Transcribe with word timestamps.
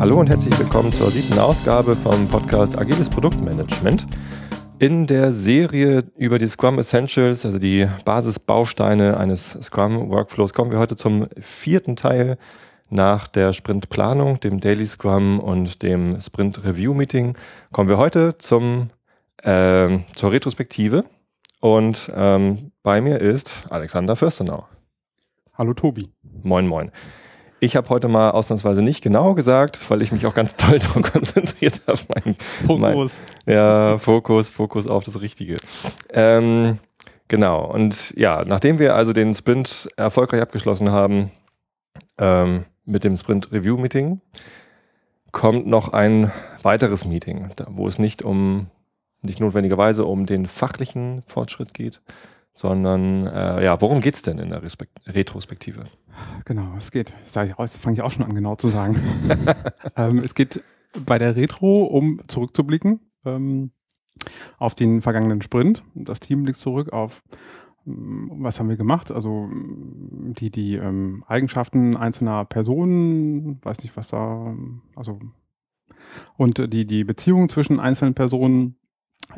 Hallo 0.00 0.18
und 0.18 0.30
herzlich 0.30 0.58
willkommen 0.58 0.90
zur 0.94 1.10
siebten 1.10 1.38
Ausgabe 1.38 1.94
vom 1.94 2.26
Podcast 2.26 2.78
Agiles 2.78 3.10
Produktmanagement. 3.10 4.06
In 4.80 5.06
der 5.06 5.30
Serie 5.32 6.04
über 6.16 6.38
die 6.38 6.48
Scrum 6.48 6.78
Essentials, 6.78 7.44
also 7.44 7.58
die 7.58 7.86
Basisbausteine 8.06 9.18
eines 9.18 9.50
Scrum 9.60 10.08
Workflows, 10.08 10.54
kommen 10.54 10.70
wir 10.70 10.78
heute 10.78 10.96
zum 10.96 11.28
vierten 11.38 11.96
Teil 11.96 12.38
nach 12.88 13.28
der 13.28 13.52
Sprintplanung, 13.52 14.40
dem 14.40 14.58
Daily 14.58 14.86
Scrum 14.86 15.38
und 15.38 15.82
dem 15.82 16.18
Sprint 16.22 16.64
Review 16.64 16.94
Meeting. 16.94 17.36
Kommen 17.72 17.90
wir 17.90 17.98
heute 17.98 18.38
zum, 18.38 18.88
äh, 19.42 19.98
zur 20.14 20.32
Retrospektive. 20.32 21.04
Und 21.60 22.10
ähm, 22.16 22.72
bei 22.82 23.02
mir 23.02 23.20
ist 23.20 23.66
Alexander 23.68 24.16
Fürstenau. 24.16 24.66
Hallo 25.58 25.74
Tobi. 25.74 26.08
Moin, 26.42 26.66
moin. 26.66 26.90
Ich 27.62 27.76
habe 27.76 27.90
heute 27.90 28.08
mal 28.08 28.30
ausnahmsweise 28.30 28.80
nicht 28.80 29.02
genau 29.02 29.34
gesagt, 29.34 29.90
weil 29.90 30.00
ich 30.00 30.12
mich 30.12 30.24
auch 30.24 30.34
ganz 30.34 30.56
toll 30.56 30.78
darauf 30.80 31.02
konzentriert 31.12 31.82
habe. 31.86 32.00
Mein, 32.14 32.34
Fokus. 32.34 33.22
Mein, 33.44 33.54
ja, 33.54 33.98
Fokus, 33.98 34.48
Fokus 34.48 34.86
auf 34.86 35.04
das 35.04 35.20
Richtige. 35.20 35.58
Ähm, 36.08 36.78
genau. 37.28 37.70
Und 37.70 38.14
ja, 38.16 38.44
nachdem 38.46 38.78
wir 38.78 38.96
also 38.96 39.12
den 39.12 39.34
Sprint 39.34 39.90
erfolgreich 39.96 40.40
abgeschlossen 40.40 40.90
haben 40.90 41.32
ähm, 42.16 42.64
mit 42.86 43.04
dem 43.04 43.14
Sprint 43.18 43.52
Review 43.52 43.76
Meeting, 43.76 44.22
kommt 45.30 45.66
noch 45.66 45.92
ein 45.92 46.32
weiteres 46.62 47.04
Meeting, 47.04 47.50
wo 47.68 47.86
es 47.86 47.98
nicht 47.98 48.22
um 48.22 48.68
nicht 49.22 49.38
notwendigerweise 49.38 50.06
um 50.06 50.24
den 50.24 50.46
fachlichen 50.46 51.22
Fortschritt 51.26 51.74
geht, 51.74 52.00
sondern 52.54 53.26
äh, 53.26 53.62
ja, 53.62 53.78
worum 53.82 54.00
geht's 54.00 54.22
denn 54.22 54.38
in 54.38 54.48
der 54.48 54.62
Respekt 54.62 54.92
Retrospektive? 55.06 55.84
Genau, 56.44 56.74
es 56.76 56.90
geht. 56.90 57.12
Das 57.32 57.78
fange 57.78 57.94
ich 57.94 58.02
auch 58.02 58.10
schon 58.10 58.24
an, 58.24 58.34
genau 58.34 58.56
zu 58.56 58.68
sagen. 58.68 58.96
ähm, 59.96 60.18
es 60.18 60.34
geht 60.34 60.62
bei 61.06 61.18
der 61.18 61.36
Retro, 61.36 61.84
um 61.84 62.20
zurückzublicken 62.28 63.00
ähm, 63.24 63.70
auf 64.58 64.74
den 64.74 65.02
vergangenen 65.02 65.42
Sprint. 65.42 65.84
Das 65.94 66.20
Team 66.20 66.42
blickt 66.42 66.58
zurück 66.58 66.92
auf, 66.92 67.22
ähm, 67.86 68.30
was 68.38 68.58
haben 68.58 68.68
wir 68.68 68.76
gemacht? 68.76 69.10
Also 69.10 69.48
die, 69.52 70.50
die 70.50 70.74
ähm, 70.76 71.24
Eigenschaften 71.26 71.96
einzelner 71.96 72.44
Personen, 72.44 73.60
weiß 73.62 73.82
nicht, 73.82 73.96
was 73.96 74.08
da, 74.08 74.54
also 74.96 75.20
und 76.36 76.72
die, 76.72 76.86
die 76.86 77.04
Beziehungen 77.04 77.48
zwischen 77.48 77.78
einzelnen 77.78 78.14
Personen, 78.14 78.76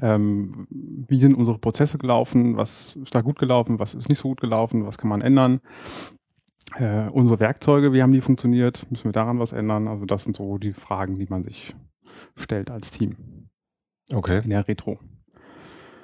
ähm, 0.01 0.67
wie 0.71 1.21
sind 1.21 1.35
unsere 1.35 1.59
Prozesse 1.59 1.99
gelaufen, 1.99 2.57
was 2.57 2.97
ist 2.97 3.15
da 3.15 3.21
gut 3.21 3.39
gelaufen, 3.39 3.79
was 3.79 3.95
ist 3.95 4.09
nicht 4.09 4.21
so 4.21 4.29
gut 4.29 4.41
gelaufen, 4.41 4.87
was 4.87 4.97
kann 4.97 5.11
man 5.11 5.21
ändern 5.21 5.61
äh, 6.79 7.09
unsere 7.11 7.41
Werkzeuge, 7.41 7.93
wie 7.93 8.03
haben 8.03 8.13
die 8.13 8.21
funktioniert? 8.21 8.87
Müssen 8.91 9.05
wir 9.05 9.13
daran 9.13 9.39
was 9.39 9.53
ändern? 9.53 9.89
Also 9.89 10.05
das 10.05 10.25
sind 10.25 10.37
so 10.37 10.59
die 10.59 10.73
Fragen, 10.73 11.19
die 11.19 11.27
man 11.29 11.43
sich 11.43 11.75
stellt 12.37 12.71
als 12.71 12.91
Team. 12.91 13.49
Okay. 14.13 14.41
In 14.45 14.51
der 14.51 14.67
Retro. 14.67 14.99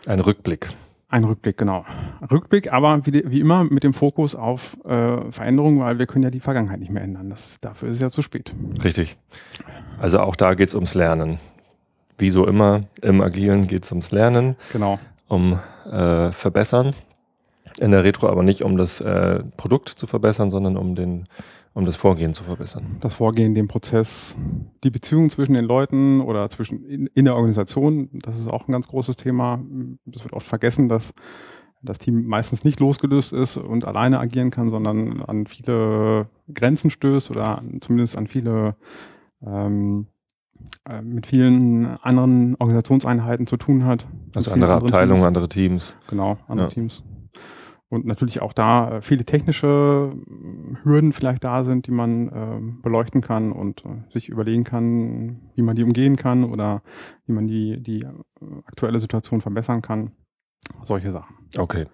Ein 0.06 0.20
Rückblick. 0.20 0.68
Ein 1.10 1.24
Rückblick, 1.24 1.56
genau. 1.56 1.86
Rückblick, 2.30 2.70
aber 2.70 3.04
wie, 3.06 3.24
wie 3.30 3.40
immer 3.40 3.64
mit 3.64 3.82
dem 3.82 3.94
Fokus 3.94 4.34
auf 4.34 4.76
äh, 4.84 5.32
Veränderungen, 5.32 5.80
weil 5.80 5.98
wir 5.98 6.06
können 6.06 6.22
ja 6.22 6.30
die 6.30 6.40
Vergangenheit 6.40 6.80
nicht 6.80 6.92
mehr 6.92 7.02
ändern. 7.02 7.30
Das, 7.30 7.60
dafür 7.60 7.88
ist 7.88 7.96
es 7.96 8.02
ja 8.02 8.10
zu 8.10 8.20
spät. 8.20 8.54
Richtig. 8.84 9.16
Also 9.98 10.20
auch 10.20 10.36
da 10.36 10.52
geht 10.52 10.68
es 10.68 10.74
ums 10.74 10.94
Lernen. 10.94 11.38
Wie 12.18 12.30
so 12.30 12.46
immer 12.46 12.82
im 13.00 13.22
Agilen 13.22 13.66
geht 13.66 13.84
es 13.84 13.92
ums 13.92 14.10
Lernen. 14.10 14.56
Genau. 14.72 14.98
Um 15.28 15.58
äh, 15.90 16.30
Verbessern 16.32 16.94
in 17.78 17.90
der 17.90 18.04
Retro 18.04 18.28
aber 18.28 18.42
nicht, 18.42 18.62
um 18.62 18.76
das 18.76 19.00
äh, 19.00 19.42
Produkt 19.56 19.88
zu 19.88 20.06
verbessern, 20.06 20.50
sondern 20.50 20.76
um 20.76 20.94
den 20.94 21.24
um 21.78 21.84
das 21.84 21.94
Vorgehen 21.94 22.34
zu 22.34 22.42
verbessern. 22.42 22.96
Das 23.00 23.14
Vorgehen, 23.14 23.54
den 23.54 23.68
Prozess, 23.68 24.34
die 24.82 24.90
Beziehung 24.90 25.30
zwischen 25.30 25.54
den 25.54 25.64
Leuten 25.64 26.20
oder 26.20 26.50
zwischen 26.50 26.84
in, 26.84 27.06
in 27.14 27.24
der 27.24 27.36
Organisation, 27.36 28.08
das 28.14 28.36
ist 28.36 28.48
auch 28.48 28.66
ein 28.66 28.72
ganz 28.72 28.88
großes 28.88 29.14
Thema. 29.14 29.62
Das 30.04 30.24
wird 30.24 30.34
oft 30.34 30.46
vergessen, 30.46 30.88
dass 30.88 31.14
das 31.80 31.98
Team 31.98 32.26
meistens 32.26 32.64
nicht 32.64 32.80
losgelöst 32.80 33.32
ist 33.32 33.58
und 33.58 33.86
alleine 33.86 34.18
agieren 34.18 34.50
kann, 34.50 34.68
sondern 34.68 35.22
an 35.22 35.46
viele 35.46 36.28
Grenzen 36.52 36.90
stößt 36.90 37.30
oder 37.30 37.62
zumindest 37.80 38.18
an 38.18 38.26
viele 38.26 38.74
ähm, 39.46 40.08
äh, 40.88 41.00
mit 41.00 41.28
vielen 41.28 41.86
anderen 42.02 42.56
Organisationseinheiten 42.58 43.46
zu 43.46 43.56
tun 43.56 43.84
hat. 43.84 44.08
Also 44.34 44.50
andere 44.50 44.74
Abteilungen, 44.74 45.18
Teams. 45.18 45.26
andere 45.28 45.48
Teams. 45.48 45.96
Genau, 46.08 46.38
andere 46.48 46.66
ja. 46.66 46.74
Teams 46.74 47.04
und 47.90 48.04
natürlich 48.04 48.42
auch 48.42 48.52
da 48.52 48.98
äh, 48.98 49.02
viele 49.02 49.24
technische 49.24 50.10
äh, 50.12 50.84
Hürden 50.84 51.12
vielleicht 51.12 51.44
da 51.44 51.64
sind, 51.64 51.86
die 51.86 51.90
man 51.90 52.28
äh, 52.28 52.82
beleuchten 52.82 53.20
kann 53.20 53.52
und 53.52 53.84
äh, 53.84 54.02
sich 54.10 54.28
überlegen 54.28 54.64
kann, 54.64 55.50
wie 55.54 55.62
man 55.62 55.76
die 55.76 55.84
umgehen 55.84 56.16
kann 56.16 56.44
oder 56.44 56.82
wie 57.26 57.32
man 57.32 57.46
die, 57.46 57.82
die 57.82 58.02
äh, 58.02 58.12
aktuelle 58.66 59.00
Situation 59.00 59.40
verbessern 59.40 59.80
kann. 59.82 60.12
Solche 60.84 61.12
Sachen. 61.12 61.34
Okay. 61.56 61.86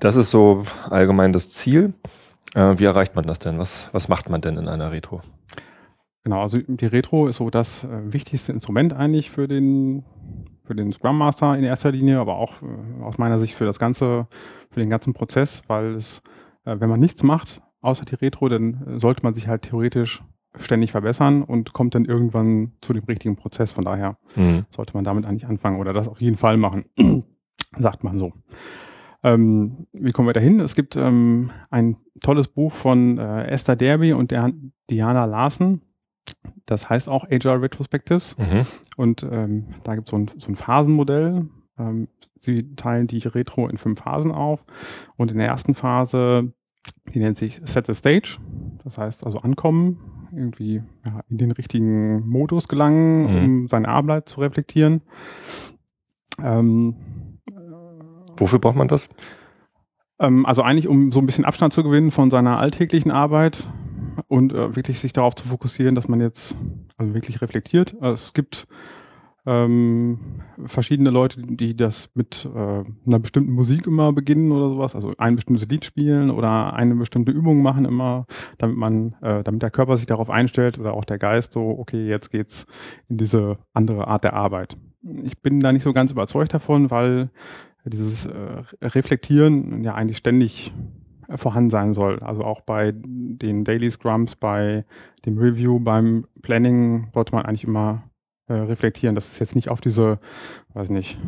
Das 0.00 0.16
ist 0.16 0.30
so 0.30 0.64
allgemein 0.90 1.32
das 1.32 1.50
Ziel. 1.50 1.94
Äh, 2.54 2.78
wie 2.78 2.84
erreicht 2.84 3.14
man 3.14 3.26
das 3.26 3.38
denn? 3.38 3.58
Was, 3.58 3.88
was 3.92 4.08
macht 4.08 4.28
man 4.28 4.40
denn 4.40 4.56
in 4.56 4.68
einer 4.68 4.90
Retro? 4.90 5.22
Genau, 6.24 6.42
also 6.42 6.58
die 6.58 6.86
Retro 6.86 7.28
ist 7.28 7.36
so 7.36 7.50
das 7.50 7.86
wichtigste 7.88 8.50
Instrument 8.50 8.92
eigentlich 8.92 9.30
für 9.30 9.46
den 9.46 10.04
für 10.66 10.74
den 10.74 10.92
Scrum 10.92 11.18
Master 11.18 11.56
in 11.56 11.64
erster 11.64 11.92
Linie, 11.92 12.18
aber 12.18 12.36
auch 12.36 12.62
äh, 12.62 13.02
aus 13.02 13.18
meiner 13.18 13.38
Sicht 13.38 13.54
für 13.54 13.64
das 13.64 13.78
ganze, 13.78 14.26
für 14.70 14.80
den 14.80 14.90
ganzen 14.90 15.14
Prozess, 15.14 15.62
weil 15.68 15.94
es, 15.94 16.22
äh, 16.64 16.76
wenn 16.78 16.90
man 16.90 17.00
nichts 17.00 17.22
macht, 17.22 17.62
außer 17.80 18.04
die 18.04 18.16
Retro, 18.16 18.48
dann 18.48 18.98
sollte 18.98 19.22
man 19.22 19.34
sich 19.34 19.48
halt 19.48 19.62
theoretisch 19.62 20.22
ständig 20.58 20.90
verbessern 20.92 21.42
und 21.42 21.72
kommt 21.72 21.94
dann 21.94 22.04
irgendwann 22.04 22.72
zu 22.80 22.92
dem 22.92 23.04
richtigen 23.04 23.36
Prozess. 23.36 23.72
Von 23.72 23.84
daher 23.84 24.16
mhm. 24.34 24.64
sollte 24.70 24.94
man 24.94 25.04
damit 25.04 25.26
eigentlich 25.26 25.46
anfangen 25.46 25.80
oder 25.80 25.92
das 25.92 26.08
auf 26.08 26.20
jeden 26.20 26.36
Fall 26.36 26.56
machen, 26.56 26.86
sagt 27.78 28.04
man 28.04 28.18
so. 28.18 28.32
Ähm, 29.22 29.86
wie 29.92 30.12
kommen 30.12 30.28
wir 30.28 30.34
dahin? 30.34 30.60
Es 30.60 30.74
gibt 30.74 30.96
ähm, 30.96 31.50
ein 31.70 31.96
tolles 32.22 32.48
Buch 32.48 32.72
von 32.72 33.18
äh, 33.18 33.46
Esther 33.46 33.76
Derby 33.76 34.12
und 34.12 34.30
der 34.30 34.52
Diana 34.88 35.24
Larsen, 35.24 35.80
das 36.66 36.88
heißt 36.88 37.08
auch 37.08 37.24
Agile 37.24 37.60
Retrospectives. 37.60 38.36
Mhm. 38.38 38.66
Und 38.96 39.22
ähm, 39.30 39.66
da 39.84 39.94
gibt 39.94 40.08
so 40.08 40.18
es 40.18 40.44
so 40.44 40.50
ein 40.50 40.56
Phasenmodell. 40.56 41.46
Ähm, 41.78 42.08
sie 42.38 42.74
teilen 42.74 43.06
die 43.06 43.18
Retro 43.18 43.68
in 43.68 43.78
fünf 43.78 44.00
Phasen 44.00 44.32
auf. 44.32 44.64
Und 45.16 45.30
in 45.30 45.38
der 45.38 45.46
ersten 45.46 45.74
Phase, 45.74 46.52
die 47.14 47.18
nennt 47.18 47.36
sich 47.36 47.60
Set 47.64 47.86
the 47.86 47.94
Stage. 47.94 48.38
Das 48.84 48.98
heißt 48.98 49.24
also 49.24 49.38
ankommen, 49.38 50.28
irgendwie 50.32 50.82
ja, 51.04 51.20
in 51.28 51.38
den 51.38 51.52
richtigen 51.52 52.26
Modus 52.28 52.68
gelangen, 52.68 53.22
mhm. 53.22 53.44
um 53.44 53.68
seine 53.68 53.88
Arbeit 53.88 54.28
zu 54.28 54.40
reflektieren. 54.40 55.02
Ähm, 56.42 56.94
Wofür 58.38 58.58
braucht 58.58 58.76
man 58.76 58.88
das? 58.88 59.08
Ähm, 60.18 60.46
also 60.46 60.62
eigentlich, 60.62 60.88
um 60.88 61.12
so 61.12 61.20
ein 61.20 61.26
bisschen 61.26 61.44
Abstand 61.44 61.72
zu 61.72 61.82
gewinnen 61.82 62.10
von 62.10 62.30
seiner 62.30 62.58
alltäglichen 62.58 63.10
Arbeit 63.10 63.66
und 64.28 64.52
äh, 64.52 64.74
wirklich 64.76 64.98
sich 64.98 65.12
darauf 65.12 65.34
zu 65.34 65.48
fokussieren, 65.48 65.94
dass 65.94 66.08
man 66.08 66.20
jetzt 66.20 66.56
also 66.96 67.14
wirklich 67.14 67.40
reflektiert. 67.42 67.96
Also 68.00 68.22
es 68.24 68.32
gibt 68.32 68.66
ähm, 69.46 70.18
verschiedene 70.66 71.10
Leute, 71.10 71.40
die 71.40 71.76
das 71.76 72.10
mit 72.14 72.48
äh, 72.52 72.84
einer 73.06 73.18
bestimmten 73.20 73.52
Musik 73.52 73.86
immer 73.86 74.12
beginnen 74.12 74.50
oder 74.50 74.70
sowas, 74.70 74.96
also 74.96 75.12
ein 75.18 75.36
bestimmtes 75.36 75.68
Lied 75.68 75.84
spielen 75.84 76.30
oder 76.30 76.74
eine 76.74 76.96
bestimmte 76.96 77.30
Übung 77.30 77.62
machen 77.62 77.84
immer, 77.84 78.26
damit 78.58 78.76
man, 78.76 79.14
äh, 79.22 79.44
damit 79.44 79.62
der 79.62 79.70
Körper 79.70 79.96
sich 79.96 80.06
darauf 80.06 80.30
einstellt 80.30 80.80
oder 80.80 80.94
auch 80.94 81.04
der 81.04 81.18
Geist 81.18 81.52
so, 81.52 81.68
okay, 81.78 82.08
jetzt 82.08 82.30
geht's 82.32 82.66
in 83.08 83.18
diese 83.18 83.58
andere 83.72 84.08
Art 84.08 84.24
der 84.24 84.34
Arbeit. 84.34 84.74
Ich 85.22 85.40
bin 85.40 85.60
da 85.60 85.70
nicht 85.70 85.84
so 85.84 85.92
ganz 85.92 86.10
überzeugt 86.10 86.52
davon, 86.52 86.90
weil 86.90 87.30
dieses 87.84 88.26
äh, 88.26 88.62
Reflektieren 88.82 89.84
ja 89.84 89.94
eigentlich 89.94 90.16
ständig 90.16 90.72
vorhanden 91.34 91.70
sein 91.70 91.94
soll. 91.94 92.20
Also 92.20 92.42
auch 92.42 92.60
bei 92.60 92.92
den 92.94 93.64
Daily 93.64 93.90
Scrums, 93.90 94.36
bei 94.36 94.84
dem 95.24 95.38
Review, 95.38 95.80
beim 95.80 96.26
Planning 96.42 97.08
sollte 97.12 97.34
man 97.34 97.44
eigentlich 97.44 97.64
immer 97.64 98.04
äh, 98.48 98.54
reflektieren. 98.54 99.14
Das 99.14 99.28
ist 99.28 99.38
jetzt 99.38 99.56
nicht 99.56 99.68
auf 99.68 99.80
diese, 99.80 100.18
weiß 100.74 100.90
nicht, 100.90 101.18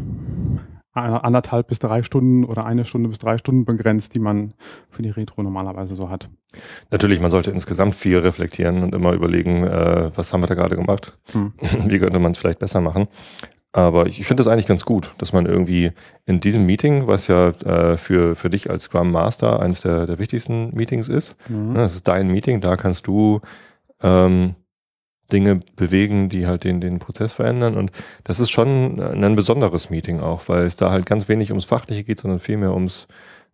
anderthalb 0.93 1.69
bis 1.69 1.79
drei 1.79 2.03
Stunden 2.03 2.45
oder 2.45 2.65
eine 2.65 2.85
Stunde 2.85 3.09
bis 3.09 3.19
drei 3.19 3.39
Stunden 3.39 3.65
begrenzt, 3.65 4.15
die 4.15 4.19
man 4.19 4.55
für 4.91 5.03
die 5.03 5.11
Retro 5.11 5.43
normalerweise 5.43 5.95
so 5.95 6.11
hat. 6.11 6.31
Natürlich, 6.91 7.21
man 7.21 7.31
sollte 7.31 7.51
insgesamt 7.51 7.95
viel 7.95 8.19
reflektieren 8.19 8.83
und 8.83 8.95
immer 8.95 9.13
überlegen, 9.13 9.65
äh, 9.65 10.11
was 10.15 10.33
haben 10.33 10.43
wir 10.43 10.47
da 10.47 10.55
gerade 10.55 10.77
gemacht? 10.77 11.19
Hm. 11.33 11.53
Wie 11.87 11.99
könnte 11.99 12.19
man 12.19 12.33
es 12.33 12.39
vielleicht 12.39 12.59
besser 12.59 12.81
machen? 12.81 13.07
Aber 13.79 14.07
ich, 14.07 14.19
ich 14.19 14.27
finde 14.27 14.43
das 14.43 14.51
eigentlich 14.51 14.67
ganz 14.67 14.85
gut, 14.85 15.13
dass 15.19 15.33
man 15.33 15.47
irgendwie 15.47 15.93
in 16.27 16.41
diesem 16.41 16.67
Meeting, 16.67 17.07
was 17.07 17.29
ja 17.29 17.51
äh, 17.51 17.97
für, 17.97 18.35
für 18.35 18.51
dich 18.51 18.71
als 18.71 18.85
Scrum 18.85 19.13
Master 19.13 19.61
eines 19.61 19.83
der, 19.83 20.05
der 20.07 20.19
wichtigsten 20.19 20.75
Meetings 20.75 21.09
ist, 21.09 21.37
Mhm. 21.49 21.75
ne, 21.75 21.79
das 21.79 21.95
ist 21.95 22.09
dein 22.09 22.27
Meeting, 22.29 22.61
da 22.61 22.77
kannst 22.77 23.07
du 23.07 23.41
ähm, 24.03 24.57
Dinge 25.31 25.61
bewegen, 25.77 26.29
die 26.29 26.49
halt 26.49 26.65
den, 26.65 26.81
den 26.81 26.99
Prozess 26.99 27.33
verändern. 27.33 27.77
Und 27.77 27.93
das 28.25 28.41
ist 28.41 28.51
schon 28.51 29.01
ein 29.01 29.37
besonderes 29.37 29.91
Meeting 29.91 30.19
auch, 30.19 30.49
weil 30.49 30.65
es 30.65 30.75
da 30.75 30.91
halt 30.91 31.07
ganz 31.07 31.29
wenig 31.29 31.51
ums 31.51 31.67
Fachliche 31.67 32.03
geht, 32.03 32.19
sondern 32.19 32.41
vielmehr 32.41 32.75
ums 32.75 33.07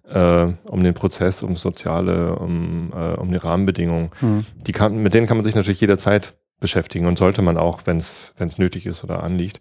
äh, 0.08 0.46
um 0.66 0.82
den 0.82 0.94
Prozess, 0.94 1.42
ums 1.42 1.60
Soziale, 1.60 2.36
um, 2.36 2.92
äh, 2.96 3.14
um 3.20 3.30
die 3.30 3.36
Rahmenbedingungen. 3.36 4.08
Mhm. 4.22 4.46
Die 4.66 4.72
kann, 4.72 4.96
mit 5.02 5.12
denen 5.12 5.26
kann 5.26 5.36
man 5.36 5.44
sich 5.44 5.54
natürlich 5.54 5.80
jederzeit 5.82 6.34
beschäftigen 6.60 7.06
und 7.06 7.18
sollte 7.18 7.42
man 7.42 7.58
auch, 7.58 7.80
wenn 7.84 7.98
es 7.98 8.32
nötig 8.58 8.86
ist 8.86 9.04
oder 9.04 9.22
anliegt. 9.22 9.60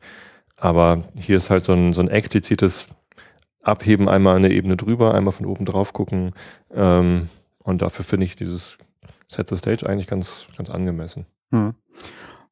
Aber 0.57 1.01
hier 1.15 1.38
ist 1.38 1.50
halt 1.50 1.63
so 1.63 1.73
ein, 1.73 1.94
so 1.94 2.01
ein 2.01 2.07
explizites 2.07 2.88
Abheben 3.61 4.09
einmal 4.09 4.35
eine 4.35 4.51
Ebene 4.51 4.77
drüber, 4.77 5.15
einmal 5.15 5.31
von 5.31 5.45
oben 5.45 5.65
drauf 5.65 5.94
gucken. 5.94 6.33
Ähm, 6.71 7.29
und 7.59 7.81
dafür 7.81 8.05
finde 8.05 8.25
ich 8.25 8.35
dieses 8.35 8.77
Set 9.27 9.50
the 9.50 9.57
Stage 9.57 9.88
eigentlich 9.88 10.07
ganz, 10.07 10.47
ganz 10.57 10.69
angemessen. 10.69 11.25
Mhm. 11.51 11.73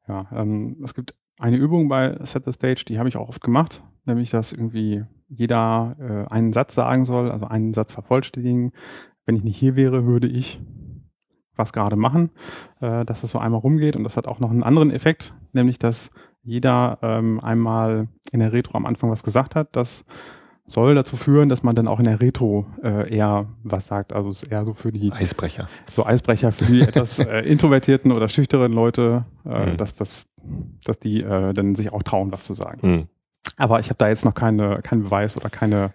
Ja, 0.08 0.26
ähm, 0.34 0.80
es 0.82 0.94
gibt 0.94 1.14
eine 1.38 1.56
Übung 1.56 1.88
bei 1.88 2.16
Set 2.24 2.44
the 2.44 2.52
Stage, 2.52 2.84
die 2.86 2.98
habe 2.98 3.08
ich 3.08 3.16
auch 3.16 3.28
oft 3.28 3.42
gemacht, 3.42 3.82
nämlich 4.04 4.30
dass 4.30 4.52
irgendwie 4.52 5.04
jeder 5.28 5.96
äh, 5.98 6.32
einen 6.32 6.52
Satz 6.52 6.74
sagen 6.74 7.04
soll, 7.04 7.30
also 7.30 7.46
einen 7.46 7.74
Satz 7.74 7.92
vervollständigen. 7.92 8.72
Wenn 9.24 9.36
ich 9.36 9.44
nicht 9.44 9.58
hier 9.58 9.76
wäre, 9.76 10.04
würde 10.04 10.26
ich 10.26 10.58
was 11.56 11.72
gerade 11.72 11.96
machen, 11.96 12.30
äh, 12.80 13.04
dass 13.04 13.20
das 13.22 13.30
so 13.30 13.38
einmal 13.38 13.60
rumgeht 13.60 13.96
und 13.96 14.04
das 14.04 14.16
hat 14.16 14.26
auch 14.26 14.40
noch 14.40 14.50
einen 14.50 14.62
anderen 14.62 14.90
Effekt, 14.90 15.34
nämlich 15.52 15.78
dass 15.78 16.10
jeder 16.42 16.98
ähm, 17.02 17.40
einmal 17.40 18.08
in 18.32 18.40
der 18.40 18.52
Retro 18.52 18.76
am 18.76 18.86
Anfang 18.86 19.10
was 19.10 19.22
gesagt 19.22 19.54
hat, 19.54 19.76
das 19.76 20.04
soll 20.66 20.94
dazu 20.94 21.16
führen, 21.16 21.48
dass 21.48 21.62
man 21.62 21.74
dann 21.74 21.86
auch 21.88 21.98
in 21.98 22.04
der 22.06 22.20
Retro 22.20 22.66
äh, 22.82 23.14
eher 23.14 23.46
was 23.62 23.88
sagt. 23.88 24.12
Also 24.12 24.30
es 24.30 24.42
ist 24.44 24.48
eher 24.50 24.64
so 24.64 24.74
für 24.74 24.90
die 24.92 25.12
Eisbrecher. 25.12 25.66
so 25.90 26.06
Eisbrecher 26.06 26.50
für 26.52 26.64
die 26.64 26.80
etwas 26.82 27.18
äh, 27.18 27.40
introvertierten 27.40 28.10
oder 28.12 28.28
schüchteren 28.28 28.72
Leute, 28.72 29.24
äh, 29.44 29.72
Mhm. 29.72 29.76
dass 29.76 29.94
das, 29.94 30.28
dass 30.84 30.98
die 30.98 31.20
äh, 31.22 31.52
dann 31.52 31.74
sich 31.74 31.92
auch 31.92 32.02
trauen, 32.02 32.32
was 32.32 32.44
zu 32.44 32.54
sagen. 32.54 32.80
Hm. 32.80 33.08
Aber 33.56 33.80
ich 33.80 33.86
habe 33.86 33.96
da 33.98 34.08
jetzt 34.08 34.24
noch 34.24 34.34
keine, 34.34 34.80
keinen 34.82 35.02
Beweis 35.02 35.36
oder 35.36 35.50
keine 35.50 35.92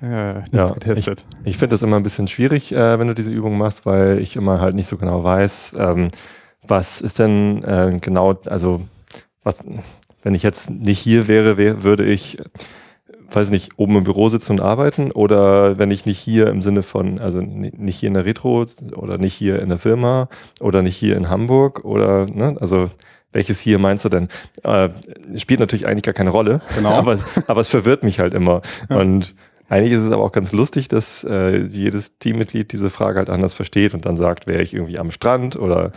äh, 0.00 0.34
nichts 0.34 0.52
Ja, 0.52 0.66
getestet. 0.66 1.24
Ich 1.44 1.58
finde 1.58 1.74
das 1.74 1.82
immer 1.82 1.96
ein 1.96 2.02
bisschen 2.02 2.28
schwierig, 2.28 2.72
äh, 2.72 2.98
wenn 2.98 3.08
du 3.08 3.14
diese 3.14 3.30
Übung 3.32 3.58
machst, 3.58 3.84
weil 3.84 4.18
ich 4.20 4.36
immer 4.36 4.60
halt 4.60 4.74
nicht 4.74 4.86
so 4.86 4.96
genau 4.96 5.24
weiß, 5.24 5.74
ähm, 5.78 6.10
was 6.62 7.00
ist 7.00 7.18
denn 7.18 7.64
äh, 7.64 7.98
genau, 8.00 8.38
also 8.46 8.82
was, 9.42 9.64
wenn 10.22 10.34
ich 10.34 10.42
jetzt 10.42 10.70
nicht 10.70 10.98
hier 11.00 11.26
wäre, 11.26 11.56
wär, 11.56 11.82
würde 11.82 12.04
ich, 12.04 12.38
weiß 13.30 13.50
nicht, 13.50 13.72
oben 13.76 13.96
im 13.96 14.04
Büro 14.04 14.28
sitzen 14.28 14.52
und 14.52 14.60
arbeiten 14.60 15.10
oder 15.12 15.78
wenn 15.78 15.90
ich 15.90 16.06
nicht 16.06 16.18
hier 16.18 16.48
im 16.48 16.62
Sinne 16.62 16.82
von, 16.82 17.18
also 17.18 17.40
ni- 17.40 17.72
nicht 17.76 17.98
hier 17.98 18.08
in 18.08 18.14
der 18.14 18.24
Retro 18.24 18.64
oder 18.94 19.18
nicht 19.18 19.34
hier 19.34 19.60
in 19.60 19.68
der 19.68 19.78
Firma 19.78 20.28
oder 20.60 20.82
nicht 20.82 20.96
hier 20.96 21.16
in 21.16 21.28
Hamburg 21.30 21.84
oder, 21.84 22.26
ne, 22.26 22.56
also 22.60 22.86
welches 23.32 23.60
hier 23.60 23.78
meinst 23.78 24.04
du 24.04 24.08
denn? 24.08 24.28
Äh, 24.64 24.88
spielt 25.36 25.60
natürlich 25.60 25.86
eigentlich 25.86 26.02
gar 26.02 26.14
keine 26.14 26.30
Rolle, 26.30 26.60
Genau. 26.76 26.90
aber, 26.94 27.12
es, 27.12 27.24
aber 27.48 27.60
es 27.60 27.68
verwirrt 27.68 28.02
mich 28.02 28.18
halt 28.18 28.34
immer. 28.34 28.60
Und 28.88 29.36
eigentlich 29.68 29.92
ist 29.92 30.02
es 30.02 30.10
aber 30.10 30.24
auch 30.24 30.32
ganz 30.32 30.50
lustig, 30.50 30.88
dass 30.88 31.22
äh, 31.22 31.58
jedes 31.64 32.18
Teammitglied 32.18 32.72
diese 32.72 32.90
Frage 32.90 33.18
halt 33.18 33.30
anders 33.30 33.54
versteht 33.54 33.94
und 33.94 34.04
dann 34.04 34.16
sagt, 34.16 34.48
wäre 34.48 34.62
ich 34.62 34.74
irgendwie 34.74 34.98
am 34.98 35.12
Strand 35.12 35.54
oder 35.54 35.92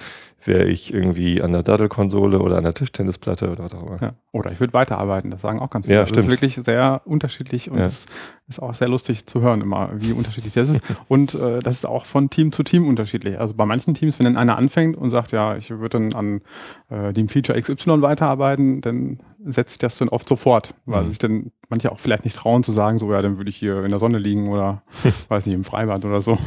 wäre 0.48 0.66
ich 0.66 0.94
irgendwie 0.94 1.42
an 1.42 1.52
der 1.54 1.64
Daddle-Konsole 1.64 2.40
oder 2.40 2.58
an 2.58 2.64
der 2.64 2.74
Tischtennisplatte 2.74 3.50
oder 3.52 3.66
was 3.66 3.74
auch 3.74 3.84
immer. 3.86 4.02
Ja. 4.02 4.14
Oder 4.32 4.52
ich 4.52 4.60
würde 4.60 4.74
weiterarbeiten, 4.74 5.32
das 5.32 5.42
sagen 5.42 5.60
auch 5.60 5.70
ganz 5.70 5.86
viele. 5.86 5.96
Ja, 5.98 6.02
das 6.02 6.12
ist 6.12 6.18
stimmt. 6.18 6.30
wirklich 6.32 6.56
sehr 6.56 7.02
unterschiedlich 7.06 7.70
und 7.72 7.78
Ja. 7.80 7.86
es 7.86 8.06
ist 8.48 8.62
auch 8.62 8.74
sehr 8.76 8.90
lustig 8.90 9.26
zu 9.26 9.42
hören 9.42 9.62
immer, 9.62 9.90
wie 9.96 10.12
unterschiedlich 10.12 10.54
das 10.54 10.70
ist. 10.70 10.82
und 11.08 11.36
äh, 11.36 11.60
das 11.60 11.76
ist 11.76 11.86
auch 11.86 12.06
von 12.06 12.30
Team 12.30 12.52
zu 12.52 12.64
Team 12.64 12.88
unterschiedlich. 12.88 13.40
Also 13.40 13.54
bei 13.56 13.66
manchen 13.66 13.94
Teams, 13.94 14.20
wenn 14.20 14.26
dann 14.26 14.38
einer 14.38 14.58
anfängt 14.58 14.98
und 14.98 15.10
sagt, 15.12 15.32
ja, 15.32 15.56
ich 15.56 15.70
würde 15.70 15.98
dann 16.00 16.14
an 16.14 16.42
äh, 16.90 17.14
dem 17.14 17.30
Feature 17.30 17.60
XY 17.62 18.02
weiterarbeiten, 18.02 18.82
dann 18.82 19.20
setzt 19.46 19.72
sich 19.74 19.80
das 19.80 19.98
dann 19.98 20.10
oft 20.10 20.28
sofort, 20.28 20.74
weil 20.86 21.04
Mhm. 21.04 21.10
sich 21.10 21.20
dann 21.20 21.52
manche 21.70 21.92
auch 21.92 22.00
vielleicht 22.00 22.24
nicht 22.26 22.38
trauen 22.38 22.64
zu 22.64 22.72
sagen, 22.72 22.98
so 23.00 23.12
ja, 23.12 23.22
dann 23.22 23.38
würde 23.38 23.50
ich 23.50 23.58
hier 23.58 23.84
in 23.84 23.90
der 23.92 24.00
Sonne 24.00 24.18
liegen 24.20 24.50
oder 24.50 24.84
weiß 25.30 25.46
nicht, 25.46 25.56
im 25.56 25.64
Freibad 25.64 26.04
oder 26.06 26.22
so. 26.22 26.38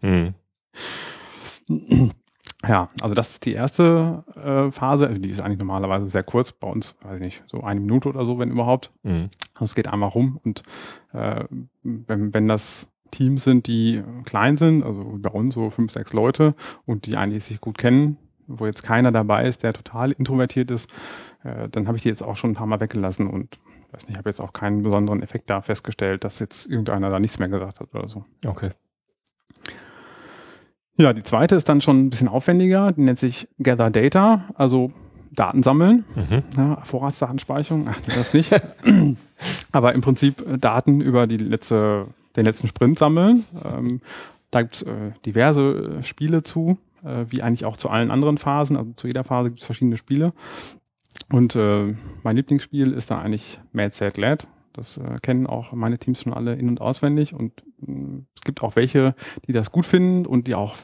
Hm. 0.00 0.34
Ja, 2.66 2.90
also 3.00 3.14
das 3.14 3.30
ist 3.30 3.46
die 3.46 3.52
erste 3.52 4.24
äh, 4.36 4.70
Phase. 4.70 5.08
Also 5.08 5.18
die 5.18 5.30
ist 5.30 5.40
eigentlich 5.40 5.58
normalerweise 5.58 6.06
sehr 6.06 6.22
kurz. 6.22 6.52
Bei 6.52 6.68
uns, 6.68 6.94
weiß 7.02 7.16
ich 7.16 7.24
nicht, 7.24 7.42
so 7.46 7.62
eine 7.62 7.80
Minute 7.80 8.08
oder 8.08 8.24
so, 8.24 8.38
wenn 8.38 8.50
überhaupt. 8.50 8.92
Hm. 9.02 9.28
Also 9.54 9.64
es 9.64 9.74
geht 9.74 9.88
einmal 9.88 10.10
rum 10.10 10.38
und 10.44 10.62
äh, 11.12 11.44
wenn, 11.82 12.32
wenn 12.32 12.48
das 12.48 12.86
Teams 13.10 13.44
sind, 13.44 13.66
die 13.66 14.02
klein 14.24 14.56
sind, 14.56 14.84
also 14.84 15.18
bei 15.18 15.30
uns 15.30 15.54
so 15.54 15.70
fünf, 15.70 15.92
sechs 15.92 16.12
Leute 16.12 16.54
und 16.86 17.06
die 17.06 17.16
eigentlich 17.16 17.44
sich 17.44 17.60
gut 17.60 17.78
kennen, 17.78 18.16
wo 18.46 18.66
jetzt 18.66 18.82
keiner 18.82 19.12
dabei 19.12 19.46
ist, 19.46 19.62
der 19.62 19.72
total 19.72 20.12
introvertiert 20.12 20.70
ist, 20.70 20.88
äh, 21.42 21.68
dann 21.68 21.86
habe 21.88 21.96
ich 21.96 22.02
die 22.02 22.08
jetzt 22.08 22.22
auch 22.22 22.36
schon 22.36 22.52
ein 22.52 22.54
paar 22.54 22.66
Mal 22.66 22.80
weggelassen 22.80 23.28
und 23.28 23.58
weiß 23.92 24.08
nicht, 24.08 24.16
habe 24.16 24.30
jetzt 24.30 24.40
auch 24.40 24.52
keinen 24.52 24.82
besonderen 24.82 25.22
Effekt 25.22 25.50
da 25.50 25.62
festgestellt, 25.62 26.24
dass 26.24 26.38
jetzt 26.38 26.66
irgendeiner 26.66 27.10
da 27.10 27.20
nichts 27.20 27.38
mehr 27.38 27.48
gesagt 27.48 27.80
hat 27.80 27.94
oder 27.94 28.08
so. 28.08 28.24
Okay. 28.46 28.70
Ja, 30.96 31.12
die 31.12 31.22
zweite 31.22 31.54
ist 31.54 31.68
dann 31.68 31.80
schon 31.80 32.06
ein 32.06 32.10
bisschen 32.10 32.28
aufwendiger, 32.28 32.92
die 32.92 33.02
nennt 33.02 33.18
sich 33.18 33.48
Gather 33.58 33.90
Data, 33.90 34.44
also 34.54 34.90
Daten 35.32 35.62
sammeln. 35.62 36.04
Mhm. 36.14 36.42
Ja, 36.56 36.80
Vorratsdatenspeicherung, 36.82 37.88
ach, 37.88 37.98
das 38.02 38.34
nicht. 38.34 38.52
Aber 39.72 39.94
im 39.94 40.02
Prinzip 40.02 40.46
äh, 40.46 40.58
Daten 40.58 41.00
über 41.00 41.26
die 41.26 41.38
letzte, 41.38 42.06
den 42.36 42.44
letzten 42.44 42.68
Sprint 42.68 42.98
sammeln. 42.98 43.44
Ähm, 43.64 44.00
da 44.50 44.62
gibt 44.62 44.76
es 44.76 44.82
äh, 44.82 45.12
diverse 45.24 45.98
äh, 46.00 46.02
Spiele 46.02 46.42
zu, 46.42 46.78
äh, 47.04 47.24
wie 47.30 47.42
eigentlich 47.42 47.64
auch 47.64 47.76
zu 47.76 47.88
allen 47.88 48.10
anderen 48.10 48.38
Phasen. 48.38 48.76
Also 48.76 48.92
zu 48.92 49.06
jeder 49.06 49.24
Phase 49.24 49.48
gibt 49.48 49.60
es 49.60 49.66
verschiedene 49.66 49.96
Spiele. 49.96 50.34
Und 51.30 51.56
äh, 51.56 51.94
mein 52.22 52.36
Lieblingsspiel 52.36 52.92
ist 52.92 53.10
da 53.10 53.20
eigentlich 53.20 53.58
Mad 53.72 53.94
Sad 53.94 54.18
Lad. 54.18 54.46
Das 54.72 54.96
äh, 54.98 55.16
kennen 55.22 55.46
auch 55.46 55.72
meine 55.72 55.98
Teams 55.98 56.22
schon 56.22 56.32
alle 56.32 56.54
in- 56.54 56.68
und 56.68 56.80
auswendig. 56.80 57.34
Und 57.34 57.62
mh, 57.80 58.22
es 58.36 58.42
gibt 58.42 58.62
auch 58.62 58.76
welche, 58.76 59.14
die 59.46 59.52
das 59.52 59.70
gut 59.70 59.86
finden 59.86 60.26
und 60.26 60.46
die 60.46 60.54
auch 60.54 60.76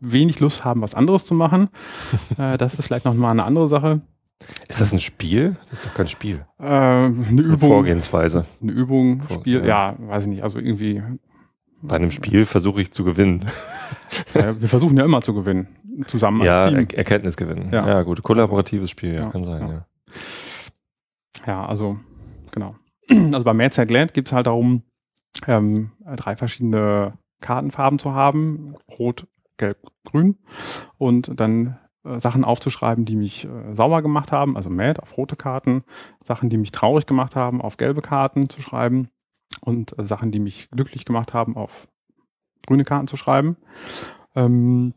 wenig 0.00 0.40
Lust 0.40 0.64
haben, 0.64 0.80
was 0.82 0.94
anderes 0.94 1.24
zu 1.24 1.34
machen. 1.34 1.68
äh, 2.38 2.56
das 2.56 2.74
ist 2.74 2.84
vielleicht 2.86 3.04
noch 3.04 3.14
mal 3.14 3.30
eine 3.30 3.44
andere 3.44 3.68
Sache. 3.68 4.00
Ist 4.68 4.80
das 4.80 4.92
ein 4.92 5.00
Spiel? 5.00 5.56
Das 5.70 5.80
ist 5.80 5.86
doch 5.88 5.94
kein 5.94 6.06
Spiel. 6.06 6.44
Äh, 6.60 6.64
eine 6.66 7.12
eine 7.28 7.42
Übung, 7.42 7.70
Vorgehensweise. 7.70 8.46
eine 8.62 8.70
Übung, 8.72 9.22
Vor- 9.22 9.38
Spiel, 9.40 9.60
ja. 9.66 9.92
ja. 9.92 9.96
weiß 9.98 10.24
ich 10.24 10.30
nicht, 10.30 10.42
also 10.44 10.58
irgendwie. 10.60 11.02
Bei 11.82 11.96
einem 11.96 12.10
Spiel 12.12 12.44
versuche 12.46 12.80
ich 12.80 12.92
zu 12.92 13.04
gewinnen. 13.04 13.44
Äh, 14.34 14.54
wir 14.58 14.68
versuchen 14.68 14.96
ja 14.96 15.04
immer 15.04 15.20
zu 15.20 15.34
gewinnen, 15.34 15.68
zusammen 16.06 16.42
ja, 16.42 16.62
als 16.64 16.70
Team. 16.70 16.86
er 16.92 16.98
Erkenntnis 16.98 17.36
gewinnen. 17.36 17.68
Ja. 17.72 17.86
Ja. 17.86 18.02
gut. 18.02 18.22
Kollaboratives 18.22 18.88
Spiel, 18.90 19.14
ja, 19.14 19.20
Ja, 19.24 19.30
kann 19.30 19.44
sein, 19.44 19.60
ja. 19.68 19.72
ja. 19.74 19.86
Ja, 21.46 21.66
also, 21.66 21.98
genau. 22.50 22.74
Also 23.32 23.44
bei 23.44 23.54
Mad 23.54 23.92
Land 23.92 24.14
geht 24.14 24.26
es 24.26 24.32
halt 24.32 24.46
darum, 24.46 24.82
ähm, 25.46 25.92
drei 26.16 26.36
verschiedene 26.36 27.18
Kartenfarben 27.40 27.98
zu 27.98 28.12
haben. 28.12 28.74
Rot, 28.98 29.26
Gelb, 29.56 29.78
Grün. 30.04 30.38
Und 30.98 31.38
dann 31.38 31.78
äh, 32.04 32.18
Sachen 32.18 32.44
aufzuschreiben, 32.44 33.04
die 33.04 33.16
mich 33.16 33.44
äh, 33.44 33.74
sauer 33.74 34.02
gemacht 34.02 34.32
haben, 34.32 34.56
also 34.56 34.70
Mad 34.70 35.00
auf 35.00 35.16
rote 35.16 35.36
Karten. 35.36 35.84
Sachen, 36.22 36.50
die 36.50 36.56
mich 36.56 36.72
traurig 36.72 37.06
gemacht 37.06 37.36
haben, 37.36 37.60
auf 37.60 37.76
gelbe 37.76 38.02
Karten 38.02 38.48
zu 38.48 38.60
schreiben. 38.60 39.08
Und 39.60 39.98
äh, 39.98 40.04
Sachen, 40.04 40.32
die 40.32 40.40
mich 40.40 40.68
glücklich 40.70 41.04
gemacht 41.04 41.34
haben, 41.34 41.56
auf 41.56 41.88
grüne 42.66 42.84
Karten 42.84 43.08
zu 43.08 43.16
schreiben. 43.16 43.56
Ähm, 44.34 44.94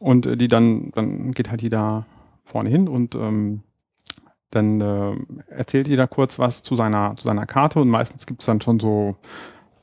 und 0.00 0.26
äh, 0.26 0.36
die 0.36 0.48
dann, 0.48 0.90
dann 0.92 1.32
geht 1.32 1.50
halt 1.50 1.62
jeder 1.62 2.06
vorne 2.44 2.68
hin 2.68 2.88
und 2.88 3.14
ähm, 3.14 3.62
dann 4.52 4.80
äh, 4.80 5.16
erzählt 5.48 5.88
jeder 5.88 6.06
kurz 6.06 6.38
was 6.38 6.62
zu 6.62 6.76
seiner, 6.76 7.16
zu 7.16 7.24
seiner 7.24 7.46
Karte 7.46 7.80
und 7.80 7.88
meistens 7.88 8.26
gibt 8.26 8.42
es 8.42 8.46
dann 8.46 8.60
schon 8.60 8.78
so 8.78 9.16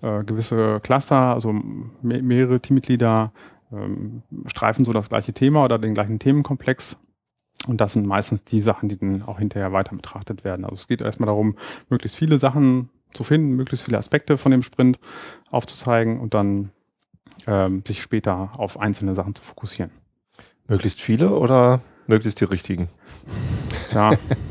äh, 0.02 0.24
gewisse 0.24 0.80
Cluster, 0.82 1.34
also 1.34 1.52
me 1.52 2.22
mehrere 2.22 2.60
Teammitglieder 2.60 3.32
ähm, 3.72 4.24
streifen 4.46 4.86
so 4.86 4.94
das 4.94 5.10
gleiche 5.10 5.34
Thema 5.34 5.66
oder 5.66 5.78
den 5.78 5.94
gleichen 5.94 6.20
Themenkomplex. 6.20 6.98
Und 7.68 7.82
das 7.82 7.94
sind 7.94 8.08
meistens 8.08 8.46
die 8.46 8.62
Sachen, 8.62 8.90
die 8.90 8.98
dann 8.98 9.22
auch 9.24 9.40
hinterher 9.40 9.74
weiter 9.74 9.96
betrachtet 9.96 10.44
werden. 10.44 10.64
Also 10.64 10.76
es 10.76 10.88
geht 10.88 11.02
erstmal 11.02 11.28
darum, 11.28 11.56
möglichst 11.90 12.18
viele 12.18 12.40
Sachen 12.40 12.90
zu 13.14 13.24
finden, 13.24 13.56
möglichst 13.56 13.86
viele 13.86 13.98
Aspekte 13.98 14.38
von 14.38 14.52
dem 14.52 14.64
Sprint 14.64 15.00
aufzuzeigen 15.50 16.20
und 16.20 16.34
dann 16.34 16.72
ähm, 17.48 17.84
sich 17.86 18.02
später 18.02 18.52
auf 18.58 18.80
einzelne 18.80 19.16
Sachen 19.16 19.36
zu 19.36 19.44
fokussieren. 19.44 19.92
Möglichst 20.68 21.02
viele 21.02 21.32
oder 21.32 21.82
möglichst 22.08 22.40
die 22.40 22.46
richtigen? 22.46 22.90
Ja, 23.92 24.14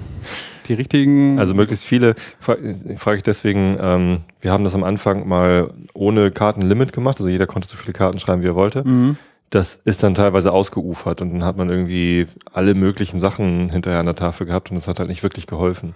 die 0.69 0.75
richtigen. 0.75 1.39
Also 1.39 1.55
möglichst 1.55 1.85
viele, 1.85 2.15
fra 2.41 2.57
frage 2.97 3.17
ich 3.19 3.23
deswegen, 3.23 3.77
ähm, 3.81 4.21
wir 4.41 4.53
haben 4.53 4.65
das 4.65 4.75
am 4.75 4.85
Anfang 4.85 5.27
mal 5.27 5.71
ohne 5.95 6.31
Kartenlimit 6.31 6.93
gemacht, 6.93 7.19
also 7.19 7.29
jeder 7.29 7.47
konnte 7.47 7.69
so 7.69 7.77
viele 7.77 7.93
Karten 7.93 8.19
schreiben, 8.19 8.43
wie 8.43 8.49
er 8.49 8.55
wollte. 8.55 8.87
Mhm. 8.87 9.17
Das 9.51 9.77
ist 9.77 10.03
dann 10.03 10.15
teilweise 10.15 10.53
ausgeufert 10.53 11.23
und 11.23 11.33
dann 11.33 11.45
hat 11.45 11.57
man 11.57 11.71
irgendwie 11.71 12.27
alle 12.53 12.75
möglichen 12.75 13.19
Sachen 13.19 13.71
hinterher 13.71 14.01
an 14.01 14.07
der 14.07 14.15
Tafel 14.15 14.47
gehabt 14.47 14.71
und 14.71 14.77
das 14.77 14.89
hat 14.89 14.99
halt 14.99 15.09
nicht 15.09 15.23
wirklich 15.23 15.47
geholfen. 15.47 15.95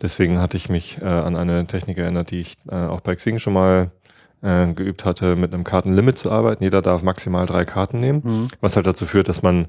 Deswegen 0.00 0.38
hatte 0.38 0.56
ich 0.56 0.68
mich 0.68 0.98
äh, 1.02 1.06
an 1.06 1.36
eine 1.36 1.66
Technik 1.66 1.98
erinnert, 1.98 2.30
die 2.30 2.40
ich 2.40 2.56
äh, 2.70 2.74
auch 2.74 3.00
bei 3.00 3.16
Xing 3.16 3.38
schon 3.38 3.54
mal 3.54 3.90
äh, 4.42 4.66
geübt 4.72 5.04
hatte, 5.04 5.34
mit 5.34 5.52
einem 5.52 5.64
Kartenlimit 5.64 6.18
zu 6.18 6.30
arbeiten. 6.30 6.62
Jeder 6.62 6.82
darf 6.82 7.02
maximal 7.02 7.46
drei 7.46 7.64
Karten 7.64 7.98
nehmen, 7.98 8.20
mhm. 8.22 8.48
was 8.60 8.76
halt 8.76 8.86
dazu 8.86 9.06
führt, 9.06 9.28
dass 9.28 9.42
man 9.42 9.66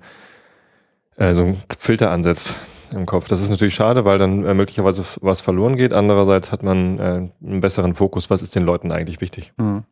äh, 1.16 1.34
so 1.34 1.44
einen 1.44 1.58
Filter 1.80 2.12
ansetzt 2.12 2.54
im 2.94 3.06
Kopf. 3.06 3.28
Das 3.28 3.42
ist 3.42 3.50
natürlich 3.50 3.76
schade, 3.76 4.06
weil 4.06 4.18
dann 4.18 4.46
äh, 4.46 4.54
möglicherweise 4.54 5.04
was 5.22 5.42
verloren 5.42 5.78
geht. 5.78 5.94
Andererseits 5.94 6.52
hat 6.52 6.64
man 6.64 7.00
äh, 7.00 7.30
einen 7.44 7.62
besseren 7.62 7.94
Fokus. 7.94 8.30
Was 8.30 8.42
ist 8.42 8.56
den 8.56 8.64
Leuten 8.64 8.92
eigentlich 8.92 9.22
wichtig? 9.22 9.54
Mhm. 9.58 9.84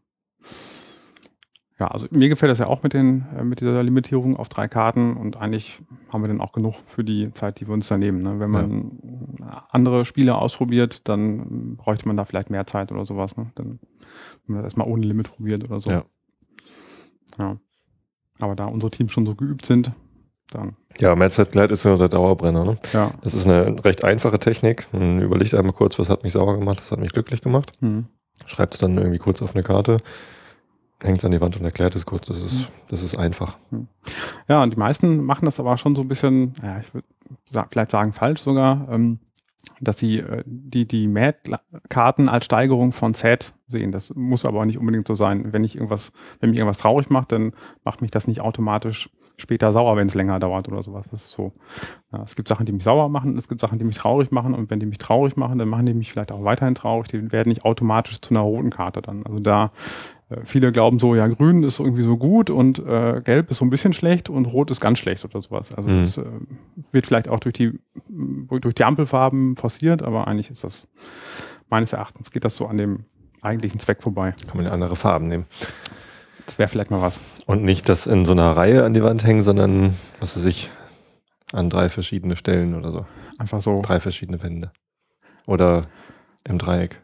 Ja, 1.77 1.87
also 1.87 2.07
mir 2.11 2.29
gefällt 2.29 2.51
das 2.51 2.59
ja 2.59 2.67
auch 2.67 2.83
mit 2.83 2.93
den 2.93 3.25
äh, 3.37 3.43
mit 3.43 3.59
dieser 3.59 3.83
Limitierung 3.83 4.37
auf 4.37 4.47
drei 4.47 4.69
Karten 4.69 5.17
und 5.17 5.35
eigentlich 5.35 5.79
haben 6.11 6.23
wir 6.23 6.29
dann 6.29 6.39
auch 6.39 6.53
genug 6.53 6.75
für 6.87 7.03
die 7.03 7.33
Zeit, 7.33 7.59
die 7.59 7.67
wir 7.67 7.73
uns 7.73 7.89
da 7.89 7.97
nehmen. 7.97 8.21
Ne? 8.21 8.39
Wenn 8.39 8.49
man 8.49 8.91
ja. 9.39 9.67
andere 9.71 10.05
Spiele 10.05 10.35
ausprobiert, 10.35 11.07
dann 11.09 11.75
bräuchte 11.75 12.07
man 12.07 12.15
da 12.15 12.23
vielleicht 12.23 12.49
mehr 12.49 12.65
Zeit 12.65 12.93
oder 12.93 13.05
sowas. 13.05 13.35
Ne? 13.35 13.51
Dann 13.55 13.79
wenn 14.45 14.55
man 14.55 14.57
das 14.57 14.71
erstmal 14.71 14.87
ohne 14.87 15.05
Limit 15.05 15.35
probiert 15.35 15.65
oder 15.65 15.81
so. 15.81 15.91
Ja. 15.91 16.05
ja. 17.37 17.57
Aber 18.39 18.55
da 18.55 18.65
unsere 18.65 18.91
Teams 18.91 19.11
schon 19.11 19.25
so 19.25 19.35
geübt 19.35 19.65
sind, 19.65 19.91
dann. 20.51 20.75
Ja, 20.99 21.15
Mehrzweitgleit 21.15 21.71
ist 21.71 21.83
ja 21.83 21.95
der 21.97 22.09
Dauerbrenner. 22.09 22.63
Ne? 22.63 22.77
Ja. 22.93 23.11
Das 23.21 23.33
ist 23.33 23.45
eine 23.45 23.83
recht 23.83 24.03
einfache 24.03 24.39
Technik. 24.39 24.87
Man 24.91 25.21
überlegt 25.21 25.53
einmal 25.53 25.73
kurz, 25.73 25.99
was 25.99 26.09
hat 26.09 26.23
mich 26.23 26.33
sauer 26.33 26.57
gemacht, 26.57 26.79
was 26.79 26.91
hat 26.91 26.99
mich 26.99 27.11
glücklich 27.11 27.41
gemacht. 27.41 27.73
Mhm. 27.81 28.05
Schreibt 28.45 28.75
es 28.75 28.79
dann 28.79 28.97
irgendwie 28.97 29.17
kurz 29.17 29.41
auf 29.41 29.55
eine 29.55 29.63
Karte 29.63 29.97
hängt 31.05 31.19
es 31.19 31.25
an 31.25 31.31
die 31.31 31.41
Wand 31.41 31.57
und 31.57 31.65
erklärt 31.65 31.95
es 31.95 32.05
kurz. 32.05 32.27
Das 32.27 32.37
ist, 32.37 32.51
hm. 32.51 32.65
das 32.89 33.03
ist 33.03 33.17
einfach. 33.17 33.57
Hm. 33.69 33.87
Ja, 34.47 34.63
und 34.63 34.71
die 34.73 34.77
meisten 34.77 35.23
machen 35.23 35.45
das 35.45 35.59
aber 35.59 35.77
schon 35.77 35.95
so 35.95 36.01
ein 36.01 36.07
bisschen, 36.07 36.55
ja, 36.61 36.79
ich 36.79 36.93
würde 36.93 37.07
vielleicht 37.69 37.91
sagen 37.91 38.13
falsch 38.13 38.41
sogar, 38.41 38.87
ähm, 38.89 39.19
dass 39.81 39.97
sie 39.97 40.19
äh, 40.19 40.43
die, 40.45 40.87
die 40.87 41.07
MAD-Karten 41.07 42.29
als 42.29 42.45
Steigerung 42.45 42.91
von 42.91 43.13
Z 43.13 43.53
sehen. 43.67 43.91
Das 43.91 44.13
muss 44.15 44.45
aber 44.45 44.61
auch 44.61 44.65
nicht 44.65 44.77
unbedingt 44.77 45.07
so 45.07 45.15
sein. 45.15 45.51
Wenn 45.53 45.63
ich 45.63 45.75
irgendwas, 45.75 46.11
wenn 46.39 46.51
mich 46.51 46.59
irgendwas 46.59 46.77
traurig 46.77 47.09
macht, 47.09 47.31
dann 47.31 47.51
macht 47.83 48.01
mich 48.01 48.11
das 48.11 48.27
nicht 48.27 48.41
automatisch 48.41 49.09
später 49.37 49.73
sauer, 49.73 49.97
wenn 49.97 50.07
es 50.07 50.13
länger 50.13 50.39
dauert 50.39 50.67
oder 50.67 50.83
sowas. 50.83 51.07
Das 51.11 51.21
ist 51.21 51.31
so. 51.31 51.51
Ja, 52.11 52.23
es 52.23 52.35
gibt 52.35 52.47
Sachen, 52.47 52.65
die 52.65 52.71
mich 52.71 52.83
sauer 52.83 53.09
machen, 53.09 53.37
es 53.37 53.47
gibt 53.47 53.61
Sachen, 53.61 53.79
die 53.79 53.85
mich 53.85 53.97
traurig 53.97 54.31
machen 54.31 54.53
und 54.53 54.69
wenn 54.69 54.79
die 54.79 54.85
mich 54.85 54.97
traurig 54.97 55.35
machen, 55.35 55.57
dann 55.57 55.67
machen 55.67 55.85
die 55.85 55.93
mich 55.93 56.11
vielleicht 56.11 56.31
auch 56.31 56.43
weiterhin 56.43 56.75
traurig. 56.75 57.09
Die 57.09 57.31
werden 57.31 57.49
nicht 57.49 57.65
automatisch 57.65 58.21
zu 58.21 58.31
einer 58.31 58.41
roten 58.41 58.69
Karte 58.69 59.01
dann. 59.01 59.25
Also 59.25 59.39
da 59.39 59.71
viele 60.43 60.71
glauben 60.71 60.97
so, 60.97 61.13
ja, 61.13 61.27
grün 61.27 61.63
ist 61.63 61.79
irgendwie 61.79 62.03
so 62.03 62.17
gut 62.17 62.49
und 62.49 62.79
äh, 62.79 63.21
gelb 63.23 63.51
ist 63.51 63.59
so 63.59 63.65
ein 63.65 63.69
bisschen 63.69 63.93
schlecht 63.93 64.29
und 64.29 64.45
rot 64.45 64.71
ist 64.71 64.81
ganz 64.81 64.97
schlecht 64.97 65.23
oder 65.23 65.41
sowas. 65.41 65.73
Also 65.73 65.89
mhm. 65.89 65.99
das 66.01 66.17
äh, 66.17 66.25
wird 66.91 67.05
vielleicht 67.05 67.27
auch 67.27 67.39
durch 67.39 67.53
die, 67.53 67.79
durch 68.09 68.73
die 68.73 68.83
Ampelfarben 68.83 69.55
forciert, 69.55 70.01
aber 70.01 70.27
eigentlich 70.27 70.49
ist 70.49 70.63
das, 70.63 70.87
meines 71.69 71.93
Erachtens 71.93 72.31
geht 72.31 72.43
das 72.43 72.55
so 72.55 72.65
an 72.65 72.77
dem 72.77 73.05
eigentlichen 73.41 73.79
Zweck 73.79 74.01
vorbei. 74.01 74.33
Kann 74.47 74.57
man 74.57 74.65
ja 74.65 74.71
andere 74.71 74.95
Farben 74.95 75.27
nehmen. 75.27 75.45
Das 76.47 76.57
wäre 76.57 76.69
vielleicht 76.69 76.91
mal 76.91 77.01
was. 77.01 77.21
Und 77.45 77.63
nicht 77.63 77.87
das 77.87 78.07
in 78.07 78.25
so 78.25 78.31
einer 78.31 78.57
Reihe 78.57 78.83
an 78.83 78.93
die 78.93 79.03
Wand 79.03 79.23
hängen, 79.23 79.41
sondern, 79.41 79.93
was 80.19 80.35
weiß 80.35 80.45
ich, 80.45 80.71
an 81.53 81.69
drei 81.69 81.89
verschiedene 81.89 82.35
Stellen 82.35 82.73
oder 82.73 82.91
so. 82.91 83.05
Einfach 83.37 83.61
so. 83.61 83.81
Drei 83.83 83.99
verschiedene 83.99 84.41
Wände. 84.41 84.71
Oder 85.45 85.83
im 86.43 86.57
Dreieck. 86.57 87.01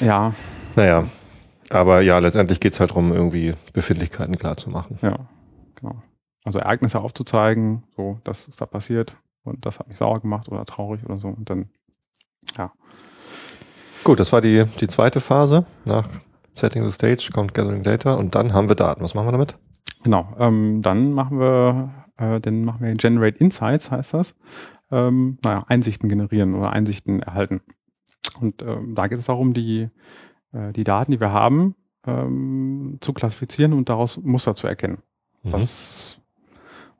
Ja. 0.00 0.34
Naja, 0.74 1.04
aber 1.70 2.00
ja, 2.00 2.18
letztendlich 2.18 2.60
geht 2.60 2.72
es 2.72 2.80
halt 2.80 2.90
darum, 2.90 3.12
irgendwie 3.12 3.54
Befindlichkeiten 3.72 4.36
klar 4.36 4.56
zu 4.56 4.70
machen. 4.70 4.98
Ja, 5.02 5.28
genau. 5.74 6.02
Also 6.44 6.58
Ereignisse 6.58 7.00
aufzuzeigen, 7.00 7.82
so, 7.96 8.20
das 8.24 8.46
ist 8.46 8.60
da 8.60 8.66
passiert 8.66 9.16
und 9.42 9.66
das 9.66 9.78
hat 9.78 9.88
mich 9.88 9.98
sauer 9.98 10.20
gemacht 10.20 10.48
oder 10.48 10.64
traurig 10.64 11.04
oder 11.04 11.16
so. 11.16 11.28
Und 11.28 11.50
dann, 11.50 11.70
ja. 12.56 12.72
Gut, 14.04 14.20
das 14.20 14.32
war 14.32 14.40
die, 14.40 14.64
die 14.80 14.86
zweite 14.86 15.20
Phase. 15.20 15.66
Nach 15.84 16.08
Setting 16.52 16.84
the 16.84 16.92
Stage 16.92 17.30
kommt 17.34 17.52
Gathering 17.52 17.82
Data 17.82 18.14
und 18.14 18.34
dann 18.34 18.52
haben 18.52 18.68
wir 18.68 18.76
Daten. 18.76 19.02
Was 19.02 19.14
machen 19.14 19.26
wir 19.26 19.32
damit? 19.32 19.58
Genau, 20.04 20.34
ähm, 20.38 20.82
dann 20.82 21.12
machen 21.12 21.40
wir, 21.40 22.06
äh, 22.16 22.40
dann 22.40 22.62
machen 22.62 22.80
wir 22.80 22.94
Generate 22.94 23.38
Insights, 23.38 23.90
heißt 23.90 24.14
das. 24.14 24.36
Ähm, 24.92 25.38
naja, 25.42 25.64
Einsichten 25.66 26.08
generieren 26.08 26.54
oder 26.54 26.70
Einsichten 26.70 27.20
erhalten. 27.20 27.60
Und 28.40 28.62
ähm, 28.62 28.94
da 28.94 29.08
geht 29.08 29.18
es 29.18 29.26
darum, 29.26 29.52
die 29.52 29.90
äh, 30.56 30.72
die 30.72 30.84
Daten, 30.84 31.12
die 31.12 31.20
wir 31.20 31.32
haben, 31.32 31.74
ähm, 32.06 32.98
zu 33.00 33.12
klassifizieren 33.12 33.72
und 33.72 33.88
daraus 33.88 34.16
Muster 34.16 34.54
zu 34.54 34.66
erkennen. 34.66 34.98
Mhm. 35.42 35.52
Was, 35.52 36.18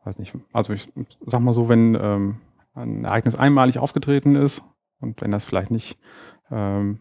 weiß 0.04 0.18
nicht, 0.18 0.34
also 0.52 0.72
ich 0.72 0.88
sag 1.24 1.40
mal 1.40 1.54
so, 1.54 1.68
wenn 1.68 1.96
ähm, 2.00 2.36
ein 2.74 3.04
Ereignis 3.04 3.34
einmalig 3.34 3.78
aufgetreten 3.78 4.36
ist 4.36 4.62
und 5.00 5.20
wenn 5.22 5.30
das 5.30 5.44
vielleicht 5.44 5.70
nicht 5.70 5.98
ähm, 6.50 7.00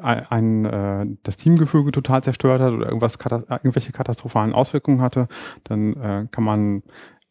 ein, 0.00 0.64
äh, 0.64 1.06
das 1.22 1.36
Teamgefüge 1.36 1.92
total 1.92 2.22
zerstört 2.22 2.60
hat 2.60 2.72
oder 2.72 2.86
irgendwas 2.86 3.16
irgendwelche 3.16 3.92
katastrophalen 3.92 4.52
Auswirkungen 4.52 5.00
hatte, 5.00 5.28
dann 5.64 5.94
äh, 5.94 6.28
kann 6.30 6.44
man 6.44 6.82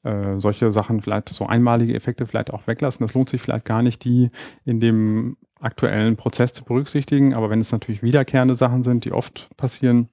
äh, 0.04 0.40
solche 0.40 0.74
Sachen 0.74 1.02
vielleicht 1.02 1.30
so 1.30 1.46
einmalige 1.46 1.94
Effekte 1.94 2.26
vielleicht 2.26 2.52
auch 2.52 2.68
weglassen. 2.68 3.06
Das 3.06 3.14
lohnt 3.14 3.30
sich 3.30 3.42
vielleicht 3.42 3.66
gar 3.66 3.82
nicht, 3.82 4.04
die 4.04 4.30
in 4.66 4.80
dem 4.80 5.38
aktuellen 5.64 6.18
Prozess 6.18 6.54
zu 6.54 6.64
berücksichtigen. 6.64 7.34
Aber 7.34 7.50
wenn 7.50 7.60
es 7.60 7.72
natürlich 7.72 8.04
wiederkehrende 8.04 8.56
Sachen 8.56 8.84
sind, 8.84 9.06
die 9.06 9.12
oft 9.12 9.50
passieren, 9.58 10.10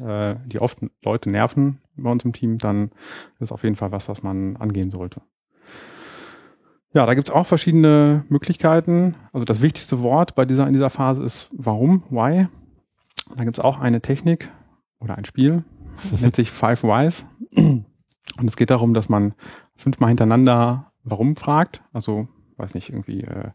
äh, 0.00 0.36
die 0.46 0.60
oft 0.60 0.78
Leute 1.02 1.30
nerven 1.30 1.80
bei 1.96 2.10
uns 2.10 2.24
im 2.24 2.32
Team, 2.32 2.58
dann 2.58 2.90
ist 3.38 3.52
auf 3.52 3.62
jeden 3.62 3.76
Fall 3.76 3.92
was, 3.92 4.08
was 4.08 4.22
man 4.22 4.56
angehen 4.56 4.90
sollte. 4.90 5.22
Ja, 6.94 7.06
da 7.06 7.14
gibt 7.14 7.28
es 7.28 7.34
auch 7.34 7.46
verschiedene 7.46 8.24
Möglichkeiten. 8.28 9.16
Also 9.32 9.44
das 9.44 9.62
wichtigste 9.62 10.00
Wort 10.00 10.36
bei 10.36 10.44
dieser, 10.44 10.66
in 10.66 10.72
dieser 10.72 10.90
Phase 10.90 11.22
ist 11.22 11.48
warum, 11.52 12.04
why. 12.08 12.46
Da 13.36 13.44
gibt 13.44 13.58
es 13.58 13.64
auch 13.64 13.80
eine 13.80 14.00
Technik 14.00 14.48
oder 15.00 15.16
ein 15.16 15.24
Spiel, 15.24 15.64
nennt 16.20 16.36
sich 16.36 16.52
Five 16.52 16.84
Whys. 16.84 17.26
Und 17.56 18.46
es 18.46 18.56
geht 18.56 18.70
darum, 18.70 18.94
dass 18.94 19.08
man 19.08 19.34
fünfmal 19.74 20.08
hintereinander 20.08 20.92
warum 21.02 21.36
fragt. 21.36 21.82
Also, 21.92 22.28
weiß 22.56 22.74
nicht, 22.74 22.90
irgendwie 22.90 23.22
äh, 23.22 23.50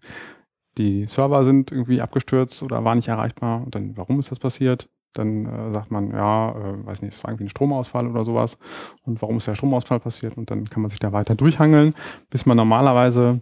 die 0.80 1.06
Server 1.08 1.44
sind 1.44 1.72
irgendwie 1.72 2.02
abgestürzt 2.02 2.64
oder 2.64 2.84
waren 2.84 2.98
nicht 2.98 3.10
erreichbar 3.10 3.62
und 3.64 3.76
dann, 3.76 3.96
warum 3.96 4.20
ist 4.20 4.32
das 4.32 4.40
passiert? 4.40 4.90
Dann 5.14 5.46
äh, 5.46 5.74
sagt 5.74 5.92
man, 5.92 6.12
ja, 6.12 6.52
äh, 6.52 6.86
weiß 6.86 7.02
nicht, 7.02 7.14
es 7.14 7.24
war 7.24 7.32
irgendwie 7.32 7.46
ein 7.46 7.50
Stromausfall 7.50 8.08
oder 8.08 8.26
sowas. 8.26 8.58
Und 9.04 9.22
warum 9.22 9.38
ist 9.38 9.48
der 9.48 9.56
Stromausfall 9.56 10.00
passiert? 10.00 10.38
Und 10.38 10.52
dann 10.52 10.66
kann 10.66 10.82
man 10.82 10.90
sich 10.90 11.00
da 11.00 11.12
weiter 11.12 11.36
durchhangeln, 11.36 11.94
bis 12.30 12.46
man 12.46 12.58
normalerweise 12.58 13.42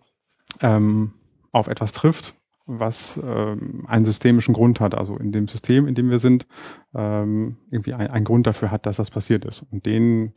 ähm, 0.61 1.11
auf 1.51 1.67
etwas 1.67 1.91
trifft, 1.91 2.33
was 2.65 3.19
ähm, 3.23 3.85
einen 3.87 4.05
systemischen 4.05 4.53
Grund 4.53 4.79
hat. 4.79 4.95
Also 4.95 5.17
in 5.17 5.31
dem 5.33 5.49
System, 5.49 5.87
in 5.87 5.95
dem 5.95 6.09
wir 6.09 6.19
sind, 6.19 6.47
ähm, 6.95 7.57
irgendwie 7.69 7.93
ein, 7.93 8.07
einen 8.07 8.25
Grund 8.25 8.47
dafür 8.47 8.71
hat, 8.71 8.85
dass 8.85 8.95
das 8.95 9.11
passiert 9.11 9.43
ist. 9.43 9.65
Und 9.69 9.85
den 9.85 10.33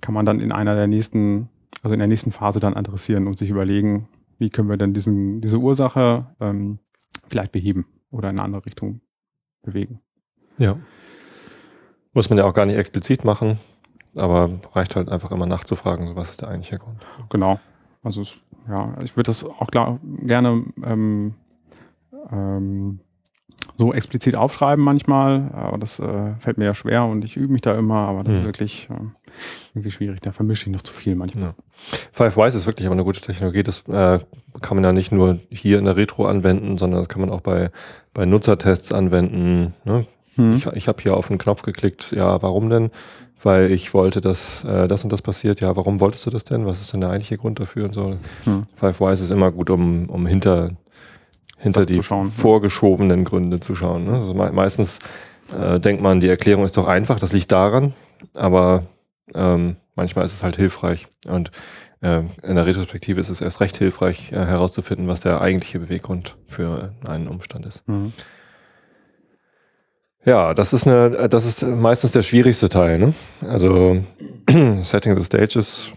kann 0.00 0.14
man 0.14 0.24
dann 0.24 0.40
in 0.40 0.52
einer 0.52 0.74
der 0.74 0.86
nächsten, 0.86 1.50
also 1.82 1.92
in 1.92 1.98
der 1.98 2.08
nächsten 2.08 2.32
Phase 2.32 2.60
dann 2.60 2.74
adressieren 2.74 3.26
und 3.26 3.38
sich 3.38 3.50
überlegen, 3.50 4.08
wie 4.42 4.50
können 4.50 4.68
wir 4.68 4.76
denn 4.76 4.92
diesen, 4.92 5.40
diese 5.40 5.58
Ursache 5.58 6.26
ähm, 6.40 6.80
vielleicht 7.28 7.52
beheben 7.52 7.86
oder 8.10 8.28
in 8.28 8.38
eine 8.38 8.44
andere 8.44 8.66
Richtung 8.66 9.00
bewegen. 9.62 10.00
Ja. 10.58 10.76
Muss 12.12 12.28
man 12.28 12.38
ja 12.38 12.44
auch 12.44 12.52
gar 12.52 12.66
nicht 12.66 12.76
explizit 12.76 13.24
machen, 13.24 13.60
aber 14.16 14.50
reicht 14.72 14.96
halt 14.96 15.08
einfach 15.08 15.30
immer 15.30 15.46
nachzufragen, 15.46 16.16
was 16.16 16.32
ist 16.32 16.42
der 16.42 16.48
eigentliche 16.48 16.78
Grund. 16.78 17.06
Genau. 17.30 17.60
Also 18.02 18.24
ja, 18.68 18.96
ich 19.02 19.16
würde 19.16 19.28
das 19.28 19.44
auch 19.44 19.70
klar, 19.70 20.00
gerne 20.02 20.64
ähm, 20.84 21.34
ähm, 22.32 22.98
so 23.78 23.92
explizit 23.92 24.34
aufschreiben 24.34 24.84
manchmal, 24.84 25.52
aber 25.52 25.78
das 25.78 26.00
äh, 26.00 26.34
fällt 26.40 26.58
mir 26.58 26.64
ja 26.64 26.74
schwer 26.74 27.04
und 27.04 27.24
ich 27.24 27.36
übe 27.36 27.52
mich 27.52 27.62
da 27.62 27.76
immer, 27.76 28.08
aber 28.08 28.24
das 28.24 28.32
hm. 28.32 28.34
ist 28.34 28.44
wirklich 28.44 28.90
äh, 28.90 29.21
irgendwie 29.74 29.90
schwierig. 29.90 30.20
Da 30.20 30.32
vermische 30.32 30.68
ich 30.68 30.72
noch 30.72 30.82
zu 30.82 30.92
viel 30.92 31.14
manchmal. 31.14 31.44
Ja. 31.44 31.54
Five 32.12 32.36
Wise 32.36 32.56
ist 32.56 32.66
wirklich 32.66 32.86
aber 32.86 32.94
eine 32.94 33.04
gute 33.04 33.20
Technologie. 33.20 33.62
Das 33.62 33.80
äh, 33.88 34.18
kann 34.60 34.76
man 34.76 34.84
ja 34.84 34.92
nicht 34.92 35.12
nur 35.12 35.38
hier 35.50 35.78
in 35.78 35.84
der 35.84 35.96
Retro 35.96 36.26
anwenden, 36.26 36.78
sondern 36.78 37.00
das 37.00 37.08
kann 37.08 37.20
man 37.20 37.30
auch 37.30 37.40
bei, 37.40 37.70
bei 38.14 38.26
Nutzertests 38.26 38.92
anwenden. 38.92 39.74
Ne? 39.84 40.06
Hm. 40.36 40.54
Ich, 40.54 40.66
ich 40.66 40.88
habe 40.88 41.02
hier 41.02 41.16
auf 41.16 41.28
den 41.28 41.38
Knopf 41.38 41.62
geklickt, 41.62 42.12
ja, 42.12 42.40
warum 42.42 42.70
denn? 42.70 42.90
Weil 43.42 43.72
ich 43.72 43.92
wollte, 43.92 44.20
dass 44.20 44.62
äh, 44.64 44.86
das 44.86 45.02
und 45.02 45.12
das 45.12 45.20
passiert. 45.20 45.60
Ja, 45.60 45.76
warum 45.76 45.98
wolltest 46.00 46.26
du 46.26 46.30
das 46.30 46.44
denn? 46.44 46.64
Was 46.64 46.80
ist 46.80 46.92
denn 46.92 47.00
der 47.00 47.10
eigentliche 47.10 47.38
Grund 47.38 47.58
dafür 47.58 47.86
und 47.86 47.94
so? 47.94 48.16
Hm. 48.44 48.64
Five 48.76 49.00
Wise 49.00 49.24
ist 49.24 49.30
immer 49.30 49.50
gut, 49.50 49.68
um, 49.68 50.08
um 50.08 50.26
hinter 50.26 50.70
hinter 51.62 51.86
die 51.86 52.02
schauen, 52.02 52.30
vorgeschobenen 52.30 53.20
ja. 53.20 53.24
Gründe 53.24 53.60
zu 53.60 53.74
schauen. 53.74 54.04
Ne? 54.04 54.14
Also 54.14 54.34
me 54.34 54.50
meistens 54.52 54.98
äh, 55.56 55.78
denkt 55.78 56.02
man, 56.02 56.20
die 56.20 56.28
Erklärung 56.28 56.64
ist 56.64 56.76
doch 56.76 56.88
einfach, 56.88 57.18
das 57.18 57.32
liegt 57.32 57.52
daran, 57.52 57.94
aber 58.34 58.84
ähm, 59.34 59.76
manchmal 59.94 60.24
ist 60.24 60.34
es 60.34 60.42
halt 60.42 60.56
hilfreich. 60.56 61.06
Und 61.26 61.50
äh, 62.00 62.22
in 62.42 62.56
der 62.56 62.66
Retrospektive 62.66 63.20
ist 63.20 63.30
es 63.30 63.40
erst 63.40 63.60
recht 63.60 63.76
hilfreich, 63.76 64.32
äh, 64.32 64.36
herauszufinden, 64.36 65.08
was 65.08 65.20
der 65.20 65.40
eigentliche 65.40 65.78
Beweggrund 65.78 66.36
für 66.46 66.94
einen 67.04 67.28
Umstand 67.28 67.66
ist. 67.66 67.86
Mhm. 67.88 68.12
Ja, 70.24 70.54
das 70.54 70.72
ist 70.72 70.86
eine, 70.86 71.28
das 71.28 71.46
ist 71.46 71.62
meistens 71.62 72.12
der 72.12 72.22
schwierigste 72.22 72.68
Teil. 72.68 72.98
Ne? 72.98 73.14
Also 73.40 74.04
Setting 74.82 75.16
the 75.16 75.24
Stage 75.24 75.58
ist 75.58 75.92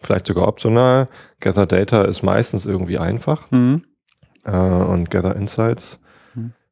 vielleicht 0.00 0.26
sogar 0.26 0.48
optional. 0.48 1.06
Gather 1.40 1.66
Data 1.66 2.02
ist 2.02 2.22
meistens 2.22 2.64
irgendwie 2.64 2.98
einfach. 2.98 3.50
Mhm. 3.50 3.84
äh, 4.44 4.50
und 4.50 5.10
Gather 5.10 5.36
Insights. 5.36 6.00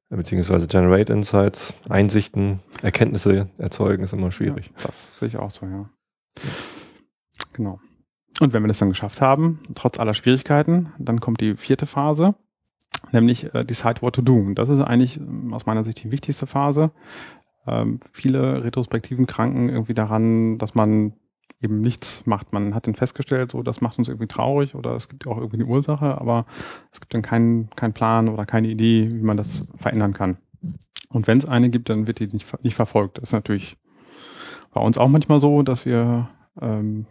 Beziehungsweise 0.08 0.66
Generate 0.66 1.12
Insights, 1.12 1.74
Einsichten, 1.88 2.60
Erkenntnisse 2.82 3.48
erzeugen, 3.58 4.02
ist 4.04 4.12
immer 4.12 4.30
schwierig. 4.30 4.70
Ja, 4.76 4.86
das 4.86 5.18
sehe 5.18 5.28
ich 5.28 5.36
auch 5.36 5.50
so, 5.50 5.66
ja. 5.66 5.86
Genau. 7.52 7.80
Und 8.40 8.52
wenn 8.52 8.62
wir 8.62 8.68
das 8.68 8.78
dann 8.78 8.90
geschafft 8.90 9.20
haben, 9.20 9.60
trotz 9.74 9.98
aller 9.98 10.14
Schwierigkeiten, 10.14 10.92
dann 10.98 11.20
kommt 11.20 11.40
die 11.40 11.56
vierte 11.56 11.86
Phase, 11.86 12.34
nämlich 13.10 13.54
äh, 13.54 13.64
Decide 13.64 14.02
What 14.02 14.14
to 14.14 14.22
Do. 14.22 14.36
Und 14.36 14.56
das 14.56 14.68
ist 14.68 14.80
eigentlich 14.80 15.16
ähm, 15.16 15.54
aus 15.54 15.66
meiner 15.66 15.84
Sicht 15.84 16.02
die 16.04 16.10
wichtigste 16.10 16.46
Phase. 16.46 16.90
Ähm, 17.66 17.98
viele 18.12 18.62
retrospektiven 18.62 19.26
Kranken 19.26 19.70
irgendwie 19.70 19.94
daran, 19.94 20.58
dass 20.58 20.74
man 20.74 21.14
eben 21.60 21.80
nichts 21.80 22.26
macht. 22.26 22.52
Man 22.52 22.74
hat 22.74 22.86
dann 22.86 22.94
festgestellt, 22.94 23.52
so 23.52 23.62
das 23.62 23.80
macht 23.80 23.98
uns 23.98 24.08
irgendwie 24.08 24.26
traurig 24.26 24.74
oder 24.74 24.94
es 24.94 25.08
gibt 25.08 25.26
auch 25.26 25.38
irgendwie 25.38 25.56
eine 25.56 25.66
Ursache, 25.66 26.20
aber 26.20 26.44
es 26.92 27.00
gibt 27.00 27.14
dann 27.14 27.22
keinen 27.22 27.70
keinen 27.70 27.92
Plan 27.92 28.28
oder 28.28 28.44
keine 28.44 28.68
Idee, 28.68 29.08
wie 29.08 29.22
man 29.22 29.36
das 29.36 29.64
verändern 29.76 30.12
kann. 30.12 30.36
Und 31.08 31.26
wenn 31.26 31.38
es 31.38 31.46
eine 31.46 31.70
gibt, 31.70 31.88
dann 31.88 32.06
wird 32.06 32.18
die 32.18 32.26
nicht, 32.26 32.62
nicht 32.62 32.74
verfolgt. 32.74 33.18
Das 33.18 33.24
ist 33.24 33.32
natürlich 33.32 33.76
bei 34.72 34.80
uns 34.80 34.98
auch 34.98 35.08
manchmal 35.08 35.40
so, 35.40 35.62
dass 35.62 35.86
wir 35.86 36.28
ähm, 36.60 37.06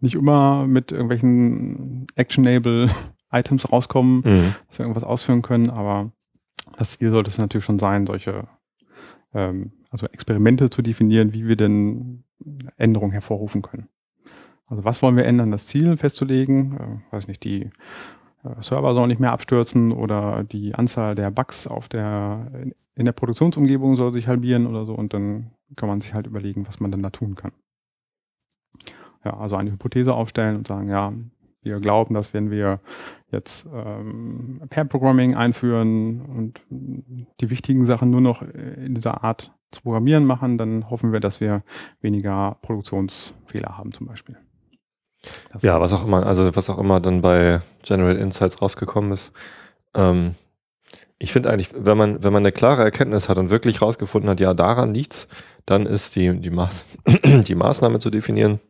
nicht 0.00 0.14
immer 0.16 0.66
mit 0.66 0.90
irgendwelchen 0.90 2.06
actionable 2.16 2.88
Items 3.30 3.70
rauskommen, 3.70 4.22
mhm. 4.24 4.54
dass 4.68 4.78
wir 4.78 4.84
irgendwas 4.84 5.04
ausführen 5.04 5.42
können, 5.42 5.70
aber 5.70 6.10
das 6.76 6.98
Ziel 6.98 7.10
sollte 7.10 7.30
es 7.30 7.38
natürlich 7.38 7.64
schon 7.64 7.78
sein, 7.78 8.06
solche 8.06 8.48
ähm, 9.32 9.72
also 9.90 10.06
Experimente 10.06 10.70
zu 10.70 10.82
definieren, 10.82 11.32
wie 11.32 11.46
wir 11.46 11.56
denn 11.56 12.23
Änderungen 12.76 13.12
hervorrufen 13.12 13.62
können. 13.62 13.88
Also 14.66 14.84
was 14.84 15.02
wollen 15.02 15.16
wir 15.16 15.26
ändern, 15.26 15.50
das 15.50 15.66
Ziel 15.66 15.96
festzulegen, 15.96 16.76
äh, 16.78 17.12
weiß 17.14 17.28
nicht, 17.28 17.44
die 17.44 17.70
äh, 18.42 18.62
Server 18.62 18.94
sollen 18.94 19.08
nicht 19.08 19.20
mehr 19.20 19.32
abstürzen 19.32 19.92
oder 19.92 20.44
die 20.44 20.74
Anzahl 20.74 21.14
der 21.14 21.30
Bugs 21.30 21.66
auf 21.66 21.88
der, 21.88 22.50
in 22.94 23.04
der 23.04 23.12
Produktionsumgebung 23.12 23.96
soll 23.96 24.14
sich 24.14 24.28
halbieren 24.28 24.66
oder 24.66 24.86
so 24.86 24.94
und 24.94 25.12
dann 25.12 25.50
kann 25.76 25.88
man 25.88 26.00
sich 26.00 26.14
halt 26.14 26.26
überlegen, 26.26 26.66
was 26.66 26.80
man 26.80 26.90
dann 26.90 27.02
da 27.02 27.10
tun 27.10 27.34
kann 27.34 27.52
ja, 29.24 29.36
also 29.36 29.56
eine 29.56 29.72
Hypothese 29.72 30.14
aufstellen 30.14 30.56
und 30.56 30.66
sagen, 30.66 30.88
ja, 30.88 31.12
wir 31.62 31.80
glauben, 31.80 32.14
dass 32.14 32.34
wenn 32.34 32.50
wir 32.50 32.80
jetzt 33.30 33.66
ähm, 33.72 34.60
Pair 34.68 34.84
Programming 34.84 35.34
einführen 35.34 36.20
und 36.20 36.60
die 36.68 37.50
wichtigen 37.50 37.86
Sachen 37.86 38.10
nur 38.10 38.20
noch 38.20 38.42
in 38.42 38.94
dieser 38.94 39.24
Art 39.24 39.54
zu 39.74 39.82
programmieren 39.82 40.24
machen, 40.24 40.58
dann 40.58 40.90
hoffen 40.90 41.12
wir, 41.12 41.20
dass 41.20 41.40
wir 41.40 41.62
weniger 42.00 42.56
Produktionsfehler 42.62 43.76
haben 43.76 43.92
zum 43.92 44.06
Beispiel. 44.06 44.36
Das 45.52 45.62
ja, 45.62 45.80
was 45.80 45.92
auch 45.92 46.06
immer, 46.06 46.26
also 46.26 46.54
was 46.54 46.70
auch 46.70 46.78
immer 46.78 47.00
dann 47.00 47.20
bei 47.20 47.60
General 47.82 48.16
Insights 48.16 48.60
rausgekommen 48.60 49.12
ist. 49.12 49.32
Ähm, 49.94 50.34
ich 51.18 51.32
finde 51.32 51.50
eigentlich, 51.50 51.70
wenn 51.74 51.96
man, 51.96 52.22
wenn 52.22 52.32
man 52.32 52.42
eine 52.42 52.52
klare 52.52 52.82
Erkenntnis 52.82 53.28
hat 53.28 53.38
und 53.38 53.50
wirklich 53.50 53.80
rausgefunden 53.80 54.28
hat, 54.30 54.40
ja, 54.40 54.52
daran 54.52 54.92
liegt's, 54.92 55.28
dann 55.64 55.86
ist 55.86 56.16
die, 56.16 56.38
die, 56.38 56.50
Maß, 56.50 56.84
die 57.24 57.54
Maßnahme 57.54 57.98
zu 57.98 58.10
definieren, 58.10 58.60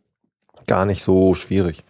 gar 0.67 0.85
nicht 0.85 1.03
so 1.03 1.35
schwierig. 1.35 1.83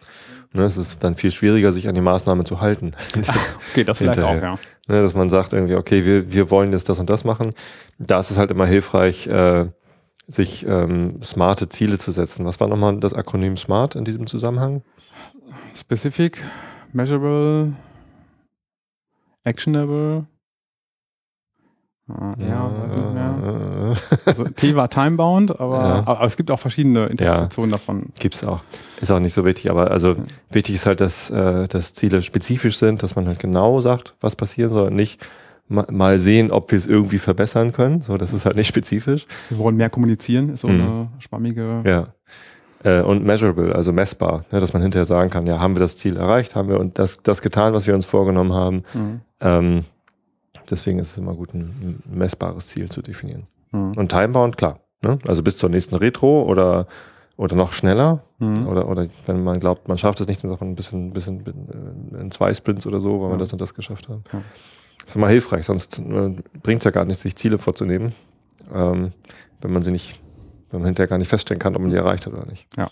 Ne, 0.56 0.62
es 0.62 0.76
ist 0.76 1.02
dann 1.02 1.16
viel 1.16 1.32
schwieriger, 1.32 1.72
sich 1.72 1.88
an 1.88 1.96
die 1.96 2.00
Maßnahme 2.00 2.44
zu 2.44 2.60
halten. 2.60 2.92
okay, 3.72 3.82
das 3.82 3.98
vielleicht 3.98 4.20
auch, 4.20 4.40
ja. 4.40 4.54
Ne, 4.86 5.02
dass 5.02 5.14
man 5.14 5.28
sagt 5.28 5.52
irgendwie, 5.52 5.74
okay, 5.74 6.04
wir, 6.04 6.32
wir 6.32 6.48
wollen 6.48 6.72
jetzt 6.72 6.88
das 6.88 7.00
und 7.00 7.10
das 7.10 7.24
machen. 7.24 7.50
Da 7.98 8.20
ist 8.20 8.30
es 8.30 8.38
halt 8.38 8.52
immer 8.52 8.64
hilfreich, 8.64 9.26
äh, 9.26 9.66
sich 10.28 10.64
ähm, 10.64 11.20
smarte 11.22 11.68
Ziele 11.68 11.98
zu 11.98 12.12
setzen. 12.12 12.46
Was 12.46 12.60
war 12.60 12.68
nochmal 12.68 13.00
das 13.00 13.14
Akronym 13.14 13.56
SMART 13.56 13.96
in 13.96 14.04
diesem 14.04 14.28
Zusammenhang? 14.28 14.82
Specific, 15.74 16.40
Measurable, 16.92 17.72
Actionable, 19.42 20.26
ja, 22.06 22.34
ja, 22.38 22.70
ja. 23.14 23.94
Also 24.26 24.44
T 24.44 24.74
war 24.74 24.90
timebound, 24.90 25.58
aber, 25.58 25.78
ja. 25.78 26.02
aber, 26.06 26.24
es 26.24 26.36
gibt 26.36 26.50
auch 26.50 26.60
verschiedene 26.60 27.06
Interpretationen 27.06 27.70
ja, 27.70 27.76
davon. 27.76 28.06
Gibt's 28.18 28.44
auch. 28.44 28.60
Ist 29.00 29.10
auch 29.10 29.20
nicht 29.20 29.32
so 29.32 29.44
wichtig, 29.44 29.70
aber 29.70 29.90
also 29.90 30.16
wichtig 30.50 30.74
ist 30.74 30.86
halt, 30.86 31.00
dass, 31.00 31.30
äh, 31.30 31.66
dass 31.66 31.94
Ziele 31.94 32.20
spezifisch 32.20 32.76
sind, 32.76 33.02
dass 33.02 33.16
man 33.16 33.26
halt 33.26 33.38
genau 33.38 33.80
sagt, 33.80 34.14
was 34.20 34.36
passieren 34.36 34.70
soll 34.70 34.88
und 34.88 34.96
nicht 34.96 35.24
mal 35.68 36.18
sehen, 36.18 36.50
ob 36.50 36.70
wir 36.70 36.78
es 36.78 36.86
irgendwie 36.86 37.18
verbessern 37.18 37.72
können. 37.72 38.02
So, 38.02 38.18
das 38.18 38.34
ist 38.34 38.44
halt 38.44 38.56
nicht 38.56 38.68
spezifisch. 38.68 39.26
Wir 39.48 39.58
wollen 39.58 39.76
mehr 39.76 39.88
kommunizieren, 39.88 40.50
ist 40.50 40.60
so 40.60 40.68
mhm. 40.68 40.80
eine 40.80 41.08
schwammige. 41.20 41.82
Ja. 41.86 42.08
Äh, 42.84 43.00
und 43.00 43.24
measurable, 43.24 43.74
also 43.74 43.92
messbar, 43.92 44.44
ne, 44.52 44.60
dass 44.60 44.74
man 44.74 44.82
hinterher 44.82 45.06
sagen 45.06 45.30
kann, 45.30 45.46
ja, 45.46 45.58
haben 45.58 45.74
wir 45.74 45.80
das 45.80 45.96
Ziel 45.96 46.18
erreicht, 46.18 46.54
haben 46.54 46.68
wir 46.68 46.78
und 46.78 46.98
das, 46.98 47.22
das 47.22 47.40
getan, 47.40 47.72
was 47.72 47.86
wir 47.86 47.94
uns 47.94 48.04
vorgenommen 48.04 48.52
haben. 48.52 48.84
Mhm. 48.92 49.20
Ähm, 49.40 49.84
Deswegen 50.70 50.98
ist 50.98 51.12
es 51.12 51.18
immer 51.18 51.34
gut, 51.34 51.54
ein, 51.54 52.02
messbares 52.10 52.68
Ziel 52.68 52.90
zu 52.90 53.02
definieren. 53.02 53.46
Mhm. 53.72 53.92
Und 53.96 54.10
Timebound, 54.10 54.56
klar. 54.56 54.80
Ne? 55.02 55.18
Also 55.26 55.42
bis 55.42 55.58
zur 55.58 55.68
nächsten 55.68 55.94
Retro 55.94 56.42
oder, 56.42 56.86
oder 57.36 57.56
noch 57.56 57.72
schneller. 57.72 58.24
Mhm. 58.38 58.66
Oder, 58.66 58.88
oder 58.88 59.06
wenn 59.26 59.44
man 59.44 59.60
glaubt, 59.60 59.88
man 59.88 59.98
schafft 59.98 60.20
es 60.20 60.26
nicht, 60.26 60.42
dann 60.42 60.48
sagt 60.48 60.60
man 60.60 60.70
ein 60.70 60.74
bisschen, 60.74 61.10
bisschen 61.10 61.44
äh, 62.16 62.20
in 62.20 62.30
zwei 62.30 62.52
Sprints 62.54 62.86
oder 62.86 63.00
so, 63.00 63.20
weil 63.20 63.30
wir 63.30 63.38
das 63.38 63.52
und 63.52 63.60
das 63.60 63.74
geschafft 63.74 64.08
haben. 64.08 64.24
Das 64.98 65.10
ist 65.10 65.16
immer 65.16 65.28
hilfreich, 65.28 65.66
sonst 65.66 65.98
äh, 65.98 66.34
bringt 66.62 66.80
es 66.80 66.84
ja 66.84 66.90
gar 66.90 67.04
nichts, 67.04 67.22
sich 67.22 67.36
Ziele 67.36 67.58
vorzunehmen, 67.58 68.12
ähm, 68.72 69.12
wenn 69.60 69.72
man 69.72 69.82
sie 69.82 69.90
nicht, 69.90 70.18
wenn 70.70 70.80
man 70.80 70.86
hinterher 70.86 71.08
gar 71.08 71.18
nicht 71.18 71.28
feststellen 71.28 71.60
kann, 71.60 71.76
ob 71.76 71.82
man 71.82 71.90
die 71.90 71.96
erreicht 71.96 72.26
hat 72.26 72.32
oder 72.32 72.46
nicht. 72.46 72.66
Ja. 72.76 72.90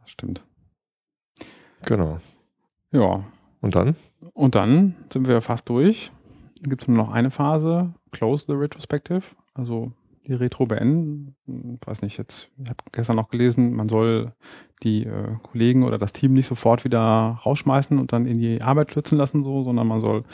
Das 0.00 0.10
stimmt. 0.10 0.42
Genau. 1.86 2.20
Ja. 2.90 3.24
Und 3.60 3.74
dann? 3.74 3.96
Und 4.34 4.54
dann 4.54 4.94
sind 5.12 5.28
wir 5.28 5.40
fast 5.42 5.68
durch. 5.68 6.10
Dann 6.60 6.70
gibt 6.70 6.82
es 6.82 6.88
nur 6.88 6.96
noch 6.96 7.10
eine 7.10 7.30
Phase, 7.30 7.94
Close 8.12 8.44
the 8.46 8.52
Retrospective, 8.52 9.22
also 9.54 9.92
die 10.26 10.34
Retro 10.34 10.66
beenden. 10.66 11.34
Ich 11.80 11.86
weiß 11.86 12.02
nicht, 12.02 12.16
jetzt, 12.18 12.48
ich 12.62 12.68
habe 12.68 12.78
gestern 12.92 13.16
noch 13.16 13.28
gelesen, 13.28 13.74
man 13.74 13.88
soll 13.88 14.32
die 14.82 15.04
äh, 15.04 15.36
Kollegen 15.42 15.82
oder 15.82 15.98
das 15.98 16.12
Team 16.12 16.32
nicht 16.32 16.46
sofort 16.46 16.84
wieder 16.84 17.00
rausschmeißen 17.00 17.98
und 17.98 18.12
dann 18.12 18.26
in 18.26 18.38
die 18.38 18.62
Arbeit 18.62 18.90
stürzen 18.90 19.18
lassen, 19.18 19.44
so, 19.44 19.64
sondern 19.64 19.86
man 19.86 20.00
soll 20.00 20.24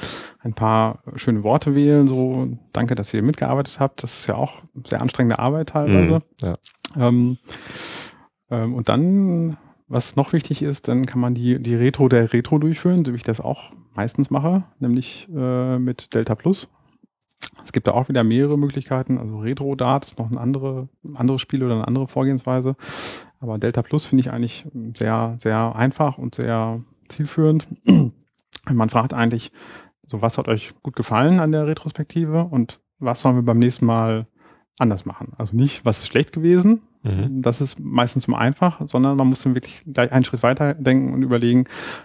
ein 0.40 0.54
paar 0.54 1.02
schöne 1.16 1.42
Worte 1.42 1.74
wählen, 1.74 2.08
so, 2.08 2.58
danke, 2.72 2.94
dass 2.94 3.12
ihr 3.14 3.22
mitgearbeitet 3.22 3.80
habt. 3.80 4.02
Das 4.02 4.20
ist 4.20 4.26
ja 4.26 4.34
auch 4.34 4.62
sehr 4.86 5.00
anstrengende 5.00 5.38
Arbeit 5.38 5.70
teilweise. 5.70 6.20
Mhm, 6.42 6.48
ja. 6.48 6.56
ähm, 6.96 7.38
ähm, 8.50 8.74
und 8.74 8.88
dann 8.88 9.56
was 9.88 10.16
noch 10.16 10.32
wichtig 10.32 10.62
ist, 10.62 10.88
dann 10.88 11.06
kann 11.06 11.20
man 11.20 11.34
die, 11.34 11.60
die 11.62 11.74
Retro 11.74 12.08
der 12.08 12.32
Retro 12.32 12.58
durchführen, 12.58 13.04
so 13.04 13.12
wie 13.12 13.16
ich 13.16 13.22
das 13.22 13.40
auch 13.40 13.72
meistens 13.94 14.30
mache, 14.30 14.64
nämlich 14.78 15.28
äh, 15.34 15.78
mit 15.78 16.14
Delta 16.14 16.34
Plus. 16.34 16.68
Es 17.62 17.72
gibt 17.72 17.86
da 17.86 17.92
auch 17.92 18.08
wieder 18.08 18.24
mehrere 18.24 18.58
Möglichkeiten. 18.58 19.18
Also 19.18 19.38
Retro-Dart 19.38 20.06
ist 20.06 20.18
noch 20.18 20.30
ein 20.30 20.38
andere, 20.38 20.88
anderes 21.14 21.40
Spiel 21.40 21.62
oder 21.62 21.74
eine 21.74 21.88
andere 21.88 22.08
Vorgehensweise. 22.08 22.76
Aber 23.40 23.58
Delta 23.58 23.82
Plus 23.82 24.06
finde 24.06 24.20
ich 24.20 24.30
eigentlich 24.30 24.66
sehr, 24.94 25.34
sehr 25.38 25.74
einfach 25.76 26.18
und 26.18 26.34
sehr 26.34 26.82
zielführend. 27.08 27.68
Man 28.70 28.90
fragt 28.90 29.14
eigentlich, 29.14 29.52
so 30.06 30.22
was 30.22 30.38
hat 30.38 30.48
euch 30.48 30.72
gut 30.82 30.96
gefallen 30.96 31.40
an 31.40 31.52
der 31.52 31.66
Retrospektive 31.66 32.44
und 32.44 32.80
was 32.98 33.20
sollen 33.20 33.36
wir 33.36 33.42
beim 33.42 33.58
nächsten 33.58 33.86
Mal 33.86 34.26
anders 34.78 35.06
machen? 35.06 35.32
Also 35.38 35.56
nicht, 35.56 35.84
was 35.84 36.00
ist 36.00 36.08
schlecht 36.08 36.32
gewesen, 36.32 36.82
Mhm. 37.08 37.42
Das 37.42 37.60
ist 37.60 37.80
meistens 37.80 38.28
mal 38.28 38.38
einfach, 38.38 38.80
sondern 38.86 39.16
man 39.16 39.28
muss 39.28 39.42
dann 39.42 39.54
wirklich 39.54 39.82
gleich 39.86 40.12
einen 40.12 40.24
Schritt 40.24 40.42
weiter 40.42 40.74
denken 40.74 41.14
und 41.14 41.22
überlegen, 41.22 41.64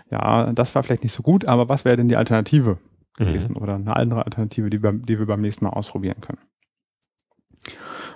ja, 0.09 0.51
das 0.53 0.73
war 0.75 0.83
vielleicht 0.83 1.03
nicht 1.03 1.13
so 1.13 1.23
gut, 1.23 1.45
aber 1.45 1.69
was 1.69 1.85
wäre 1.85 1.97
denn 1.97 2.09
die 2.09 2.15
Alternative 2.15 2.77
gewesen 3.15 3.51
mhm. 3.51 3.61
oder 3.61 3.75
eine 3.75 3.95
andere 3.95 4.25
Alternative, 4.25 4.69
die, 4.69 4.81
wir, 4.81 4.93
die 4.93 5.19
wir 5.19 5.25
beim 5.25 5.41
nächsten 5.41 5.65
Mal 5.65 5.71
ausprobieren 5.71 6.21
können. 6.21 6.39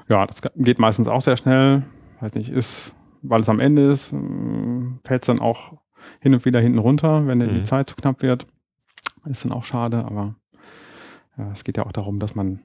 Ja, 0.09 0.25
das 0.25 0.41
geht 0.55 0.79
meistens 0.79 1.07
auch 1.07 1.21
sehr 1.21 1.37
schnell. 1.37 1.83
Weiß 2.19 2.33
nicht, 2.33 2.49
ist, 2.49 2.93
weil 3.21 3.41
es 3.41 3.49
am 3.49 3.59
Ende 3.59 3.91
ist, 3.91 4.11
hm, 4.11 4.99
fällt 5.03 5.23
es 5.23 5.27
dann 5.27 5.39
auch 5.39 5.73
hin 6.19 6.33
und 6.33 6.45
wieder 6.45 6.59
hinten 6.59 6.79
runter, 6.79 7.27
wenn 7.27 7.39
mhm. 7.39 7.55
die 7.55 7.63
Zeit 7.63 7.89
zu 7.89 7.95
knapp 7.95 8.21
wird. 8.21 8.47
Ist 9.25 9.43
dann 9.43 9.51
auch 9.51 9.65
schade, 9.65 10.05
aber 10.05 10.35
ja, 11.37 11.51
es 11.51 11.63
geht 11.63 11.77
ja 11.77 11.85
auch 11.85 11.91
darum, 11.91 12.19
dass 12.19 12.33
man 12.33 12.61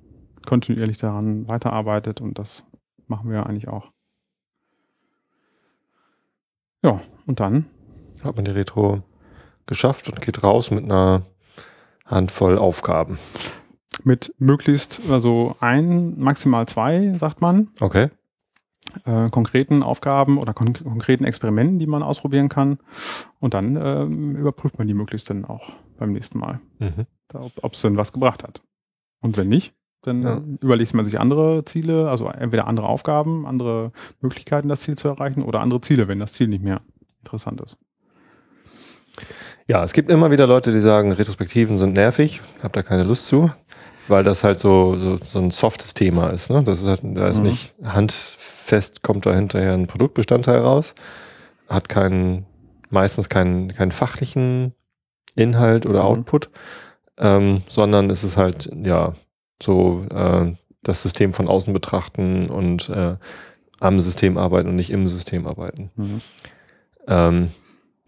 kontinuierlich 0.47 0.97
daran 0.97 1.49
weiterarbeitet 1.49 2.21
und 2.21 2.39
das 2.39 2.65
machen 3.07 3.29
wir 3.29 3.37
ja 3.37 3.43
eigentlich 3.45 3.69
auch. 3.69 3.92
Ja, 6.83 7.01
und 7.27 7.41
dann? 7.41 7.67
Hat 8.25 8.37
man 8.37 8.45
die 8.45 8.51
Retro 8.51 9.03
geschafft 9.67 10.09
und 10.09 10.21
geht 10.21 10.43
raus 10.43 10.71
mit 10.71 10.85
einer 10.85 11.23
Handvoll 12.07 12.59
Aufgaben. 12.59 13.19
Mit 14.05 14.35
möglichst, 14.39 15.01
also 15.09 15.57
ein, 15.61 16.19
maximal 16.19 16.67
zwei, 16.67 17.17
sagt 17.19 17.41
man. 17.41 17.69
Okay. 17.81 18.09
Äh, 19.05 19.31
konkreten 19.31 19.83
Aufgaben 19.83 20.39
oder 20.39 20.53
kon 20.53 20.73
konkreten 20.75 21.25
Experimenten, 21.25 21.79
die 21.79 21.87
man 21.87 22.03
ausprobieren 22.03 22.49
kann. 22.49 22.79
Und 23.39 23.55
dann 23.55 23.77
äh, 23.77 24.03
überprüft 24.05 24.79
man 24.79 24.89
die 24.89 24.95
möglichst 24.95 25.31
dann 25.31 25.45
auch 25.45 25.73
beim 25.99 26.13
nächsten 26.13 26.39
Mal, 26.39 26.61
mhm. 26.79 27.07
ob 27.33 27.75
es 27.75 27.81
denn 27.81 27.97
was 27.97 28.13
gebracht 28.13 28.43
hat. 28.43 28.61
Und 29.21 29.37
wenn 29.37 29.49
nicht, 29.49 29.75
dann 30.03 30.23
ja. 30.23 30.43
überlegt 30.61 30.95
man 30.95 31.05
sich 31.05 31.19
andere 31.19 31.65
Ziele, 31.65 32.11
also 32.11 32.27
entweder 32.29 32.67
andere 32.67 32.89
Aufgaben, 32.89 33.47
andere 33.47 33.93
Möglichkeiten, 34.21 34.69
das 34.69 34.81
Ziel 34.81 34.97
zu 34.97 35.09
erreichen 35.09 35.43
oder 35.43 35.61
andere 35.61 35.81
Ziele, 35.81 36.09
wenn 36.09 36.19
das 36.19 36.33
Ziel 36.33 36.49
nicht 36.49 36.63
mehr 36.63 36.81
interessant 37.21 37.61
ist. 37.61 37.79
Ja, 39.69 39.85
es 39.85 39.93
gibt 39.93 40.11
immer 40.11 40.31
wieder 40.31 40.47
Leute, 40.47 40.73
die 40.73 40.81
sagen, 40.81 41.13
Retrospektiven 41.13 41.79
sind 41.79 41.95
nervig, 41.95 42.43
hab 42.63 42.73
da 42.73 42.83
keine 42.83 43.05
Lust 43.05 43.29
zu, 43.29 43.51
weil 44.09 44.25
das 44.25 44.43
halt 44.43 44.59
so, 44.59 44.99
so, 44.99 45.17
so 45.17 45.39
ein 45.39 45.53
softes 45.53 45.95
Thema 45.95 46.31
ist. 46.31 46.51
Ne? 46.51 46.65
Das 46.65 46.81
ist 46.81 46.87
halt, 46.87 47.01
da 47.05 47.29
ist 47.29 47.39
mhm. 47.39 47.51
nicht 47.51 47.75
handfest, 47.85 49.03
kommt 49.03 49.25
da 49.25 49.33
hinterher 49.33 49.75
ein 49.75 49.87
Produktbestandteil 49.87 50.59
raus, 50.59 50.95
hat 51.69 51.89
keinen, 51.89 52.45
meistens 52.91 53.29
keinen, 53.29 53.69
keinen 53.69 53.93
fachlichen 53.93 54.75
Inhalt 55.37 55.87
oder 55.87 56.01
mhm. 56.01 56.07
Output, 56.07 56.51
ähm, 57.19 57.63
sondern 57.69 58.11
es 58.11 58.25
ist 58.25 58.37
halt, 58.37 58.69
ja, 58.83 59.15
so 59.63 60.05
äh, 60.15 60.53
das 60.83 61.03
System 61.03 61.33
von 61.33 61.49
außen 61.49 61.73
betrachten 61.73 62.51
und 62.51 62.89
äh, 62.89 63.17
am 63.81 64.01
System 64.01 64.37
arbeiten 64.37 64.69
und 64.69 64.77
nicht 64.77 64.91
im 64.91 65.09
System 65.09 65.47
arbeiten. 65.47 65.91
Mhm. 65.97 66.21
Ähm, 67.09 67.49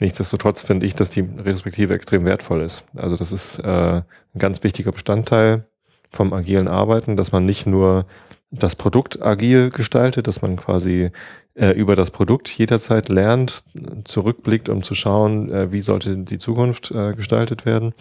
nichtsdestotrotz 0.00 0.62
finde 0.62 0.86
ich, 0.86 0.94
dass 0.94 1.10
die 1.10 1.20
Retrospektive 1.20 1.94
extrem 1.94 2.24
wertvoll 2.24 2.62
ist. 2.62 2.84
Also 2.94 3.16
das 3.16 3.32
ist 3.32 3.58
äh, 3.58 4.02
ein 4.02 4.38
ganz 4.38 4.62
wichtiger 4.62 4.92
Bestandteil 4.92 5.66
vom 6.10 6.32
agilen 6.32 6.68
Arbeiten, 6.68 7.16
dass 7.16 7.32
man 7.32 7.44
nicht 7.44 7.66
nur 7.66 8.06
das 8.50 8.76
Produkt 8.76 9.20
agil 9.20 9.70
gestaltet, 9.70 10.28
dass 10.28 10.42
man 10.42 10.56
quasi 10.56 11.10
äh, 11.54 11.70
über 11.70 11.96
das 11.96 12.12
Produkt 12.12 12.48
jederzeit 12.48 13.08
lernt, 13.08 13.64
zurückblickt, 14.04 14.68
um 14.68 14.84
zu 14.84 14.94
schauen, 14.94 15.50
äh, 15.50 15.72
wie 15.72 15.80
sollte 15.80 16.18
die 16.18 16.38
Zukunft 16.38 16.92
äh, 16.92 17.14
gestaltet 17.14 17.66
werden, 17.66 17.94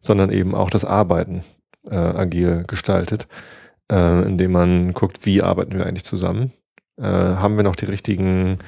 sondern 0.00 0.30
eben 0.30 0.54
auch 0.54 0.70
das 0.70 0.84
Arbeiten 0.84 1.42
äh, 1.90 1.94
agil 1.94 2.64
gestaltet, 2.66 3.26
äh, 3.90 4.22
indem 4.22 4.52
man 4.52 4.92
guckt, 4.92 5.26
wie 5.26 5.42
arbeiten 5.42 5.74
wir 5.74 5.86
eigentlich 5.86 6.04
zusammen 6.04 6.52
äh, 6.98 7.02
haben 7.02 7.56
wir 7.56 7.64
noch 7.64 7.76
die 7.76 7.84
richtigen 7.84 8.58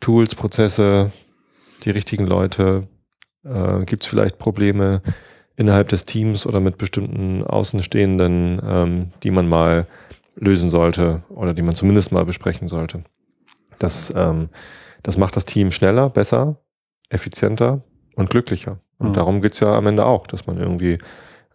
Tools, 0.00 0.34
Prozesse, 0.34 1.10
die 1.84 1.90
richtigen 1.90 2.26
Leute? 2.26 2.86
Äh, 3.44 3.84
Gibt 3.84 4.04
es 4.04 4.08
vielleicht 4.08 4.38
Probleme 4.38 5.02
innerhalb 5.56 5.88
des 5.88 6.06
Teams 6.06 6.46
oder 6.46 6.60
mit 6.60 6.78
bestimmten 6.78 7.44
Außenstehenden, 7.44 8.60
ähm, 8.64 9.12
die 9.22 9.30
man 9.30 9.48
mal 9.48 9.86
lösen 10.36 10.70
sollte 10.70 11.22
oder 11.30 11.54
die 11.54 11.62
man 11.62 11.74
zumindest 11.74 12.12
mal 12.12 12.24
besprechen 12.24 12.68
sollte? 12.68 13.02
Das, 13.78 14.12
ähm, 14.14 14.50
das 15.02 15.16
macht 15.16 15.36
das 15.36 15.44
Team 15.44 15.72
schneller, 15.72 16.10
besser, 16.10 16.60
effizienter 17.08 17.82
und 18.14 18.30
glücklicher. 18.30 18.80
Und 18.98 19.10
mhm. 19.10 19.14
darum 19.14 19.40
geht's 19.40 19.60
ja 19.60 19.74
am 19.76 19.86
Ende 19.86 20.04
auch, 20.04 20.26
dass 20.26 20.46
man 20.46 20.58
irgendwie 20.58 20.98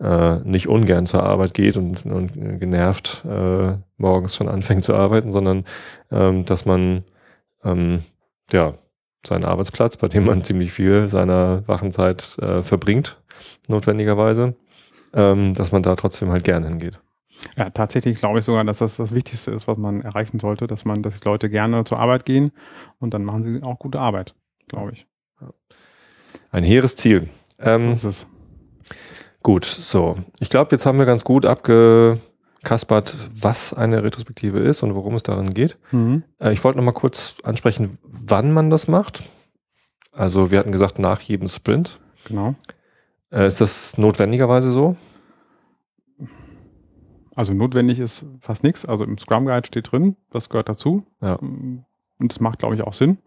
äh, 0.02 0.40
nicht 0.40 0.68
ungern 0.68 1.06
zur 1.06 1.24
Arbeit 1.24 1.54
geht 1.54 1.78
und, 1.78 2.06
und 2.06 2.60
genervt 2.60 3.24
äh, 3.26 3.76
morgens 3.98 4.36
schon 4.36 4.48
anfängt 4.48 4.84
zu 4.84 4.96
arbeiten, 4.96 5.32
sondern 5.32 5.66
ähm, 6.12 6.46
dass 6.46 6.66
man 6.66 7.04
ähm, 7.64 8.00
ja 8.52 8.74
seinen 9.26 9.46
Arbeitsplatz, 9.46 9.98
bei 9.98 10.08
dem 10.08 10.26
man 10.26 10.44
ziemlich 10.44 10.72
viel 10.72 11.08
seiner 11.08 11.68
Wachenzeit 11.68 12.38
äh, 12.40 12.64
verbringt, 12.64 13.22
notwendigerweise, 13.68 14.56
ähm, 15.14 15.54
dass 15.54 15.72
man 15.72 15.84
da 15.84 15.96
trotzdem 15.96 16.32
halt 16.32 16.44
gern 16.44 16.64
hingeht. 16.64 17.00
Ja, 17.58 17.70
tatsächlich 17.70 18.20
glaube 18.20 18.40
ich 18.40 18.46
sogar, 18.46 18.64
dass 18.64 18.80
das 18.80 18.98
das 18.98 19.14
Wichtigste 19.14 19.52
ist, 19.52 19.68
was 19.68 19.78
man 19.78 20.02
erreichen 20.02 20.40
sollte, 20.40 20.68
dass 20.68 20.86
man, 20.86 21.02
dass 21.02 21.20
die 21.20 21.28
Leute 21.28 21.50
gerne 21.50 21.84
zur 21.84 22.00
Arbeit 22.00 22.26
gehen 22.26 22.52
und 23.00 23.14
dann 23.14 23.24
machen 23.24 23.44
sie 23.44 23.64
auch 23.64 23.80
gute 23.80 24.00
Arbeit, 24.00 24.36
glaube 24.68 24.94
ich. 24.94 25.08
Ein 26.52 26.64
hehres 26.64 26.96
Ziel. 26.96 27.30
Ähm, 27.60 27.98
so 27.98 28.10
ist 28.10 28.26
es. 28.26 28.28
Gut, 29.44 29.66
so. 29.66 30.18
Ich 30.40 30.50
glaube, 30.50 30.70
jetzt 30.72 30.86
haben 30.86 31.00
wir 31.00 31.06
ganz 31.06 31.24
gut 31.24 31.46
abgekaspert, 31.46 33.16
was 33.34 33.74
eine 33.74 34.04
Retrospektive 34.04 34.60
ist 34.60 34.84
und 34.84 34.94
worum 34.94 35.16
es 35.16 35.24
darin 35.24 35.50
geht. 35.52 35.78
Mhm. 35.92 36.24
Äh, 36.40 36.54
ich 36.54 36.64
wollte 36.64 36.78
noch 36.78 36.86
mal 36.86 36.92
kurz 36.92 37.36
ansprechen, 37.44 37.98
wann 38.04 38.52
man 38.52 38.70
das 38.70 38.88
macht. 38.88 39.24
Also 40.12 40.52
wir 40.52 40.60
hatten 40.60 40.72
gesagt, 40.72 41.00
nach 41.00 41.22
jedem 41.22 41.48
Sprint. 41.48 42.00
Genau. 42.26 42.56
Äh, 43.32 43.48
ist 43.48 43.62
das 43.62 43.98
notwendigerweise 43.98 44.72
so? 44.72 44.96
Also 47.36 47.54
notwendig 47.54 48.00
ist 48.00 48.26
fast 48.42 48.64
nichts. 48.64 48.86
Also 48.86 49.06
im 49.06 49.18
Scrum 49.18 49.46
Guide 49.46 49.66
steht 49.66 49.92
drin, 49.92 50.18
das 50.32 50.50
gehört 50.50 50.70
dazu. 50.70 51.06
Ja. 51.22 51.36
Und 51.36 51.86
das 52.20 52.40
macht, 52.40 52.60
glaube 52.60 52.76
ich, 52.76 52.84
auch 52.84 52.94
Sinn. 52.94 53.18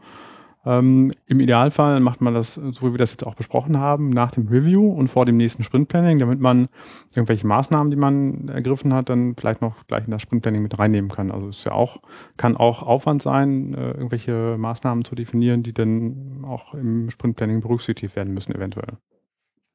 Ähm, 0.66 1.12
Im 1.26 1.40
Idealfall 1.40 2.00
macht 2.00 2.20
man 2.20 2.34
das, 2.34 2.54
so 2.54 2.82
wie 2.82 2.92
wir 2.92 2.98
das 2.98 3.10
jetzt 3.10 3.26
auch 3.26 3.34
besprochen 3.34 3.78
haben, 3.78 4.10
nach 4.10 4.30
dem 4.30 4.48
Review 4.48 4.88
und 4.88 5.08
vor 5.08 5.26
dem 5.26 5.36
nächsten 5.36 5.62
Sprintplanning, 5.62 6.18
damit 6.18 6.40
man 6.40 6.68
irgendwelche 7.14 7.46
Maßnahmen, 7.46 7.90
die 7.90 7.96
man 7.96 8.48
ergriffen 8.48 8.94
hat, 8.94 9.10
dann 9.10 9.34
vielleicht 9.38 9.60
noch 9.60 9.86
gleich 9.86 10.04
in 10.06 10.10
das 10.10 10.22
Sprintplanning 10.22 10.62
mit 10.62 10.78
reinnehmen 10.78 11.10
kann. 11.10 11.30
Also 11.30 11.48
es 11.48 11.58
ist 11.58 11.64
ja 11.64 11.72
auch, 11.72 11.98
kann 12.36 12.56
auch 12.56 12.82
Aufwand 12.82 13.22
sein, 13.22 13.74
äh, 13.74 13.90
irgendwelche 13.90 14.56
Maßnahmen 14.58 15.04
zu 15.04 15.14
definieren, 15.14 15.62
die 15.62 15.74
dann 15.74 16.44
auch 16.46 16.74
im 16.74 17.10
Sprintplanning 17.10 17.60
berücksichtigt 17.60 18.16
werden 18.16 18.32
müssen, 18.32 18.54
eventuell. 18.54 18.94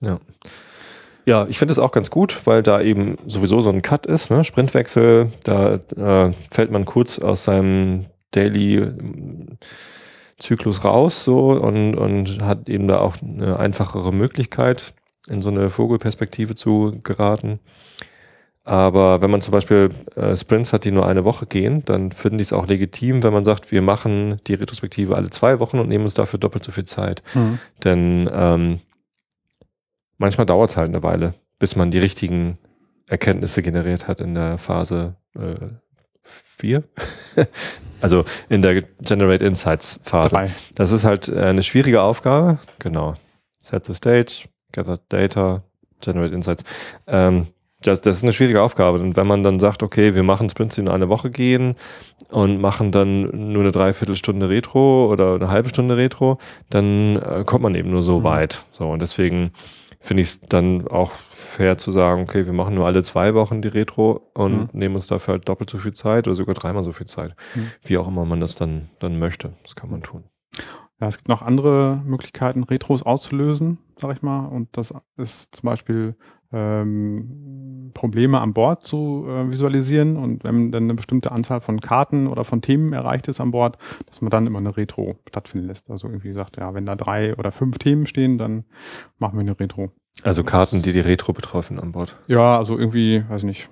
Ja. 0.01 0.19
Ja, 1.25 1.45
ich 1.47 1.59
finde 1.59 1.73
es 1.73 1.79
auch 1.79 1.91
ganz 1.91 2.09
gut, 2.09 2.47
weil 2.47 2.63
da 2.63 2.81
eben 2.81 3.17
sowieso 3.27 3.61
so 3.61 3.69
ein 3.69 3.83
Cut 3.83 4.07
ist, 4.07 4.31
ne? 4.31 4.43
Sprintwechsel, 4.43 5.31
da 5.43 5.75
äh, 5.75 6.33
fällt 6.49 6.71
man 6.71 6.85
kurz 6.85 7.19
aus 7.19 7.43
seinem 7.43 8.05
Daily 8.31 8.83
Zyklus 10.39 10.83
raus 10.83 11.23
so 11.23 11.51
und, 11.51 11.95
und 11.95 12.41
hat 12.43 12.69
eben 12.69 12.87
da 12.87 12.99
auch 12.99 13.17
eine 13.21 13.59
einfachere 13.59 14.11
Möglichkeit, 14.11 14.93
in 15.27 15.41
so 15.41 15.49
eine 15.49 15.69
Vogelperspektive 15.69 16.55
zu 16.55 16.99
geraten. 17.03 17.59
Aber 18.63 19.21
wenn 19.21 19.31
man 19.31 19.41
zum 19.41 19.51
Beispiel 19.51 19.89
äh, 20.15 20.35
Sprints 20.35 20.73
hat, 20.73 20.83
die 20.83 20.91
nur 20.91 21.07
eine 21.07 21.25
Woche 21.25 21.45
gehen, 21.45 21.83
dann 21.85 22.11
finde 22.11 22.41
ich 22.41 22.49
es 22.49 22.53
auch 22.53 22.67
legitim, 22.67 23.23
wenn 23.23 23.33
man 23.33 23.43
sagt, 23.43 23.71
wir 23.71 23.81
machen 23.81 24.39
die 24.47 24.53
Retrospektive 24.53 25.15
alle 25.15 25.29
zwei 25.31 25.59
Wochen 25.59 25.79
und 25.79 25.89
nehmen 25.89 26.05
uns 26.05 26.13
dafür 26.13 26.39
doppelt 26.39 26.63
so 26.63 26.71
viel 26.71 26.85
Zeit. 26.85 27.23
Mhm. 27.33 27.59
Denn 27.83 28.29
ähm, 28.31 28.79
manchmal 30.17 30.45
dauert 30.45 30.69
es 30.69 30.77
halt 30.77 30.89
eine 30.89 31.01
Weile, 31.01 31.33
bis 31.57 31.75
man 31.75 31.89
die 31.89 31.99
richtigen 31.99 32.59
Erkenntnisse 33.07 33.63
generiert 33.63 34.07
hat 34.07 34.21
in 34.21 34.35
der 34.35 34.59
Phase 34.59 35.15
äh, 35.35 35.55
4. 36.29 36.83
Also 38.01 38.23
in 38.47 38.61
der 38.61 38.81
Generate 39.01 39.43
Insights 39.43 39.99
Phase. 40.03 40.29
Drei. 40.29 40.49
Das 40.75 40.91
ist 40.91 41.03
halt 41.03 41.27
äh, 41.27 41.41
eine 41.41 41.63
schwierige 41.63 42.01
Aufgabe. 42.01 42.59
Genau. 42.79 43.15
Set 43.57 43.85
the 43.85 43.93
stage, 43.93 44.47
gather 44.71 44.99
data, 45.09 45.63
generate 45.99 46.33
insights. 46.33 46.63
Ähm, 47.07 47.47
das, 47.81 48.01
das 48.01 48.17
ist 48.17 48.23
eine 48.23 48.33
schwierige 48.33 48.61
Aufgabe. 48.61 48.99
Und 48.99 49.15
wenn 49.15 49.27
man 49.27 49.43
dann 49.43 49.59
sagt, 49.59 49.83
okay, 49.83 50.15
wir 50.15 50.23
machen 50.23 50.49
Sprints, 50.49 50.75
die 50.75 50.81
in 50.81 50.89
eine 50.89 51.09
Woche 51.09 51.29
gehen 51.29 51.75
und 52.29 52.59
machen 52.59 52.91
dann 52.91 53.51
nur 53.51 53.63
eine 53.63 53.71
Dreiviertelstunde 53.71 54.49
Retro 54.49 55.09
oder 55.11 55.35
eine 55.35 55.49
halbe 55.49 55.69
Stunde 55.69 55.95
Retro, 55.95 56.39
dann 56.69 57.17
äh, 57.17 57.43
kommt 57.45 57.63
man 57.63 57.75
eben 57.75 57.91
nur 57.91 58.03
so 58.03 58.19
mhm. 58.19 58.23
weit. 58.23 58.63
So, 58.71 58.89
und 58.89 59.01
deswegen 59.01 59.51
finde 59.99 60.23
ich 60.23 60.29
es 60.29 60.39
dann 60.41 60.87
auch 60.87 61.11
fair 61.11 61.77
zu 61.77 61.91
sagen, 61.91 62.23
okay, 62.23 62.45
wir 62.45 62.53
machen 62.53 62.75
nur 62.75 62.85
alle 62.85 63.03
zwei 63.03 63.33
Wochen 63.33 63.61
die 63.61 63.67
Retro 63.67 64.31
und 64.33 64.73
mhm. 64.73 64.79
nehmen 64.79 64.95
uns 64.95 65.07
dafür 65.07 65.33
halt 65.33 65.49
doppelt 65.49 65.69
so 65.69 65.77
viel 65.77 65.93
Zeit 65.93 66.27
oder 66.27 66.35
sogar 66.35 66.55
dreimal 66.55 66.83
so 66.83 66.93
viel 66.93 67.07
Zeit. 67.07 67.35
Mhm. 67.55 67.71
Wie 67.83 67.97
auch 67.97 68.07
immer 68.07 68.25
man 68.25 68.39
das 68.39 68.55
dann, 68.55 68.89
dann 68.99 69.19
möchte. 69.19 69.53
Das 69.63 69.75
kann 69.75 69.91
man 69.91 70.01
tun. 70.01 70.23
Ja, 71.01 71.07
es 71.07 71.17
gibt 71.17 71.29
noch 71.29 71.41
andere 71.41 72.01
Möglichkeiten, 72.05 72.63
Retros 72.63 73.03
auszulösen, 73.03 73.77
sag 73.97 74.15
ich 74.15 74.21
mal. 74.21 74.45
Und 74.45 74.69
das 74.77 74.93
ist 75.15 75.55
zum 75.55 75.67
Beispiel 75.67 76.15
ähm, 76.51 77.91
Probleme 77.93 78.39
an 78.39 78.53
Bord 78.53 78.85
zu 78.85 79.25
äh, 79.27 79.49
visualisieren 79.49 80.17
und 80.17 80.43
wenn 80.43 80.71
dann 80.71 80.83
eine 80.83 80.93
bestimmte 80.93 81.31
Anzahl 81.31 81.61
von 81.61 81.81
Karten 81.81 82.27
oder 82.27 82.43
von 82.43 82.61
Themen 82.61 82.93
erreicht 82.93 83.27
ist 83.27 83.41
an 83.41 83.51
Bord, 83.51 83.77
dass 84.07 84.21
man 84.21 84.29
dann 84.29 84.47
immer 84.47 84.59
eine 84.59 84.75
Retro 84.75 85.17
stattfinden 85.27 85.67
lässt. 85.67 85.89
Also 85.89 86.07
irgendwie 86.07 86.33
sagt, 86.33 86.57
ja, 86.57 86.73
wenn 86.73 86.85
da 86.85 86.95
drei 86.95 87.35
oder 87.35 87.51
fünf 87.51 87.77
Themen 87.77 88.05
stehen, 88.05 88.37
dann 88.37 88.65
machen 89.17 89.35
wir 89.35 89.41
eine 89.41 89.59
Retro. 89.59 89.89
Also 90.23 90.43
Karten, 90.43 90.81
die 90.81 90.91
die 90.91 90.99
Retro 90.99 91.33
betreffen 91.33 91.79
an 91.79 91.91
Bord. 91.91 92.15
Ja, 92.27 92.57
also 92.57 92.77
irgendwie, 92.77 93.23
weiß 93.29 93.43
nicht, 93.43 93.69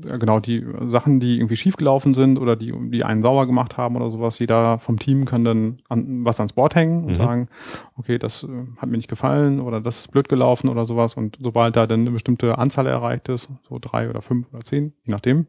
genau 0.00 0.40
die 0.40 0.64
Sachen, 0.88 1.20
die 1.20 1.36
irgendwie 1.36 1.56
schiefgelaufen 1.56 2.14
sind 2.14 2.38
oder 2.38 2.56
die, 2.56 2.72
die 2.90 3.04
einen 3.04 3.22
sauer 3.22 3.46
gemacht 3.46 3.76
haben 3.76 3.96
oder 3.96 4.10
sowas. 4.10 4.38
Jeder 4.38 4.78
vom 4.78 4.98
Team 4.98 5.24
kann 5.24 5.44
dann 5.44 5.82
an, 5.88 6.24
was 6.24 6.40
ans 6.40 6.52
Board 6.52 6.74
hängen 6.74 7.04
und 7.04 7.12
mhm. 7.12 7.16
sagen, 7.16 7.48
okay, 7.96 8.18
das 8.18 8.44
äh, 8.44 8.48
hat 8.78 8.88
mir 8.88 8.96
nicht 8.96 9.08
gefallen 9.08 9.60
oder 9.60 9.80
das 9.80 10.00
ist 10.00 10.10
blöd 10.10 10.28
gelaufen 10.28 10.68
oder 10.68 10.86
sowas. 10.86 11.14
Und 11.14 11.38
sobald 11.40 11.76
da 11.76 11.86
dann 11.86 12.00
eine 12.00 12.10
bestimmte 12.10 12.58
Anzahl 12.58 12.86
erreicht 12.86 13.28
ist, 13.28 13.50
so 13.68 13.78
drei 13.80 14.10
oder 14.10 14.22
fünf 14.22 14.48
oder 14.52 14.64
zehn, 14.64 14.92
je 15.04 15.12
nachdem, 15.12 15.46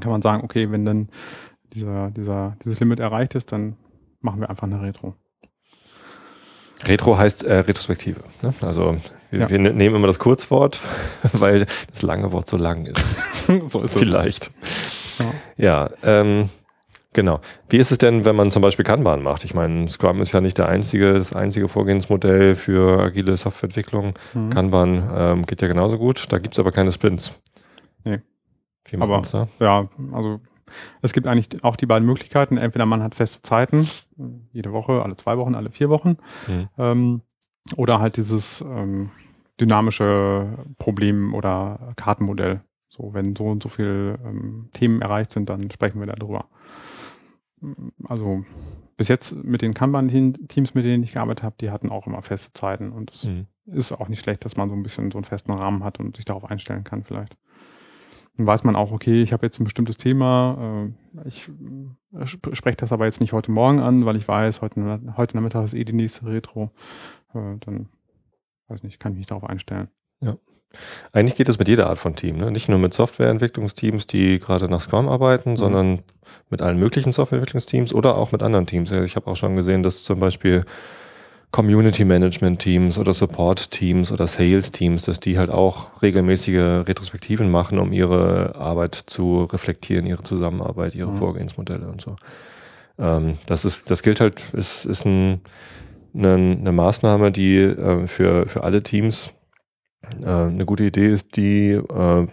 kann 0.00 0.10
man 0.10 0.22
sagen, 0.22 0.42
okay, 0.44 0.70
wenn 0.70 0.84
dann 0.84 1.08
dieser, 1.72 2.10
dieser, 2.10 2.56
dieses 2.64 2.80
Limit 2.80 3.00
erreicht 3.00 3.34
ist, 3.34 3.52
dann 3.52 3.76
machen 4.20 4.40
wir 4.40 4.50
einfach 4.50 4.66
eine 4.66 4.82
Retro. 4.82 5.14
Retro 6.84 7.16
heißt 7.16 7.44
äh, 7.44 7.58
Retrospektive. 7.60 8.20
Ne? 8.42 8.54
Also 8.60 8.96
ja. 9.40 9.50
wir, 9.50 9.58
ne-, 9.58 9.72
nehmen 9.72 9.96
immer 9.96 10.06
das 10.06 10.18
Kurzwort, 10.18 10.80
weil 11.32 11.66
das 11.90 12.02
lange 12.02 12.32
Wort 12.32 12.46
so 12.46 12.56
lang 12.56 12.86
ist. 12.86 13.04
so 13.68 13.82
ist 13.82 13.94
es. 13.94 13.98
Vielleicht. 14.02 14.50
Ja, 15.18 15.26
ja 15.56 15.90
ähm, 16.02 16.50
genau. 17.12 17.40
Wie 17.68 17.78
ist 17.78 17.90
es 17.90 17.98
denn, 17.98 18.24
wenn 18.24 18.36
man 18.36 18.50
zum 18.50 18.62
Beispiel 18.62 18.84
Kanban 18.84 19.22
macht? 19.22 19.44
Ich 19.44 19.54
meine, 19.54 19.88
Scrum 19.88 20.20
ist 20.20 20.32
ja 20.32 20.40
nicht 20.40 20.58
der 20.58 20.68
einzige, 20.68 21.14
das 21.14 21.34
einzige 21.34 21.68
Vorgehensmodell 21.68 22.56
für 22.56 23.00
agile 23.00 23.36
Softwareentwicklung. 23.36 24.14
Mhm. 24.34 24.50
Kanban 24.50 25.10
ähm, 25.14 25.46
geht 25.46 25.62
ja 25.62 25.68
genauso 25.68 25.98
gut. 25.98 26.26
Da 26.30 26.38
gibt 26.38 26.54
es 26.54 26.58
aber 26.58 26.72
keine 26.72 26.92
Sprints. 26.92 27.32
Nee. 28.04 28.20
Wie 28.90 29.00
aber, 29.00 29.22
da? 29.30 29.48
Ja, 29.58 29.88
also 30.12 30.40
es 31.02 31.12
gibt 31.12 31.26
eigentlich 31.26 31.64
auch 31.64 31.76
die 31.76 31.86
beiden 31.86 32.06
Möglichkeiten. 32.06 32.56
Entweder 32.56 32.86
man 32.86 33.02
hat 33.02 33.14
feste 33.14 33.42
Zeiten, 33.42 33.88
jede 34.52 34.72
Woche, 34.72 35.02
alle 35.02 35.16
zwei 35.16 35.38
Wochen, 35.38 35.54
alle 35.54 35.70
vier 35.70 35.88
Wochen. 35.88 36.16
Mhm. 36.46 36.68
Ähm, 36.78 37.22
Oder 37.76 38.00
halt 38.00 38.16
dieses 38.16 38.60
ähm, 38.60 39.10
dynamische 39.60 40.58
Problem 40.78 41.34
oder 41.34 41.92
Kartenmodell. 41.96 42.60
So, 42.88 43.12
wenn 43.12 43.36
so 43.36 43.44
und 43.44 43.62
so 43.62 43.68
viele 43.68 44.18
ähm, 44.24 44.70
Themen 44.72 45.02
erreicht 45.02 45.32
sind, 45.32 45.50
dann 45.50 45.70
sprechen 45.70 46.00
wir 46.00 46.06
darüber. 46.06 46.48
Also 48.04 48.44
bis 48.96 49.08
jetzt 49.08 49.34
mit 49.34 49.62
den 49.62 49.74
Kanban-Teams, 49.74 50.74
mit 50.74 50.84
denen 50.84 51.02
ich 51.02 51.12
gearbeitet 51.12 51.42
habe, 51.42 51.56
die 51.60 51.70
hatten 51.70 51.90
auch 51.90 52.06
immer 52.06 52.22
feste 52.22 52.52
Zeiten 52.54 52.92
und 52.92 53.12
es 53.12 53.24
mhm. 53.24 53.46
ist 53.66 53.92
auch 53.92 54.08
nicht 54.08 54.20
schlecht, 54.20 54.44
dass 54.44 54.56
man 54.56 54.70
so 54.70 54.74
ein 54.74 54.82
bisschen 54.82 55.10
so 55.10 55.18
einen 55.18 55.24
festen 55.24 55.52
Rahmen 55.52 55.84
hat 55.84 56.00
und 56.00 56.16
sich 56.16 56.24
darauf 56.24 56.44
einstellen 56.44 56.84
kann 56.84 57.04
vielleicht. 57.04 57.36
Dann 58.36 58.46
weiß 58.46 58.64
man 58.64 58.76
auch, 58.76 58.92
okay, 58.92 59.22
ich 59.22 59.32
habe 59.32 59.46
jetzt 59.46 59.58
ein 59.60 59.64
bestimmtes 59.64 59.96
Thema, 59.96 60.92
äh, 61.16 61.28
ich 61.28 61.50
äh, 62.14 62.26
spreche 62.26 62.76
das 62.76 62.92
aber 62.92 63.06
jetzt 63.06 63.20
nicht 63.20 63.32
heute 63.32 63.50
Morgen 63.50 63.80
an, 63.80 64.04
weil 64.04 64.16
ich 64.16 64.28
weiß, 64.28 64.60
heute, 64.62 65.00
heute 65.16 65.36
Nachmittag 65.36 65.64
ist 65.64 65.74
eh 65.74 65.84
die 65.84 65.94
nächste 65.94 66.26
Retro. 66.26 66.70
Äh, 67.34 67.56
dann, 67.60 67.88
weiß 68.68 68.82
nicht, 68.82 69.00
kann 69.00 69.12
ich 69.12 69.18
mich 69.18 69.26
darauf 69.26 69.44
einstellen. 69.44 69.88
Ja. 70.20 70.36
Eigentlich 71.12 71.36
geht 71.36 71.48
es 71.48 71.58
mit 71.58 71.68
jeder 71.68 71.88
Art 71.88 71.98
von 71.98 72.16
Team, 72.16 72.36
ne? 72.36 72.50
nicht 72.50 72.68
nur 72.68 72.78
mit 72.78 72.92
Softwareentwicklungsteams, 72.92 74.06
die 74.06 74.38
gerade 74.38 74.68
nach 74.68 74.80
Scrum 74.80 75.08
arbeiten, 75.08 75.52
mhm. 75.52 75.56
sondern 75.56 76.02
mit 76.50 76.60
allen 76.60 76.78
möglichen 76.78 77.12
Softwareentwicklungsteams 77.12 77.94
oder 77.94 78.16
auch 78.16 78.32
mit 78.32 78.42
anderen 78.42 78.66
Teams. 78.66 78.90
Ich 78.90 79.16
habe 79.16 79.30
auch 79.30 79.36
schon 79.36 79.56
gesehen, 79.56 79.82
dass 79.82 80.04
zum 80.04 80.18
Beispiel 80.18 80.64
Community 81.52 82.04
Management 82.04 82.60
Teams 82.60 82.98
oder 82.98 83.14
Support 83.14 83.70
Teams 83.70 84.12
oder 84.12 84.26
Sales 84.26 84.72
Teams, 84.72 85.04
dass 85.04 85.20
die 85.20 85.38
halt 85.38 85.50
auch 85.50 86.02
regelmäßige 86.02 86.86
Retrospektiven 86.86 87.50
machen, 87.50 87.78
um 87.78 87.92
ihre 87.92 88.56
Arbeit 88.56 88.94
zu 88.94 89.44
reflektieren, 89.44 90.06
ihre 90.06 90.22
Zusammenarbeit, 90.22 90.94
ihre 90.94 91.12
mhm. 91.12 91.16
Vorgehensmodelle 91.16 91.86
und 91.86 92.00
so. 92.00 92.16
Ähm, 92.98 93.38
das 93.46 93.64
ist, 93.64 93.90
das 93.90 94.02
gilt 94.02 94.20
halt, 94.20 94.42
ist, 94.52 94.84
ist 94.84 95.06
ein, 95.06 95.40
eine, 96.16 96.34
eine 96.34 96.72
Maßnahme, 96.72 97.30
die 97.30 97.58
äh, 97.58 98.06
für, 98.06 98.46
für 98.46 98.64
alle 98.64 98.82
Teams 98.82 99.32
äh, 100.22 100.26
eine 100.26 100.64
gute 100.64 100.84
Idee 100.84 101.08
ist, 101.08 101.36
die 101.36 101.70
äh, 101.72 102.26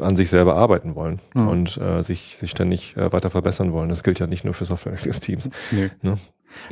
an 0.00 0.16
sich 0.16 0.30
selber 0.30 0.56
arbeiten 0.56 0.94
wollen 0.94 1.20
mhm. 1.34 1.48
und 1.48 1.76
äh, 1.76 2.02
sich, 2.02 2.36
sich 2.36 2.50
ständig 2.50 2.96
äh, 2.96 3.12
weiter 3.12 3.30
verbessern 3.30 3.72
wollen. 3.72 3.88
Das 3.88 4.02
gilt 4.02 4.18
ja 4.18 4.26
nicht 4.26 4.44
nur 4.44 4.54
für 4.54 4.64
Softwareentwicklungsteams. 4.64 5.50
Nee. 5.72 5.90
Ne? 6.02 6.18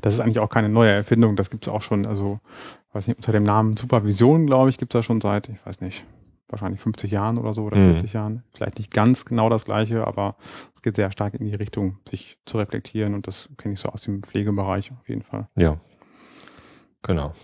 Das 0.01 0.14
ist 0.14 0.21
eigentlich 0.21 0.40
auch 0.40 0.49
keine 0.49 0.68
neue 0.68 0.90
Erfindung, 0.90 1.37
das 1.37 1.51
gibt 1.51 1.66
es 1.66 1.73
auch 1.73 1.83
schon, 1.83 2.07
also 2.07 2.38
weiß 2.92 3.07
nicht, 3.07 3.18
unter 3.18 3.33
dem 3.33 3.44
Namen 3.44 3.77
Supervision, 3.77 4.47
glaube 4.47 4.71
ich, 4.71 4.79
gibt 4.79 4.94
es 4.94 4.99
ja 4.99 5.03
schon 5.03 5.21
seit, 5.21 5.49
ich 5.49 5.64
weiß 5.64 5.81
nicht, 5.81 6.05
wahrscheinlich 6.49 6.81
50 6.81 7.12
Jahren 7.12 7.38
oder 7.38 7.55
so 7.55 7.62
oder 7.64 7.77
mhm. 7.77 7.90
40 7.90 8.14
Jahren. 8.14 8.42
Vielleicht 8.55 8.79
nicht 8.79 8.90
ganz 8.90 9.25
genau 9.25 9.49
das 9.49 9.66
gleiche, 9.66 10.07
aber 10.07 10.37
es 10.75 10.83
geht 10.83 10.97
sehr 10.97 11.12
stark 11.12 11.35
in 11.35 11.44
die 11.44 11.55
Richtung, 11.55 11.99
sich 12.09 12.38
zu 12.47 12.59
reflektieren 12.59 13.14
und 13.14 13.27
das 13.27 13.51
kenne 13.59 13.75
ich 13.75 13.81
so 13.81 13.90
aus 13.90 14.03
dem 14.03 14.23
Pflegebereich 14.23 14.90
auf 14.92 15.09
jeden 15.09 15.23
Fall. 15.23 15.49
Ja, 15.57 15.79
genau. 17.03 17.35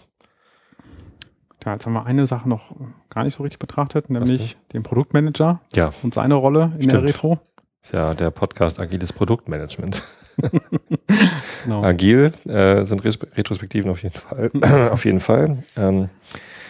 Ja, 1.65 1.73
jetzt 1.73 1.87
haben 1.87 1.95
wir 1.95 2.05
eine 2.05 2.27
Sache 2.27 2.49
noch 2.49 2.77
gar 3.09 3.25
nicht 3.25 3.37
so 3.37 3.43
richtig 3.43 3.59
betrachtet, 3.59 4.11
nämlich 4.11 4.57
den 4.73 4.83
Produktmanager 4.83 5.61
ja. 5.75 5.95
und 6.03 6.13
seine 6.13 6.35
Rolle 6.35 6.73
in 6.77 6.83
Stimmt. 6.83 6.93
der 6.93 7.03
Retro. 7.03 7.39
Ist 7.83 7.93
ja 7.93 8.15
der 8.15 8.31
Podcast 8.31 8.79
Agiles 8.81 9.13
Produktmanagement. 9.13 10.03
genau. 11.65 11.83
Agil 11.83 12.33
äh, 12.47 12.85
sind 12.85 13.05
Retrospektiven 13.05 13.91
auf 13.91 14.03
jeden 14.03 14.15
Fall. 14.15 14.51
auf 14.91 15.05
jeden 15.05 15.21
Fall. 15.21 15.59
Ähm, 15.77 16.11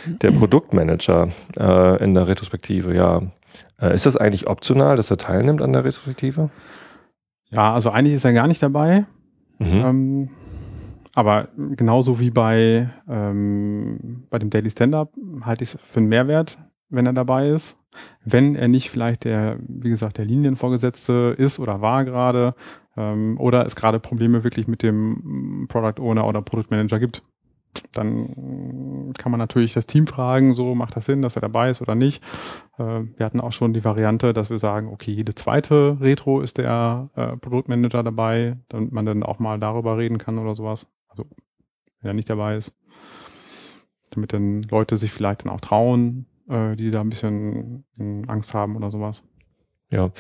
der 0.07 0.31
Produktmanager 0.33 1.29
äh, 1.59 2.05
in 2.05 2.14
der 2.14 2.27
Retrospektive, 2.29 2.94
ja. 2.94 3.23
Äh, 3.81 3.94
ist 3.94 4.07
das 4.07 4.16
eigentlich 4.16 4.47
optional, 4.47 4.97
dass 4.97 5.11
er 5.11 5.16
teilnimmt 5.16 5.62
an 5.62 5.73
der 5.73 5.85
Retrospektive? 5.85 6.51
Ja, 7.51 7.73
also 7.73 7.90
eigentlich 7.90 8.14
ist 8.14 8.25
er 8.25 8.33
gar 8.33 8.47
nicht 8.47 8.62
dabei. 8.62 9.07
Mhm. 9.59 9.85
Ähm, 9.85 10.31
aber 11.14 11.48
genauso 11.57 12.18
wie 12.18 12.31
bei, 12.31 12.90
ähm, 13.09 14.27
bei 14.31 14.38
dem 14.38 14.50
Daily 14.50 14.68
Stand-Up 14.68 15.12
halte 15.42 15.64
ich 15.64 15.74
es 15.74 15.81
für 15.90 16.00
einen 16.00 16.09
Mehrwert, 16.09 16.59
wenn 16.88 17.07
er 17.07 17.12
dabei 17.12 17.48
ist. 17.48 17.77
Wenn 18.24 18.57
er 18.57 18.68
nicht 18.68 18.90
vielleicht 18.90 19.24
der, 19.24 19.59
wie 19.68 19.90
gesagt, 19.90 20.18
der 20.18 20.24
Linienvorgesetzte 20.24 21.35
ist 21.38 21.61
oder 21.61 21.81
war 21.81 22.05
gerade, 22.05 22.53
ähm, 22.96 23.38
oder 23.38 23.64
es 23.64 23.77
gerade 23.77 24.00
Probleme 24.00 24.42
wirklich 24.42 24.66
mit 24.66 24.83
dem 24.83 25.66
Product 25.68 26.03
Owner 26.03 26.27
oder 26.27 26.42
Produktmanager 26.42 26.98
gibt. 26.98 27.22
Dann 27.92 29.12
kann 29.16 29.31
man 29.31 29.38
natürlich 29.38 29.72
das 29.72 29.87
Team 29.87 30.07
fragen, 30.07 30.55
so 30.55 30.74
macht 30.74 30.96
das 30.96 31.07
Sinn, 31.07 31.22
dass 31.22 31.37
er 31.37 31.42
dabei 31.42 31.70
ist 31.70 31.81
oder 31.81 31.94
nicht. 31.94 32.22
Äh, 32.79 33.03
wir 33.16 33.27
hatten 33.27 33.40
auch 33.40 33.53
schon 33.53 33.72
die 33.72 33.85
Variante, 33.85 34.33
dass 34.33 34.50
wir 34.50 34.59
sagen, 34.59 34.88
okay, 34.88 35.12
jede 35.12 35.35
zweite 35.35 35.98
Retro 36.00 36.40
ist 36.40 36.59
der 36.59 37.11
äh, 37.14 37.37
Produktmanager 37.37 38.03
dabei, 38.03 38.57
damit 38.68 38.92
man 38.92 39.07
dann 39.07 39.22
auch 39.22 39.38
mal 39.38 39.61
darüber 39.61 39.96
reden 39.98 40.18
kann 40.18 40.38
oder 40.38 40.55
sowas. 40.55 40.88
Also, 41.14 41.29
wenn 42.00 42.11
er 42.11 42.14
nicht 42.14 42.31
dabei 42.31 42.57
ist. 42.57 42.72
Damit 44.11 44.33
dann 44.33 44.62
Leute 44.64 44.96
sich 44.96 45.11
vielleicht 45.11 45.44
dann 45.44 45.53
auch 45.53 45.61
trauen, 45.61 46.27
äh, 46.48 46.77
die 46.77 46.90
da 46.90 47.00
ein 47.00 47.11
bisschen 47.11 47.85
äh, 47.98 48.22
Angst 48.29 48.55
haben 48.55 48.77
oder 48.77 48.90
sowas. 48.90 49.22
Ja, 49.90 50.11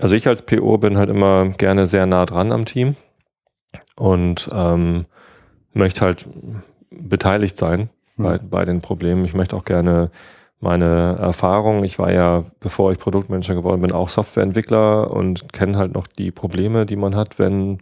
also 0.00 0.14
ich 0.14 0.26
als 0.28 0.42
PO 0.42 0.78
bin 0.78 0.96
halt 0.96 1.10
immer 1.10 1.48
gerne 1.50 1.86
sehr 1.86 2.06
nah 2.06 2.26
dran 2.26 2.52
am 2.52 2.64
Team 2.64 2.96
und 3.96 4.48
ähm, 4.52 5.06
möchte 5.72 6.02
halt 6.02 6.28
beteiligt 6.90 7.56
sein 7.56 7.90
mhm. 8.16 8.22
bei, 8.22 8.38
bei 8.38 8.64
den 8.64 8.80
Problemen. 8.80 9.24
Ich 9.24 9.34
möchte 9.34 9.56
auch 9.56 9.64
gerne 9.64 10.10
meine 10.60 11.16
Erfahrung, 11.20 11.84
ich 11.84 11.98
war 11.98 12.12
ja, 12.12 12.44
bevor 12.58 12.90
ich 12.90 12.98
Produktmanager 12.98 13.54
geworden 13.54 13.80
bin, 13.80 13.92
auch 13.92 14.08
Softwareentwickler 14.08 15.10
und 15.10 15.52
kenne 15.52 15.78
halt 15.78 15.94
noch 15.94 16.08
die 16.08 16.32
Probleme, 16.32 16.84
die 16.84 16.96
man 16.96 17.14
hat, 17.14 17.38
wenn 17.38 17.78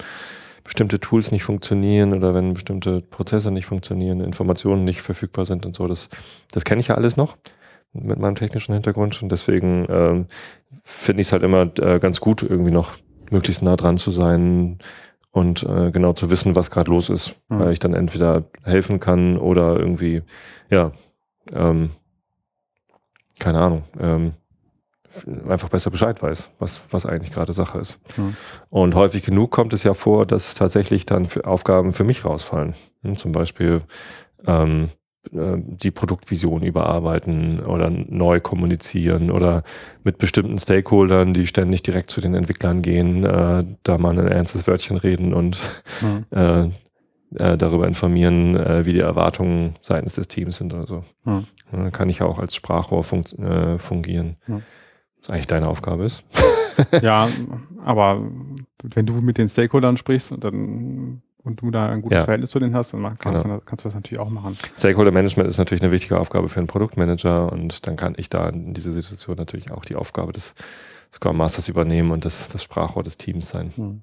bestimmte 0.67 1.01
Tools 1.01 1.33
nicht 1.33 1.45
funktionieren 1.45 2.13
oder 2.13 2.35
wenn 2.35 2.55
bestimmte 2.55 3.01
Prozesse 3.01 3.51
nicht 3.51 3.67
funktionieren, 3.67 4.21
Informationen 4.21 4.85
nicht 4.85 5.01
verfügbar 5.01 5.47
sind 5.47 5.65
und 5.65 5.75
so. 5.75 5.87
Das, 5.87 6.09
das 6.53 6.65
kenne 6.65 6.81
ich 6.81 6.89
ja 6.89 6.97
alles 6.97 7.17
noch 7.17 7.37
mit 7.93 8.19
meinem 8.19 8.35
technischen 8.35 8.75
Hintergrund 8.75 9.23
und 9.23 9.31
deswegen 9.31 9.87
ähm, 9.89 10.27
finde 10.85 11.21
ich 11.21 11.29
es 11.29 11.33
halt 11.33 11.43
immer 11.43 11.71
äh, 11.81 11.99
ganz 11.99 12.21
gut, 12.21 12.43
irgendwie 12.43 12.71
noch 12.71 12.99
möglichst 13.31 13.63
nah 13.63 13.77
dran 13.77 13.97
zu 13.97 14.11
sein 14.11 14.79
und 15.31 15.63
äh, 15.63 15.91
genau 15.91 16.13
zu 16.13 16.31
wissen, 16.31 16.57
was 16.57 16.71
gerade 16.71 16.91
los 16.91 17.09
ist, 17.09 17.37
mhm. 17.49 17.61
weil 17.61 17.73
ich 17.73 17.79
dann 17.79 17.95
entweder 17.95 18.45
helfen 18.63 19.01
kann 19.01 19.39
oder 19.39 19.79
irgendwie, 19.79 20.23
ja, 20.71 20.93
ähm, 21.53 21.91
keine 23.39 23.61
Ahnung, 23.61 23.85
ähm, 24.01 24.33
einfach 25.49 25.69
besser 25.69 25.91
Bescheid 25.91 26.23
weiß, 26.23 26.51
was, 26.59 26.83
was 26.91 27.07
eigentlich 27.07 27.33
gerade 27.33 27.53
Sache 27.53 27.79
ist. 27.79 28.01
Mhm. 28.17 28.37
Und 28.71 28.95
häufig 28.95 29.25
genug 29.25 29.51
kommt 29.51 29.73
es 29.73 29.83
ja 29.83 29.95
vor, 29.95 30.27
dass 30.27 30.55
tatsächlich 30.55 31.07
dann 31.07 31.27
für 31.27 31.47
Aufgaben 31.47 31.93
für 31.93 32.05
mich 32.05 32.25
rausfallen. 32.25 32.75
Hm, 33.03 33.17
zum 33.17 33.33
Beispiel 33.33 33.83
ähm, 34.47 34.89
äh, 35.33 35.57
die 35.59 35.91
Produktvision 35.91 36.63
überarbeiten 36.63 37.61
oder 37.61 37.91
neu 37.91 38.41
kommunizieren 38.41 39.31
oder 39.31 39.63
mit 40.05 40.19
bestimmten 40.19 40.59
Stakeholdern, 40.59 41.35
die 41.35 41.47
ständig 41.47 41.83
direkt 41.83 42.11
zu 42.11 42.21
den 42.21 42.35
Entwicklern 42.35 42.83
gehen, 42.83 43.25
äh, 43.25 43.65
da 43.83 43.99
mal 43.99 44.19
ein 44.19 44.29
ernstes 44.29 44.67
Wörtchen 44.67 44.97
reden 44.97 45.35
und 45.35 45.59
mhm. 46.01 46.25
äh, 46.31 46.69
äh, 47.39 47.57
darüber 47.57 47.87
informieren, 47.89 48.57
äh, 48.57 48.87
wie 48.87 48.93
die 48.93 49.01
Erwartungen 49.01 49.75
seitens 49.81 50.15
des 50.15 50.29
Teams 50.29 50.59
sind 50.59 50.73
oder 50.73 50.87
so. 50.87 51.05
Mhm. 51.25 51.47
Dann 51.73 51.93
kann 51.93 52.09
ich 52.09 52.23
auch 52.23 52.39
als 52.39 52.55
Sprachrohr 52.55 53.03
fun 53.03 53.23
äh, 53.39 53.79
fungieren. 53.79 54.37
Mhm. 54.47 54.63
Was 55.27 55.35
eigentlich 55.35 55.47
deine 55.47 55.69
Aufgabe 55.69 56.05
ist. 56.05 56.25
ja, 57.03 57.29
aber 57.85 58.23
wenn 58.83 59.07
du 59.07 59.15
mit 59.15 59.39
den 59.39 59.49
Stakeholdern 59.49 59.97
sprichst, 59.97 60.35
dann 60.39 61.23
und 61.47 61.61
du 61.63 61.71
da 61.71 61.89
ein 61.89 62.03
gutes 62.03 62.19
ja. 62.19 62.25
Verhältnis 62.25 62.51
zu 62.51 62.59
denen 62.59 62.75
hast, 62.75 62.93
dann 62.93 63.03
kannst, 63.19 63.45
genau. 63.45 63.57
du, 63.57 63.65
kannst, 63.65 63.85
du, 63.85 63.89
das 63.89 63.95
natürlich 63.95 64.21
auch 64.21 64.31
machen. 64.31 64.57
Stakeholder 64.77 65.13
Management 65.13 65.49
ist 65.49 65.59
natürlich 65.59 65.83
eine 65.83 65.93
wichtige 65.93 66.19
Aufgabe 66.19 66.49
für 66.49 66.59
einen 66.59 66.67
Produktmanager 66.67 67.53
und 67.53 67.87
dann 67.87 67.95
kann 67.95 68.15
ich 68.19 68.29
da 68.29 68.49
in 68.49 68.75
dieser 68.75 68.91
Situation 68.91 69.37
natürlich 69.37 69.71
auch 69.71 69.85
die 69.85 69.95
Aufgabe 69.95 70.33
des 70.33 70.55
Scrum 71.13 71.37
Masters 71.37 71.69
übernehmen 71.69 72.11
und 72.11 72.25
das, 72.25 72.49
das 72.49 72.65
Sprachrohr 72.65 73.05
des 73.05 73.17
Teams 73.17 73.49
sein. 73.49 73.73
Hm. 73.77 74.03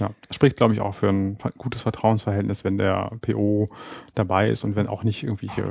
Ja, 0.00 0.10
das 0.26 0.34
spricht, 0.34 0.56
glaube 0.56 0.74
ich, 0.74 0.80
auch 0.80 0.94
für 0.94 1.10
ein 1.10 1.38
gutes 1.58 1.82
Vertrauensverhältnis, 1.82 2.64
wenn 2.64 2.76
der 2.76 3.12
PO 3.20 3.66
dabei 4.14 4.48
ist 4.48 4.64
und 4.64 4.74
wenn 4.74 4.88
auch 4.88 5.04
nicht 5.04 5.22
irgendwelche 5.22 5.62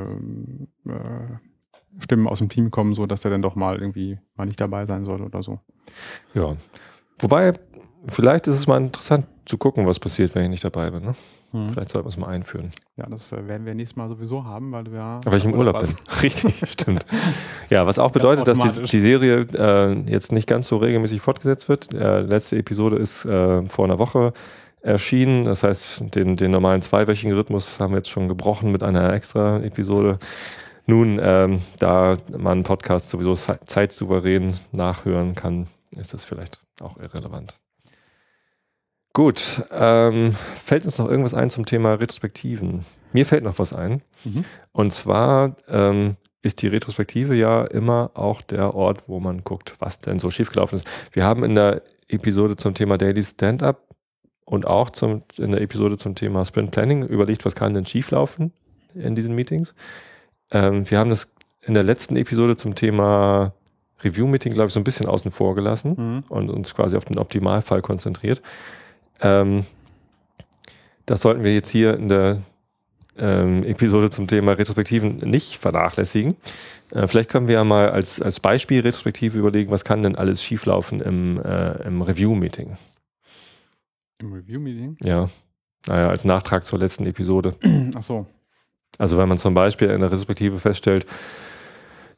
äh, 0.88 1.51
Stimmen 2.00 2.28
aus 2.28 2.40
dem 2.40 2.50
Team 2.50 2.72
kommen, 2.72 2.96
so 2.96 3.06
dass 3.06 3.26
er 3.26 3.32
dann 3.32 3.42
doch 3.42 3.56
mal 3.56 3.78
irgendwie 3.80 4.20
mal 4.36 4.46
nicht 4.46 4.60
dabei 4.60 4.86
sein 4.86 5.04
soll 5.04 5.22
oder 5.22 5.44
so. 5.44 5.60
Ja. 6.34 6.56
Wobei, 7.20 7.54
vielleicht 8.08 8.48
ist 8.48 8.56
es 8.56 8.68
mal 8.68 8.78
interessant 8.78 9.28
zu 9.46 9.58
gucken, 9.58 9.86
was 9.86 10.00
passiert, 10.00 10.34
wenn 10.36 10.44
ich 10.44 10.50
nicht 10.50 10.64
dabei 10.64 10.90
bin. 10.90 11.04
Ne? 11.04 11.16
Hm. 11.52 11.74
Vielleicht 11.74 11.90
sollten 11.90 12.08
wir 12.08 12.12
es 12.12 12.18
mal 12.18 12.28
einführen. 12.28 12.70
Ja, 12.96 13.06
das 13.10 13.32
äh, 13.32 13.48
werden 13.48 13.66
wir 13.66 13.76
nächstes 13.76 13.98
Mal 13.98 14.08
sowieso 14.08 14.46
haben, 14.46 14.72
weil 14.72 14.88
ja. 14.94 15.20
Weil 15.26 15.38
ich 15.38 15.46
im 15.46 15.54
Urlaub 15.54 15.80
bin. 15.80 15.90
Richtig, 16.24 16.62
stimmt. 16.70 17.06
Ja, 17.70 17.86
was 17.86 18.00
auch 18.00 18.12
bedeutet, 18.12 18.48
dass 18.48 18.58
die, 18.58 18.84
die 18.84 19.02
Serie 19.02 19.46
äh, 19.54 19.94
jetzt 20.10 20.32
nicht 20.32 20.48
ganz 20.48 20.70
so 20.70 20.78
regelmäßig 20.78 21.22
fortgesetzt 21.22 21.68
wird. 21.68 21.94
Äh, 21.94 22.22
letzte 22.22 22.58
Episode 22.58 22.96
ist 22.96 23.26
äh, 23.26 23.66
vor 23.66 23.86
einer 23.86 24.00
Woche 24.00 24.34
erschienen. 24.82 25.46
Das 25.46 25.64
heißt, 25.64 26.16
den, 26.16 26.38
den 26.38 26.52
normalen 26.52 26.82
zweiwöchigen 26.82 27.34
Rhythmus 27.34 27.80
haben 27.80 27.92
wir 27.94 27.98
jetzt 27.98 28.10
schon 28.10 28.30
gebrochen 28.30 28.72
mit 28.72 28.82
einer 28.82 29.14
extra 29.14 29.60
Episode. 29.60 30.20
Nun, 30.86 31.20
ähm, 31.22 31.62
da 31.80 32.18
man 32.38 32.64
Podcast 32.64 33.10
sowieso 33.10 33.36
zeitsouverän 33.36 34.58
nachhören 34.72 35.36
kann, 35.36 35.68
ist 35.96 36.14
das 36.14 36.24
vielleicht 36.24 36.62
auch 36.82 36.98
irrelevant. 36.98 37.54
Gut, 39.14 39.64
ähm, 39.72 40.36
fällt 40.56 40.86
uns 40.86 40.98
noch 40.98 41.10
irgendwas 41.10 41.34
ein 41.34 41.50
zum 41.50 41.66
Thema 41.66 41.96
Retrospektiven? 41.96 42.86
Mir 43.12 43.26
fällt 43.26 43.44
noch 43.44 43.60
was 43.60 43.74
ein. 43.74 44.02
Mhm. 44.24 44.46
Und 44.72 44.94
zwar 44.94 45.58
ähm, 45.68 46.16
ist 46.42 46.62
die 46.62 46.68
Retrospektive 46.68 47.36
ja 47.36 47.66
immer 47.66 48.12
auch 48.14 48.42
der 48.42 48.74
Ort, 48.74 49.04
wo 49.08 49.20
man 49.20 49.44
guckt, 49.44 49.76
was 49.80 50.00
denn 50.00 50.20
so 50.20 50.32
schiefgelaufen 50.32 50.78
ist. 50.78 50.88
Wir 51.12 51.26
haben 51.26 51.44
in 51.44 51.56
der 51.56 51.82
Episode 52.08 52.56
zum 52.56 52.74
Thema 52.74 52.98
Daily 52.98 53.22
Stand-up 53.22 53.96
und 54.46 54.66
auch 54.66 54.90
zum, 54.90 55.24
in 55.38 55.52
der 55.52 55.62
Episode 55.62 55.98
zum 55.98 56.16
Thema 56.16 56.46
Sprint 56.46 56.72
Planning 56.72 57.04
überlegt, 57.06 57.46
was 57.46 57.56
kann 57.56 57.74
denn 57.74 57.86
schieflaufen 57.86 58.54
in 58.96 59.16
diesen 59.16 59.36
Meetings. 59.36 59.76
Ähm, 60.52 60.90
wir 60.90 61.00
haben 61.00 61.10
das 61.10 61.30
in 61.62 61.74
der 61.74 61.84
letzten 61.84 62.16
Episode 62.16 62.56
zum 62.58 62.76
Thema 62.76 63.54
Review-Meeting, 64.04 64.54
glaube 64.54 64.68
ich, 64.68 64.74
so 64.74 64.80
ein 64.80 64.84
bisschen 64.84 65.06
außen 65.06 65.32
vor 65.32 65.56
gelassen 65.56 65.94
Mhm. 65.98 66.24
und 66.30 66.50
uns 66.50 66.74
quasi 66.74 66.98
auf 66.98 67.06
den 67.06 67.20
Optimalfall 67.20 67.82
konzentriert. 67.82 68.42
Ähm, 69.22 69.66
das 71.06 71.22
sollten 71.22 71.44
wir 71.44 71.54
jetzt 71.54 71.70
hier 71.70 71.96
in 71.96 72.10
der 72.10 72.42
ähm, 73.18 73.64
Episode 73.64 74.10
zum 74.10 74.28
Thema 74.28 74.54
Retrospektiven 74.54 75.18
nicht 75.18 75.58
vernachlässigen. 75.58 76.36
Äh, 76.92 77.08
vielleicht 77.08 77.30
können 77.30 77.48
wir 77.48 77.56
ja 77.56 77.64
mal 77.64 77.90
als, 77.92 78.22
als 78.22 78.40
Beispiel 78.40 78.82
Retrospektive 78.82 79.38
überlegen, 79.38 79.70
was 79.70 79.84
kann 79.86 80.02
denn 80.02 80.16
alles 80.16 80.42
schieflaufen 80.44 81.02
im, 81.02 81.40
äh, 81.44 81.84
im 81.86 82.02
Review-Meeting. 82.02 82.78
Im 84.20 84.34
Review-Meeting? 84.34 84.98
Ja, 85.04 85.30
naja, 85.88 86.10
als 86.10 86.26
Nachtrag 86.26 86.64
zur 86.66 86.80
letzten 86.80 87.06
Episode. 87.06 87.56
Ach 87.96 88.04
so. 88.04 88.26
Also 88.98 89.18
wenn 89.18 89.30
man 89.30 89.38
zum 89.38 89.54
Beispiel 89.54 89.90
in 89.90 90.02
der 90.02 90.12
Retrospektive 90.12 90.60
feststellt, 90.60 91.06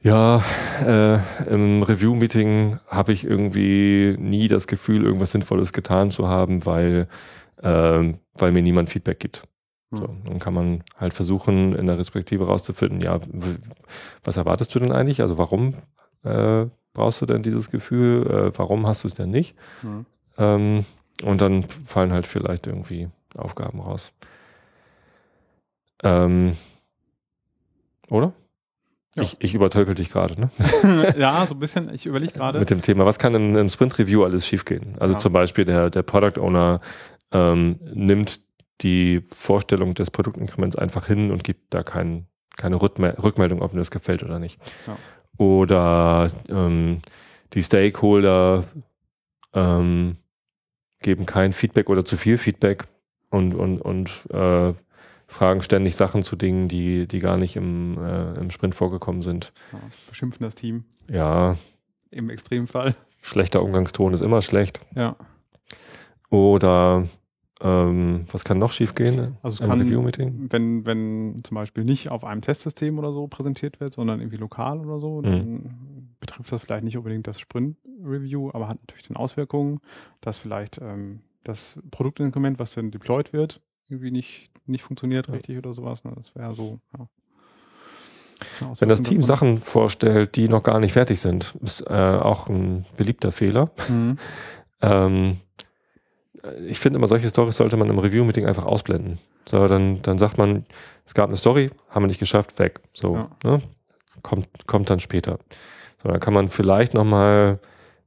ja, 0.01 0.43
äh, 0.85 1.17
im 1.49 1.81
Review-Meeting 1.83 2.77
habe 2.87 3.13
ich 3.13 3.23
irgendwie 3.23 4.15
nie 4.19 4.49
das 4.49 4.67
Gefühl, 4.67 5.05
irgendwas 5.05 5.31
Sinnvolles 5.31 5.71
getan 5.71 6.11
zu 6.11 6.27
haben, 6.27 6.65
weil, 6.65 7.07
ähm, 7.61 8.17
weil 8.33 8.51
mir 8.51 8.61
niemand 8.61 8.89
Feedback 8.89 9.19
gibt. 9.19 9.43
So, 9.91 10.07
Hm. 10.07 10.23
dann 10.25 10.39
kann 10.39 10.53
man 10.53 10.83
halt 10.97 11.13
versuchen, 11.13 11.73
in 11.73 11.85
der 11.85 11.95
Retrospektive 11.95 12.47
rauszufinden, 12.47 12.99
ja, 12.99 13.19
was 14.23 14.35
erwartest 14.37 14.75
du 14.75 14.79
denn 14.79 14.91
eigentlich? 14.91 15.21
Also 15.21 15.37
warum 15.37 15.75
äh, 16.25 16.65
brauchst 16.93 17.21
du 17.21 17.25
denn 17.25 17.43
dieses 17.43 17.71
Gefühl? 17.71 18.27
Äh, 18.27 18.57
warum 18.57 18.85
hast 18.87 19.03
du 19.03 19.07
es 19.07 19.13
denn 19.13 19.29
nicht? 19.29 19.55
Mhm. 19.83 20.05
Ähm, 20.37 20.85
und 21.23 21.41
dann 21.41 21.63
fallen 21.63 22.11
halt 22.11 22.27
vielleicht 22.27 22.67
irgendwie 22.67 23.07
Aufgaben 23.37 23.79
raus. 23.79 24.11
Ähm, 26.03 26.55
oder? 28.09 28.33
Ja. 29.15 29.23
Ich, 29.23 29.37
ich 29.39 29.53
übertölpel 29.53 29.93
dich 29.95 30.11
gerade, 30.11 30.39
ne? 30.39 30.49
ja, 31.17 31.45
so 31.47 31.53
ein 31.53 31.59
bisschen. 31.59 31.93
Ich 31.93 32.05
überlege 32.05 32.33
gerade. 32.37 32.59
Mit 32.59 32.69
dem 32.69 32.81
Thema, 32.81 33.05
was 33.05 33.19
kann 33.19 33.35
im, 33.35 33.55
im 33.55 33.69
Sprint-Review 33.69 34.23
alles 34.23 34.47
schiefgehen? 34.47 34.95
Also 34.99 35.13
Ja. 35.13 35.19
zum 35.19 35.33
Beispiel 35.33 35.65
der, 35.65 35.89
der 35.89 36.01
Product 36.03 36.39
Owner 36.41 36.81
ähm, 37.31 37.79
nimmt 37.93 38.41
die 38.81 39.21
Vorstellung 39.33 39.93
des 39.93 40.09
Produktinkrements 40.11 40.75
einfach 40.75 41.07
hin 41.07 41.31
und 41.31 41.43
gibt 41.43 41.73
da 41.73 41.83
kein, 41.83 42.25
keine 42.57 42.81
Rückme 42.81 43.15
Rückmeldung, 43.21 43.61
ob 43.61 43.73
mir 43.73 43.79
das 43.79 43.91
gefällt 43.91 44.23
oder 44.23 44.39
nicht. 44.39 44.59
Ja. 44.87 44.97
Oder 45.37 46.31
ähm, 46.49 46.99
die 47.53 47.61
Stakeholder 47.63 48.63
ähm, 49.53 50.17
geben 51.01 51.25
kein 51.27 51.53
Feedback 51.53 51.89
oder 51.89 52.03
zu 52.03 52.17
viel 52.17 52.37
Feedback 52.37 52.85
und, 53.29 53.53
und, 53.53 53.79
und 53.79 54.09
äh, 54.31 54.73
fragen 55.33 55.61
ständig 55.63 55.95
Sachen 55.95 56.23
zu 56.23 56.35
Dingen, 56.35 56.67
die, 56.67 57.07
die 57.07 57.19
gar 57.19 57.37
nicht 57.37 57.55
im, 57.55 57.97
äh, 57.97 58.33
im 58.39 58.51
Sprint 58.51 58.75
vorgekommen 58.75 59.21
sind. 59.21 59.51
Ja, 59.71 59.79
beschimpfen 60.07 60.43
das 60.43 60.55
Team 60.55 60.85
Ja, 61.09 61.57
im 62.11 62.29
Extremfall. 62.29 62.95
schlechter 63.21 63.63
Umgangston 63.63 64.13
ist 64.13 64.21
immer 64.21 64.41
schlecht. 64.41 64.79
Ja. 64.95 65.15
Oder 66.29 67.07
ähm, 67.61 68.25
was 68.31 68.43
kann 68.43 68.57
noch 68.59 68.71
schiefgehen 68.71 69.37
Also 69.43 69.63
es 69.63 69.69
kann, 69.69 69.79
Review-Meeting? 69.81 70.47
wenn, 70.49 70.85
wenn 70.85 71.41
zum 71.43 71.55
Beispiel 71.55 71.83
nicht 71.85 72.09
auf 72.09 72.23
einem 72.23 72.41
Testsystem 72.41 72.97
oder 72.99 73.13
so 73.13 73.27
präsentiert 73.27 73.79
wird, 73.79 73.93
sondern 73.93 74.19
irgendwie 74.19 74.37
lokal 74.37 74.79
oder 74.79 74.99
so, 74.99 75.21
Mhm. 75.21 75.23
dann 75.23 76.15
betrifft 76.19 76.51
das 76.51 76.61
vielleicht 76.63 76.83
nicht 76.83 76.97
unbedingt 76.97 77.27
das 77.27 77.39
Sprint-Review, 77.39 78.49
aber 78.53 78.67
hat 78.67 78.79
natürlich 78.81 79.07
dann 79.07 79.17
Auswirkungen, 79.17 79.79
dass 80.21 80.37
vielleicht 80.37 80.79
ähm, 80.81 81.21
das 81.43 81.77
Produktinstrument, 81.91 82.59
was 82.59 82.73
dann 82.73 82.91
deployed 82.91 83.33
wird, 83.33 83.61
irgendwie 83.93 84.11
nicht, 84.11 84.49
nicht 84.65 84.83
funktioniert 84.83 85.31
richtig 85.31 85.57
oder 85.57 85.73
sowas. 85.73 86.03
Ne? 86.03 86.11
Das 86.15 86.35
wäre 86.35 86.53
so, 86.55 86.79
ja. 86.97 87.07
Eine 88.59 88.75
Wenn 88.81 88.89
das 88.89 89.01
Team 89.01 89.21
davon. 89.21 89.23
Sachen 89.23 89.57
vorstellt, 89.59 90.35
die 90.35 90.49
noch 90.49 90.63
gar 90.63 90.79
nicht 90.79 90.91
fertig 90.93 91.21
sind, 91.21 91.55
ist 91.61 91.81
äh, 91.81 91.93
auch 91.93 92.49
ein 92.49 92.85
beliebter 92.97 93.31
Fehler. 93.31 93.71
Mhm. 93.89 94.17
Ähm, 94.85 95.37
ich 96.67 96.77
finde 96.77 96.97
immer, 96.99 97.07
solche 97.07 97.29
Stories 97.29 97.55
sollte 97.55 97.77
man 97.77 97.89
im 97.89 97.99
Review-Meeting 97.99 98.45
einfach 98.45 98.65
ausblenden. 98.65 99.17
So, 99.47 99.65
dann, 99.69 100.01
dann 100.01 100.17
sagt 100.17 100.37
man, 100.37 100.65
es 101.05 101.13
gab 101.13 101.29
eine 101.29 101.37
Story, 101.37 101.69
haben 101.89 102.03
wir 102.03 102.07
nicht 102.07 102.19
geschafft, 102.19 102.59
weg. 102.59 102.81
So, 102.93 103.15
Ja. 103.15 103.29
ne? 103.45 103.61
kommt, 104.23 104.49
kommt 104.67 104.89
dann 104.89 104.99
später. 104.99 105.39
So, 106.01 106.09
dann 106.09 106.19
kann 106.19 106.33
man 106.33 106.49
vielleicht 106.49 106.93
nochmal 106.95 107.59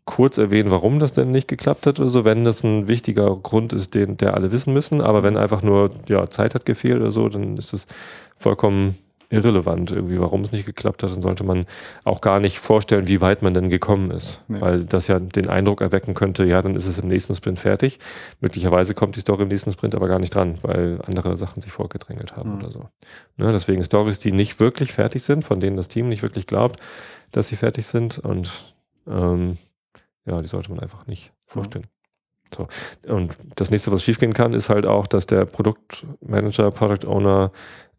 kurz 0.07 0.39
erwähnen, 0.39 0.71
warum 0.71 0.99
das 0.99 1.13
denn 1.13 1.31
nicht 1.31 1.49
geklappt 1.49 1.87
hat 1.87 2.01
oder 2.01 2.09
so, 2.09 2.25
wenn 2.25 2.45
das 2.45 2.65
ein 2.65 2.89
wichtiger 2.89 3.37
Grund 3.37 3.73
ist, 3.73 3.95
den, 3.95 4.17
der 4.17 4.35
alle 4.35 4.53
wissen 4.53 4.73
müssen. 4.73 5.01
Aber 5.03 5.23
wenn 5.23 5.37
einfach 5.37 5.63
nur, 5.63 5.91
ja, 6.09 6.29
Zeit 6.31 6.55
hat 6.55 6.65
gefehlt 6.65 7.01
oder 7.01 7.11
so, 7.13 7.29
dann 7.29 7.57
ist 7.57 7.73
es 7.75 7.87
vollkommen 8.37 8.97
irrelevant 9.29 9.91
irgendwie, 9.91 10.21
warum 10.21 10.43
es 10.43 10.53
nicht 10.53 10.67
geklappt 10.67 11.03
hat. 11.03 11.11
Dann 11.11 11.21
sollte 11.21 11.43
man 11.43 11.67
auch 12.05 12.21
gar 12.21 12.39
nicht 12.39 12.61
vorstellen, 12.61 13.09
wie 13.09 13.21
weit 13.21 13.43
man 13.43 13.55
denn 13.55 13.69
gekommen 13.71 14.13
ist. 14.13 14.41
Nee. 14.47 14.61
Weil 14.61 14.85
das 14.85 15.09
ja 15.09 15.19
den 15.19 15.49
Eindruck 15.49 15.81
erwecken 15.81 16.15
könnte, 16.15 16.45
ja, 16.45 16.63
dann 16.63 16.77
ist 16.77 16.87
es 16.87 17.01
im 17.01 17.09
nächsten 17.09 17.35
Sprint 17.35 17.59
fertig. 17.59 17.99
Möglicherweise 18.41 18.95
kommt 18.95 19.17
die 19.17 19.21
Story 19.21 19.43
im 19.43 19.49
nächsten 19.49 19.73
Sprint 19.73 19.97
aber 19.97 20.07
gar 20.07 20.21
nicht 20.21 20.33
dran, 20.33 20.59
weil 20.63 21.01
andere 21.05 21.37
Sachen 21.37 21.61
sich 21.61 21.73
vorgedrängelt 21.73 22.37
haben 22.37 22.53
Mhm. 22.53 22.59
oder 22.59 22.71
so. 22.71 22.81
Ne, 23.37 23.51
deswegen 23.51 23.83
Stories, 23.83 24.21
die 24.21 24.31
nicht 24.31 24.61
wirklich 24.61 24.93
fertig 24.93 25.25
sind, 25.25 25.43
von 25.43 25.59
denen 25.59 25.77
das 25.77 25.89
Team 25.89 26.09
nicht 26.09 26.23
wirklich 26.23 26.47
glaubt, 26.47 26.79
dass 27.33 27.49
sie 27.49 27.57
fertig 27.57 27.89
sind 27.89 28.21
und 28.21 28.75
ähm, 29.09 29.59
ja, 30.27 30.43
die 30.43 30.49
sollte 30.49 30.71
man 30.71 30.81
einfach 30.81 31.07
nicht 31.07 31.33
vorstellen. 31.47 31.87
So. 32.55 32.69
Und 33.07 33.37
das 33.57 33.71
nächste, 33.71 33.91
was 33.91 34.05
schiefgehen 34.05 34.33
kann, 34.33 34.55
ist 34.55 34.69
halt 34.69 34.87
auch, 34.87 35.07
dass 35.07 35.27
der 35.27 35.47
Produktmanager, 35.47 36.71
Product 36.71 37.09
Owner 37.09 37.51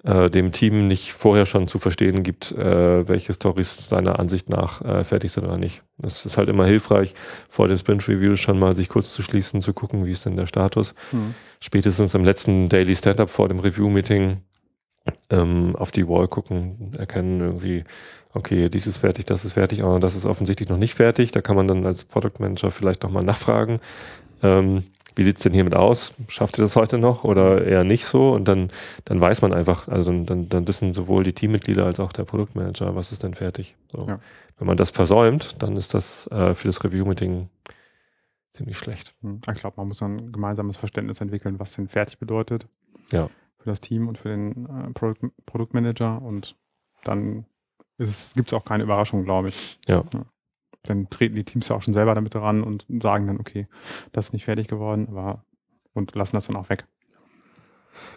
äh, 0.04 0.30
dem 0.30 0.52
Team 0.52 0.88
nicht 0.88 1.12
vorher 1.14 1.46
schon 1.46 1.68
zu 1.68 1.80
verstehen 1.80 2.24
gibt, 2.24 2.52
äh, 2.52 3.08
welche 3.08 3.34
Stories 3.34 3.90
seiner 3.90 4.20
Ansicht 4.20 4.50
nach 4.50 4.82
äh, 4.82 5.04
fertig 5.04 5.32
sind 5.32 5.46
oder 5.46 5.58
nicht. 5.58 5.84
Es 6.02 6.26
ist 6.26 6.38
halt 6.38 6.50
immer 6.50 6.66
hilfreich, 6.66 7.14
vor 7.50 7.68
dem 7.68 7.78
Sprint 7.78 8.08
Review 8.08 8.36
schon 8.36 8.60
mal 8.60 8.76
sich 8.76 8.90
kurz 8.90 9.14
zu 9.14 9.22
schließen, 9.22 9.62
zu 9.62 9.74
gucken, 9.74 10.06
wie 10.06 10.12
ist 10.12 10.26
denn 10.26 10.38
der 10.38 10.48
Status. 10.48 10.94
Mhm. 11.12 11.34
Spätestens 11.60 12.14
im 12.14 12.24
letzten 12.24 12.70
Daily 12.70 12.96
Stand-up 12.96 13.30
vor 13.30 13.50
dem 13.50 13.60
Review-Meeting 13.60 14.42
ähm, 15.30 15.76
auf 15.76 15.92
die 15.92 16.08
Wall 16.08 16.28
gucken, 16.28 16.92
erkennen 16.98 17.42
irgendwie, 17.42 17.84
okay, 18.34 18.70
dies 18.70 18.88
ist 18.88 18.98
fertig, 18.98 19.26
das 19.26 19.46
ist 19.46 19.54
fertig, 19.54 19.84
aber 19.84 20.00
das 20.00 20.16
ist 20.16 20.26
offensichtlich 20.26 20.70
noch 20.70 20.78
nicht 20.78 20.96
fertig. 20.96 21.32
Da 21.32 21.42
kann 21.42 21.56
man 21.56 21.68
dann 21.68 21.86
als 21.86 22.04
Product 22.04 22.40
Manager 22.40 22.72
vielleicht 22.72 23.04
nochmal 23.04 23.24
nachfragen. 23.24 23.80
Ähm, 24.44 24.84
wie 25.18 25.24
sieht's 25.24 25.42
denn 25.42 25.54
hiermit 25.54 25.74
aus? 25.74 26.14
Schafft 26.28 26.60
ihr 26.60 26.62
das 26.62 26.76
heute 26.76 27.00
noch 27.00 27.24
oder 27.24 27.66
eher 27.66 27.84
nicht 27.84 28.06
so? 28.06 28.32
Und 28.34 28.48
dann, 28.48 28.70
dann 29.06 29.20
weiß 29.20 29.42
man 29.42 29.52
einfach, 29.52 29.88
also 29.88 30.12
dann, 30.12 30.48
dann, 30.48 30.68
wissen 30.68 30.94
sowohl 30.94 31.24
die 31.24 31.34
Teammitglieder 31.34 31.86
als 31.86 32.00
auch 32.00 32.14
der 32.14 32.24
Produktmanager, 32.24 32.96
was 32.96 33.12
ist 33.12 33.24
denn 33.24 33.34
fertig. 33.34 33.76
So. 33.92 34.08
Ja. 34.08 34.20
Wenn 34.60 34.68
man 34.68 34.78
das 34.78 34.92
versäumt, 34.92 35.62
dann 35.62 35.76
ist 35.76 35.96
das 35.96 36.28
äh, 36.28 36.54
für 36.54 36.68
das 36.68 36.84
Review-Meeting 36.84 37.50
ziemlich 38.52 38.78
schlecht. 38.78 39.16
Mhm. 39.22 39.42
Ich 39.52 39.60
glaube, 39.60 39.78
man 39.78 39.88
muss 39.88 40.04
ein 40.04 40.32
gemeinsames 40.32 40.78
Verständnis 40.78 41.20
entwickeln, 41.20 41.60
was 41.60 41.74
denn 41.74 41.88
fertig 41.88 42.20
bedeutet. 42.20 42.68
Ja. 43.12 43.30
Für 43.58 43.70
das 43.70 43.80
Team 43.82 44.08
und 44.08 44.20
für 44.20 44.30
den 44.30 44.66
äh, 44.66 44.94
Produkt, 44.94 45.24
Produktmanager. 45.48 46.22
Und 46.22 46.56
dann 47.04 47.46
gibt 47.98 48.50
es 48.50 48.54
auch 48.54 48.66
keine 48.66 48.84
Überraschung, 48.84 49.24
glaube 49.24 49.50
ich. 49.50 49.80
Ja. 49.88 50.04
Dann 50.84 51.10
treten 51.10 51.36
die 51.36 51.44
Teams 51.44 51.68
ja 51.68 51.76
auch 51.76 51.82
schon 51.82 51.94
selber 51.94 52.16
damit 52.16 52.36
ran 52.36 52.64
und 52.64 52.86
sagen 53.02 53.28
dann, 53.28 53.40
okay, 53.40 53.66
das 54.12 54.28
ist 54.28 54.34
nicht 54.34 54.46
fertig 54.46 54.68
geworden, 54.68 55.08
aber 55.10 55.44
und 55.94 56.14
lassen 56.16 56.36
das 56.36 56.48
dann 56.48 56.56
auch 56.56 56.70
weg. 56.70 56.86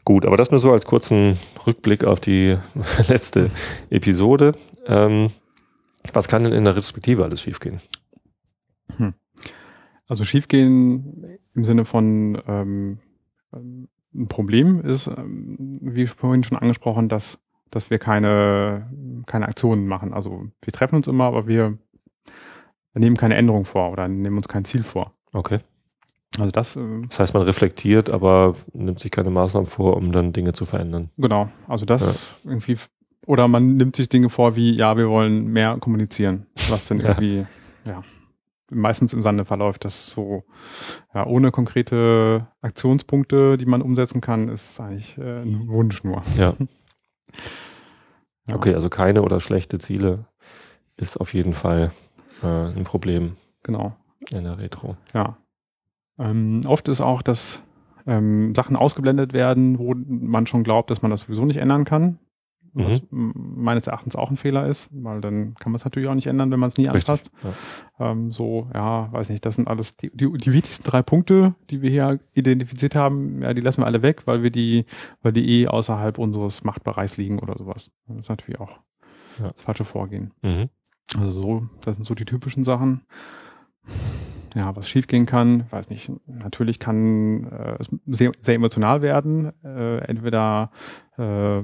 Gut, 0.04 0.26
aber 0.26 0.36
das 0.36 0.50
nur 0.50 0.60
so 0.60 0.72
als 0.72 0.84
kurzen 0.84 1.38
Rückblick 1.66 2.04
auf 2.04 2.20
die 2.20 2.58
letzte 3.08 3.50
Episode. 3.88 4.54
Ähm, 4.86 5.30
was 6.12 6.28
kann 6.28 6.44
denn 6.44 6.52
in 6.52 6.64
der 6.64 6.76
Retrospektive 6.76 7.24
alles 7.24 7.40
schiefgehen? 7.40 7.80
Also 10.06 10.24
schiefgehen 10.24 11.38
im 11.54 11.64
Sinne 11.64 11.84
von 11.84 12.40
ähm, 12.46 12.98
ähm, 13.52 13.88
ein 14.14 14.28
Problem 14.28 14.80
ist, 14.80 15.06
ähm, 15.06 15.78
wie 15.82 16.06
vorhin 16.06 16.42
schon 16.42 16.58
angesprochen, 16.58 17.08
dass, 17.08 17.38
dass 17.70 17.90
wir 17.90 17.98
keine, 17.98 18.90
keine 19.26 19.46
Aktionen 19.46 19.86
machen. 19.86 20.12
Also 20.12 20.44
wir 20.62 20.72
treffen 20.72 20.96
uns 20.96 21.06
immer, 21.06 21.24
aber 21.24 21.46
wir 21.46 21.78
nehmen 22.94 23.16
keine 23.16 23.36
Änderung 23.36 23.64
vor 23.64 23.92
oder 23.92 24.08
nehmen 24.08 24.36
uns 24.36 24.48
kein 24.48 24.64
Ziel 24.64 24.82
vor. 24.82 25.12
Okay. 25.32 25.60
Also 26.38 26.50
das, 26.50 26.76
äh, 26.76 26.80
Das 27.08 27.18
heißt, 27.18 27.34
man 27.34 27.42
reflektiert, 27.42 28.08
aber 28.10 28.54
nimmt 28.72 29.00
sich 29.00 29.10
keine 29.10 29.30
Maßnahmen 29.30 29.68
vor, 29.68 29.96
um 29.96 30.12
dann 30.12 30.32
Dinge 30.32 30.52
zu 30.52 30.64
verändern. 30.64 31.10
genau, 31.16 31.48
also 31.68 31.84
das 31.86 32.34
irgendwie, 32.44 32.76
oder 33.26 33.48
man 33.48 33.66
nimmt 33.76 33.96
sich 33.96 34.08
Dinge 34.08 34.30
vor 34.30 34.56
wie, 34.56 34.72
ja, 34.74 34.96
wir 34.96 35.08
wollen 35.08 35.46
mehr 35.48 35.76
kommunizieren, 35.78 36.46
was 36.68 36.86
dann 36.88 36.98
Ja. 37.00 37.08
irgendwie, 37.08 37.46
ja, 37.84 38.02
meistens 38.70 39.12
im 39.12 39.22
Sande 39.24 39.44
verläuft. 39.44 39.84
Das 39.84 39.96
ist 39.96 40.10
so, 40.10 40.44
ja, 41.14 41.26
ohne 41.26 41.50
konkrete 41.50 42.46
Aktionspunkte, 42.60 43.56
die 43.58 43.66
man 43.66 43.82
umsetzen 43.82 44.20
kann, 44.20 44.48
ist 44.48 44.78
eigentlich 44.80 45.18
äh, 45.18 45.42
ein 45.42 45.66
Wunsch 45.68 46.02
nur. 46.04 46.22
Ja. 46.36 46.54
Ja. 48.46 48.56
Okay, 48.56 48.74
also 48.74 48.88
keine 48.88 49.22
oder 49.22 49.40
schlechte 49.40 49.78
Ziele 49.78 50.26
ist 50.96 51.16
auf 51.18 51.34
jeden 51.34 51.54
Fall 51.54 51.92
äh, 52.42 52.46
ein 52.46 52.84
Problem 52.84 53.36
Genau. 53.62 53.94
in 54.30 54.44
der 54.44 54.58
Retro. 54.58 54.96
Ja. 55.12 55.36
Ähm, 56.18 56.62
oft 56.66 56.88
ist 56.88 57.00
auch, 57.00 57.22
dass 57.22 57.62
ähm, 58.06 58.54
Sachen 58.54 58.76
ausgeblendet 58.76 59.32
werden, 59.32 59.78
wo 59.78 59.94
man 59.94 60.46
schon 60.46 60.64
glaubt, 60.64 60.90
dass 60.90 61.02
man 61.02 61.10
das 61.10 61.22
sowieso 61.22 61.44
nicht 61.44 61.58
ändern 61.58 61.84
kann. 61.84 62.18
Mhm. 62.72 62.84
Was 62.84 63.00
m- 63.12 63.32
meines 63.56 63.86
Erachtens 63.86 64.14
auch 64.16 64.30
ein 64.30 64.36
Fehler 64.36 64.66
ist, 64.66 64.88
weil 64.92 65.20
dann 65.20 65.54
kann 65.56 65.72
man 65.72 65.76
es 65.76 65.84
natürlich 65.84 66.08
auch 66.08 66.14
nicht 66.14 66.26
ändern, 66.28 66.50
wenn 66.50 66.60
man 66.60 66.68
es 66.68 66.76
nie 66.78 66.86
Richtig. 66.86 67.08
anpasst. 67.08 67.30
Ähm, 67.98 68.30
so, 68.32 68.68
ja, 68.74 69.12
weiß 69.12 69.28
nicht, 69.30 69.44
das 69.44 69.56
sind 69.56 69.66
alles 69.68 69.96
die, 69.96 70.10
die, 70.14 70.30
die 70.32 70.52
wichtigsten 70.52 70.84
drei 70.88 71.02
Punkte, 71.02 71.54
die 71.70 71.82
wir 71.82 71.90
hier 71.90 72.18
identifiziert 72.34 72.94
haben. 72.94 73.42
Ja, 73.42 73.52
die 73.54 73.60
lassen 73.60 73.82
wir 73.82 73.86
alle 73.86 74.02
weg, 74.02 74.22
weil 74.26 74.42
wir 74.42 74.50
die, 74.50 74.84
weil 75.22 75.32
die 75.32 75.62
eh 75.62 75.68
außerhalb 75.68 76.18
unseres 76.18 76.62
Machtbereichs 76.64 77.16
liegen 77.16 77.38
oder 77.40 77.56
sowas. 77.58 77.90
Das 78.06 78.18
ist 78.18 78.28
natürlich 78.28 78.60
auch 78.60 78.78
Ja. 79.40 79.50
das 79.50 79.62
falsche 79.62 79.84
Vorgehen. 79.84 80.32
Mhm. 80.42 80.68
Also 81.18 81.32
so, 81.42 81.62
das 81.84 81.96
sind 81.96 82.04
so 82.06 82.14
die 82.14 82.24
typischen 82.24 82.62
Sachen. 82.64 83.02
Ja, 84.54 84.74
was 84.74 84.88
schiefgehen 84.88 85.26
kann, 85.26 85.64
weiß 85.70 85.90
nicht. 85.90 86.10
Natürlich 86.26 86.80
kann 86.80 87.44
äh, 87.44 87.76
es 87.78 87.88
sehr, 88.06 88.32
sehr 88.40 88.56
emotional 88.56 89.00
werden. 89.00 89.52
Äh, 89.64 89.98
entweder 90.06 90.72
äh, 91.16 91.62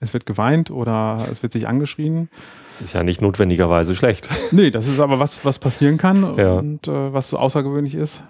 es 0.00 0.12
wird 0.12 0.26
geweint 0.26 0.70
oder 0.70 1.26
es 1.30 1.42
wird 1.42 1.52
sich 1.52 1.66
angeschrien. 1.68 2.28
Das 2.70 2.80
ist 2.82 2.92
ja 2.92 3.02
nicht 3.02 3.20
notwendigerweise 3.22 3.94
schlecht. 3.96 4.28
Nee, 4.52 4.70
das 4.70 4.86
ist 4.88 5.00
aber 5.00 5.18
was, 5.18 5.44
was 5.44 5.58
passieren 5.58 5.96
kann 5.98 6.36
Ja. 6.36 6.54
und 6.54 6.86
äh, 6.88 7.12
was 7.12 7.28
so 7.30 7.38
außergewöhnlich 7.38 7.94
ist. 7.94 8.22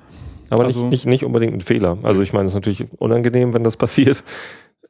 Aber 0.50 0.64
Also- 0.64 0.80
nicht, 0.82 0.90
nicht, 0.90 1.06
nicht 1.06 1.24
unbedingt 1.24 1.54
ein 1.54 1.60
Fehler. 1.60 1.98
Also 2.02 2.22
ich 2.22 2.32
meine, 2.32 2.46
es 2.46 2.52
ist 2.52 2.54
natürlich 2.56 2.86
unangenehm, 2.98 3.52
wenn 3.54 3.64
das 3.64 3.76
passiert. 3.76 4.22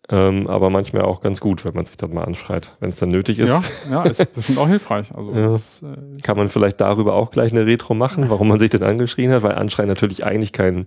Ähm, 0.08 0.46
aber 0.46 0.70
manchmal 0.70 1.02
auch 1.02 1.20
ganz 1.20 1.40
gut, 1.40 1.64
wenn 1.64 1.74
man 1.74 1.84
sich 1.84 1.96
dann 1.96 2.14
mal 2.14 2.22
anschreit. 2.22 2.76
Wenn 2.78 2.90
es 2.90 2.96
dann 2.98 3.08
nötig 3.08 3.40
ist, 3.40 3.48
Ja, 3.48 3.60
ja, 3.90 4.02
ist 4.04 4.32
bestimmt 4.34 4.58
auch 4.58 4.68
hilfreich. 4.68 5.12
Also 5.12 5.32
Ja. 5.32 5.48
das, 5.48 5.82
äh, 5.82 6.20
kann 6.22 6.36
man 6.36 6.48
vielleicht 6.48 6.80
darüber 6.80 7.14
auch 7.14 7.32
gleich 7.32 7.50
eine 7.50 7.66
Retro 7.66 7.92
machen, 7.94 8.30
warum 8.30 8.46
man 8.46 8.60
sich 8.60 8.70
denn 8.70 8.84
angeschrien 8.84 9.32
hat, 9.32 9.42
weil 9.42 9.56
Anschreien 9.56 9.88
natürlich 9.88 10.24
eigentlich 10.24 10.52
kein, 10.52 10.84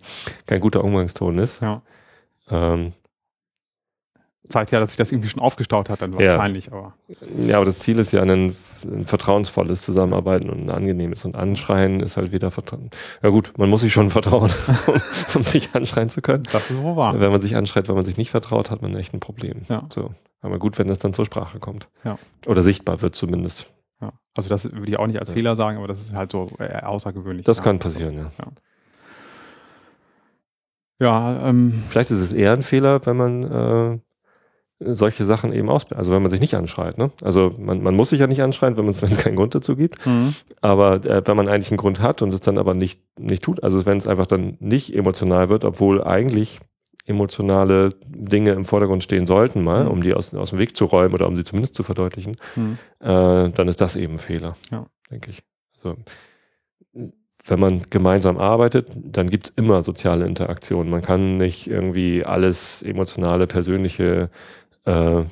kein 0.47 0.61
guter 0.61 0.85
Umgangston 0.85 1.37
ist. 1.37 1.61
ja, 1.61 1.81
Ähm, 2.49 2.93
zeigt 4.49 4.71
ja, 4.71 4.79
dass 4.79 4.89
sich 4.89 4.97
das 4.97 5.11
irgendwie 5.11 5.29
schon 5.29 5.41
aufgestaut 5.41 5.89
hat, 5.89 6.01
dann 6.01 6.11
Ja. 6.19 6.31
wahrscheinlich. 6.37 6.71
Aber 6.71 6.95
ja, 7.39 7.57
aber 7.57 7.65
das 7.65 7.79
Ziel 7.79 7.99
ist 7.99 8.11
ja 8.11 8.21
ein, 8.21 8.55
ein 8.83 9.05
vertrauensvolles 9.05 9.81
Zusammenarbeiten 9.83 10.49
und 10.49 10.63
ein 10.65 10.69
angenehmes. 10.69 11.23
Und 11.23 11.35
Anschreien 11.35 11.99
ist 11.99 12.17
halt 12.17 12.31
wieder 12.31 12.51
Vertrauen. 12.51 12.89
Ja 13.23 13.29
gut, 13.29 13.53
man 13.57 13.69
muss 13.69 13.81
sich 13.81 13.93
schon 13.93 14.09
vertrauen, 14.09 14.51
um, 15.35 15.43
sich 15.43 15.69
anschreien 15.73 16.09
zu 16.09 16.21
können. 16.21 16.43
das 16.51 16.69
ist 16.71 16.77
wohl 16.81 16.95
wahr. 16.95 17.19
Wenn 17.19 17.31
man 17.31 17.41
sich 17.41 17.55
anschreit, 17.55 17.87
wenn 17.87 17.95
man 17.95 18.05
sich 18.05 18.17
nicht 18.17 18.31
vertraut, 18.31 18.71
hat 18.71 18.81
man 18.81 18.95
echt 18.95 19.13
ein 19.13 19.19
Problem. 19.19 19.61
Ja. 19.69 19.83
So. 19.89 20.11
Aber 20.41 20.57
gut, 20.57 20.79
wenn 20.79 20.87
das 20.87 20.99
dann 20.99 21.13
zur 21.13 21.25
Sprache 21.25 21.59
kommt. 21.59 21.87
Ja. 22.03 22.17
Oder 22.47 22.63
sichtbar 22.63 23.01
wird 23.01 23.15
zumindest. 23.15 23.71
Ja. 24.01 24.13
Also 24.35 24.49
das 24.49 24.63
würde 24.71 24.87
ich 24.87 24.97
auch 24.97 25.07
nicht 25.07 25.19
als 25.19 25.29
Ja. 25.29 25.35
Fehler 25.35 25.55
sagen, 25.55 25.77
aber 25.77 25.87
das 25.87 26.01
ist 26.01 26.13
halt 26.13 26.31
so 26.31 26.47
äh, 26.59 26.81
außergewöhnlich. 26.81 27.45
Das 27.45 27.57
ja. 27.57 27.63
kann 27.63 27.79
passieren, 27.79 28.13
ja. 28.15 28.31
Ja, 31.01 31.47
ähm, 31.47 31.71
Vielleicht 31.89 32.11
ist 32.11 32.19
es 32.19 32.33
eher 32.33 32.51
ein 32.53 32.61
Fehler, 32.61 33.05
wenn 33.05 33.15
man 33.17 33.43
äh, 33.43 33.99
solche 34.79 35.25
Sachen 35.25 35.51
eben 35.51 35.69
ausblendet. 35.69 35.99
Also 35.99 36.11
wenn 36.13 36.21
man 36.21 36.31
sich 36.31 36.39
nicht 36.39 36.55
anschreit. 36.55 36.97
Ne? 36.97 37.11
Also 37.21 37.53
man, 37.59 37.83
man 37.83 37.95
muss 37.95 38.09
sich 38.09 38.19
ja 38.21 38.27
nicht 38.27 38.41
anschreien, 38.41 38.77
wenn 38.77 38.87
es 38.87 39.01
wenn 39.03 39.11
es 39.11 39.17
keinen 39.17 39.35
Grund 39.35 39.53
dazu 39.55 39.75
gibt. 39.75 40.05
mhm. 40.05 40.33
Aber 40.61 41.03
äh, 41.05 41.21
wenn 41.25 41.35
man 41.37 41.47
eigentlich 41.49 41.71
einen 41.71 41.77
Grund 41.77 41.99
hat 42.01 42.21
und 42.21 42.33
es 42.33 42.39
dann 42.41 42.57
aber 42.57 42.73
nicht, 42.73 43.01
nicht 43.19 43.43
tut, 43.43 43.61
also 43.63 43.85
wenn 43.85 43.97
es 43.97 44.07
einfach 44.07 44.25
dann 44.27 44.55
nicht 44.59 44.95
emotional 44.95 45.49
wird, 45.49 45.65
obwohl 45.65 46.03
eigentlich 46.03 46.59
emotionale 47.05 47.95
Dinge 48.07 48.51
im 48.51 48.65
Vordergrund 48.65 49.03
stehen 49.03 49.25
sollten 49.25 49.63
mal, 49.63 49.85
Mhm. 49.85 49.91
um 49.91 50.03
die 50.03 50.13
aus, 50.13 50.33
aus 50.33 50.51
dem 50.51 50.59
Weg 50.59 50.77
zu 50.77 50.85
räumen 50.85 51.13
oder 51.13 51.27
um 51.27 51.35
sie 51.35 51.43
zumindest 51.43 51.75
zu 51.75 51.83
verdeutlichen, 51.83 52.37
Mhm. 52.55 52.77
äh, 52.99 53.49
dann 53.49 53.67
ist 53.67 53.81
das 53.81 53.95
eben 53.95 54.13
ein 54.13 54.19
Fehler, 54.19 54.55
Ja. 54.71 54.85
denke 55.09 55.31
ich. 55.31 55.39
Also, 55.75 55.95
wenn 57.45 57.59
man 57.59 57.81
gemeinsam 57.89 58.37
arbeitet, 58.37 58.89
dann 58.95 59.29
gibt 59.29 59.47
es 59.47 59.53
immer 59.55 59.81
soziale 59.81 60.25
Interaktionen. 60.27 60.91
Man 60.91 61.01
kann 61.01 61.37
nicht 61.37 61.67
irgendwie 61.67 62.23
alles 62.25 62.83
emotionale, 62.83 63.47
persönliche 63.47 64.29
äh, 64.85 65.23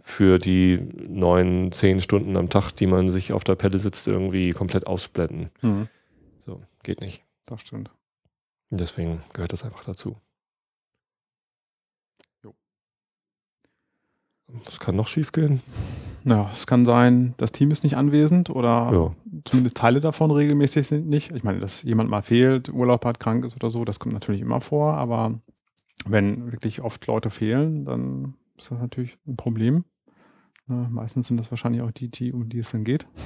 für 0.00 0.38
die 0.38 0.78
neun, 1.08 1.72
zehn 1.72 2.00
Stunden 2.00 2.36
am 2.36 2.48
Tag, 2.48 2.72
die 2.72 2.86
man 2.86 3.08
sich 3.08 3.32
auf 3.32 3.44
der 3.44 3.54
Pelle 3.56 3.78
sitzt, 3.78 4.06
irgendwie 4.08 4.50
komplett 4.50 4.86
ausblenden. 4.86 5.50
Mhm. 5.62 5.88
So, 6.44 6.62
geht 6.82 7.00
nicht. 7.00 7.22
Das 7.46 7.60
stimmt. 7.62 7.90
Deswegen 8.70 9.22
gehört 9.32 9.52
das 9.52 9.64
einfach 9.64 9.84
dazu. 9.84 10.16
Jo. 12.44 12.54
Was 14.64 14.78
kann 14.80 14.96
noch 14.96 15.08
schiefgehen? 15.08 15.62
Ja, 16.28 16.50
es 16.52 16.66
kann 16.66 16.84
sein, 16.84 17.34
das 17.36 17.52
Team 17.52 17.70
ist 17.70 17.84
nicht 17.84 17.96
anwesend 17.96 18.50
oder 18.50 18.90
Ja. 18.92 19.14
zumindest 19.44 19.76
Teile 19.76 20.00
davon 20.00 20.32
regelmäßig 20.32 20.84
sind 20.88 21.06
nicht. 21.08 21.30
Ich 21.30 21.44
meine, 21.44 21.60
dass 21.60 21.84
jemand 21.84 22.10
mal 22.10 22.22
fehlt, 22.24 22.68
Urlaub 22.68 23.04
hat, 23.04 23.20
krank 23.20 23.44
ist 23.44 23.54
oder 23.54 23.70
so, 23.70 23.84
das 23.84 24.00
kommt 24.00 24.12
natürlich 24.12 24.40
immer 24.40 24.60
vor, 24.60 24.94
aber 24.94 25.38
wenn 26.04 26.50
wirklich 26.50 26.80
oft 26.80 27.06
Leute 27.06 27.30
fehlen, 27.30 27.84
dann 27.84 28.34
ist 28.56 28.70
das 28.70 28.78
natürlich 28.78 29.18
ein 29.26 29.36
Problem. 29.36 29.84
Äh, 30.68 30.72
meistens 30.72 31.28
sind 31.28 31.36
das 31.36 31.50
wahrscheinlich 31.50 31.82
auch 31.82 31.90
die, 31.92 32.10
die 32.10 32.32
um 32.32 32.48
die 32.48 32.58
es 32.58 32.70
dann 32.70 32.84
geht. 32.84 33.06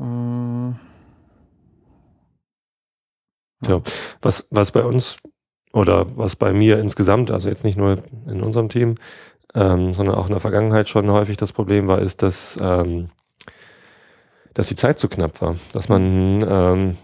Äh, 0.00 0.72
Tja, 3.62 3.80
was, 4.20 4.46
was 4.50 4.72
bei 4.72 4.82
uns 4.82 5.18
oder 5.72 6.06
was 6.16 6.34
bei 6.34 6.52
mir 6.52 6.80
insgesamt, 6.80 7.30
also 7.30 7.48
jetzt 7.48 7.64
nicht 7.64 7.78
nur 7.78 7.98
in 8.26 8.42
unserem 8.42 8.68
Team, 8.68 8.96
ähm, 9.54 9.94
sondern 9.94 10.16
auch 10.16 10.26
in 10.26 10.32
der 10.32 10.40
Vergangenheit 10.40 10.88
schon 10.88 11.10
häufig 11.10 11.36
das 11.36 11.52
Problem 11.52 11.86
war, 11.86 12.00
ist, 12.00 12.22
dass, 12.22 12.58
ähm, 12.60 13.10
dass 14.54 14.68
die 14.68 14.76
Zeit 14.76 14.98
zu 14.98 15.08
knapp 15.08 15.40
war. 15.40 15.56
Dass 15.72 15.88
man 15.88 16.44
ähm, 16.48 16.96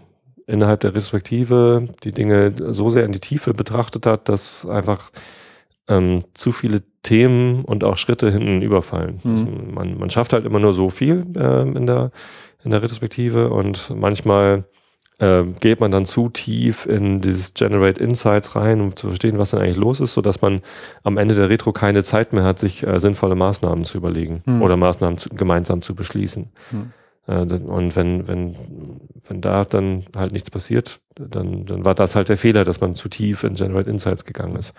innerhalb 0.47 0.81
der 0.81 0.95
Respektive 0.95 1.87
die 2.03 2.11
Dinge 2.11 2.53
so 2.73 2.89
sehr 2.89 3.05
in 3.05 3.11
die 3.13 3.19
Tiefe 3.19 3.53
betrachtet 3.53 4.05
hat, 4.05 4.27
dass 4.27 4.65
einfach 4.65 5.11
ähm, 5.89 6.23
zu 6.33 6.51
viele 6.51 6.83
Themen 7.01 7.65
und 7.65 7.83
auch 7.83 7.97
Schritte 7.97 8.31
hinten 8.31 8.61
überfallen. 8.61 9.19
Mhm. 9.23 9.31
Also 9.31 9.45
man, 9.73 9.97
man 9.97 10.09
schafft 10.09 10.33
halt 10.33 10.45
immer 10.45 10.59
nur 10.59 10.73
so 10.73 10.89
viel 10.89 11.25
ähm, 11.35 11.75
in, 11.75 11.85
der, 11.85 12.11
in 12.63 12.71
der 12.71 12.81
Retrospektive 12.81 13.49
und 13.49 13.91
manchmal 13.95 14.65
äh, 15.17 15.43
geht 15.59 15.79
man 15.79 15.91
dann 15.91 16.05
zu 16.05 16.29
tief 16.29 16.85
in 16.85 17.21
dieses 17.21 17.53
Generate 17.53 18.01
Insights 18.01 18.55
rein, 18.55 18.79
um 18.79 18.95
zu 18.95 19.07
verstehen, 19.07 19.37
was 19.37 19.51
denn 19.51 19.59
eigentlich 19.59 19.77
los 19.77 19.99
ist, 19.99 20.13
sodass 20.13 20.41
man 20.41 20.61
am 21.03 21.17
Ende 21.17 21.35
der 21.35 21.49
Retro 21.49 21.73
keine 21.73 22.03
Zeit 22.03 22.31
mehr 22.31 22.43
hat, 22.43 22.59
sich 22.59 22.85
äh, 22.85 22.99
sinnvolle 22.99 23.35
Maßnahmen 23.35 23.83
zu 23.83 23.97
überlegen 23.97 24.43
Hm. 24.45 24.61
oder 24.61 24.77
Maßnahmen 24.77 25.17
zu, 25.17 25.29
gemeinsam 25.29 25.81
zu 25.81 25.95
beschließen. 25.95 26.49
Hm. 26.69 26.91
Äh, 27.27 27.41
und 27.41 27.95
wenn, 27.95 28.27
wenn, 28.27 28.55
wenn 29.27 29.41
da 29.41 29.65
dann 29.65 30.05
halt 30.15 30.31
nichts 30.31 30.51
passiert, 30.51 30.99
dann, 31.15 31.65
dann 31.65 31.83
war 31.83 31.95
das 31.95 32.15
halt 32.15 32.29
der 32.29 32.37
Fehler, 32.37 32.63
dass 32.63 32.79
man 32.79 32.95
zu 32.95 33.09
tief 33.09 33.43
in 33.43 33.55
Generate 33.55 33.89
Insights 33.89 34.25
gegangen 34.25 34.55
ist. 34.55 34.73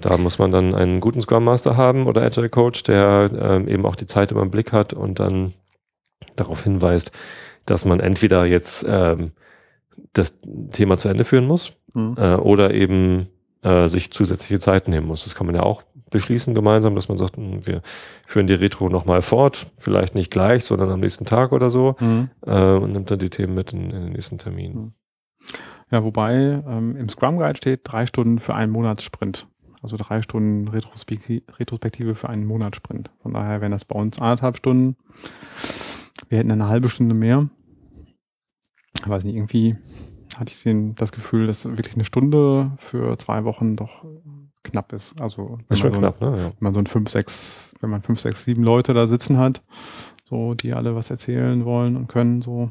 Da 0.00 0.16
muss 0.16 0.38
man 0.38 0.52
dann 0.52 0.74
einen 0.74 1.00
guten 1.00 1.20
Scrum 1.22 1.44
Master 1.44 1.76
haben 1.76 2.06
oder 2.06 2.22
Agile 2.22 2.48
Coach, 2.48 2.82
der 2.84 3.30
ähm, 3.34 3.68
eben 3.68 3.84
auch 3.84 3.96
die 3.96 4.06
Zeit 4.06 4.30
immer 4.30 4.42
im 4.42 4.50
Blick 4.50 4.72
hat 4.72 4.92
und 4.92 5.18
dann 5.18 5.54
darauf 6.36 6.62
hinweist, 6.64 7.10
dass 7.66 7.84
man 7.84 8.00
entweder 8.00 8.44
jetzt 8.44 8.84
ähm, 8.88 9.32
das 10.12 10.38
Thema 10.70 10.96
zu 10.96 11.08
Ende 11.08 11.24
führen 11.24 11.46
muss 11.46 11.72
Mhm. 11.94 12.14
äh, 12.16 12.34
oder 12.36 12.72
eben 12.72 13.28
äh, 13.62 13.86
sich 13.86 14.10
zusätzliche 14.12 14.58
Zeit 14.58 14.88
nehmen 14.88 15.06
muss. 15.06 15.24
Das 15.24 15.34
kann 15.34 15.46
man 15.46 15.54
ja 15.56 15.62
auch 15.62 15.82
beschließen 16.10 16.54
gemeinsam, 16.54 16.94
dass 16.94 17.08
man 17.08 17.18
sagt, 17.18 17.36
hm, 17.36 17.66
wir 17.66 17.82
führen 18.26 18.46
die 18.46 18.54
Retro 18.54 18.88
nochmal 18.88 19.20
fort, 19.20 19.66
vielleicht 19.76 20.14
nicht 20.14 20.30
gleich, 20.30 20.64
sondern 20.64 20.90
am 20.90 21.00
nächsten 21.00 21.24
Tag 21.26 21.52
oder 21.52 21.68
so 21.70 21.96
Mhm. 22.00 22.30
äh, 22.46 22.72
und 22.76 22.92
nimmt 22.92 23.10
dann 23.10 23.18
die 23.18 23.30
Themen 23.30 23.54
mit 23.54 23.72
in, 23.74 23.90
in 23.90 24.02
den 24.04 24.12
nächsten 24.12 24.38
Termin. 24.38 24.74
Mhm. 24.74 24.92
Ja, 25.90 26.02
wobei 26.04 26.62
ähm, 26.66 26.96
im 26.96 27.08
Scrum 27.10 27.36
Guide 27.38 27.56
steht 27.58 27.80
drei 27.84 28.06
Stunden 28.06 28.38
für 28.38 28.54
einen 28.54 28.72
Monatssprint. 28.72 29.46
Also 29.82 29.96
drei 29.96 30.22
Stunden 30.22 30.68
Retrospekti- 30.68 31.42
Retrospektive 31.58 32.14
für 32.14 32.28
einen 32.28 32.46
Monatssprint. 32.46 33.10
Von 33.20 33.34
daher 33.34 33.60
wären 33.60 33.72
das 33.72 33.84
bei 33.84 33.98
uns 33.98 34.20
anderthalb 34.20 34.56
Stunden. 34.56 34.96
Wir 36.28 36.38
hätten 36.38 36.52
eine 36.52 36.68
halbe 36.68 36.88
Stunde 36.88 37.14
mehr. 37.14 37.48
Ich 38.98 39.08
weiß 39.08 39.24
nicht, 39.24 39.34
irgendwie 39.34 39.76
hatte 40.36 40.52
ich 40.52 40.62
den, 40.62 40.94
das 40.94 41.10
Gefühl, 41.12 41.46
dass 41.46 41.64
wirklich 41.64 41.94
eine 41.94 42.04
Stunde 42.04 42.72
für 42.78 43.18
zwei 43.18 43.44
Wochen 43.44 43.74
doch 43.76 44.04
knapp 44.62 44.92
ist. 44.92 45.20
Also 45.20 45.58
wenn 45.58 45.74
Ist 45.74 45.80
schon 45.80 45.90
man 45.90 46.00
so, 46.00 46.12
knapp, 46.12 46.20
ne? 46.20 46.26
Ja. 46.38 46.44
wenn 46.44 46.56
man 46.60 46.74
so 46.74 46.80
ein 46.80 46.86
fünf, 46.86 47.10
sechs, 47.10 47.68
wenn 47.80 47.90
man 47.90 48.02
fünf, 48.02 48.20
sechs, 48.20 48.44
sieben 48.44 48.62
Leute 48.62 48.94
da 48.94 49.08
sitzen 49.08 49.36
hat, 49.36 49.60
so 50.24 50.54
die 50.54 50.72
alle 50.72 50.94
was 50.94 51.10
erzählen 51.10 51.64
wollen 51.64 51.96
und 51.96 52.06
können, 52.06 52.40
so 52.40 52.70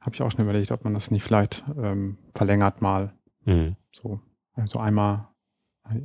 habe 0.00 0.14
ich 0.14 0.22
auch 0.22 0.30
schon 0.32 0.42
überlegt, 0.44 0.72
ob 0.72 0.82
man 0.82 0.94
das 0.94 1.10
nicht 1.10 1.22
vielleicht 1.22 1.64
ähm, 1.80 2.18
verlängert 2.34 2.82
mal. 2.82 3.14
Mhm. 3.44 3.76
So, 3.92 4.20
also 4.54 4.80
einmal, 4.80 5.28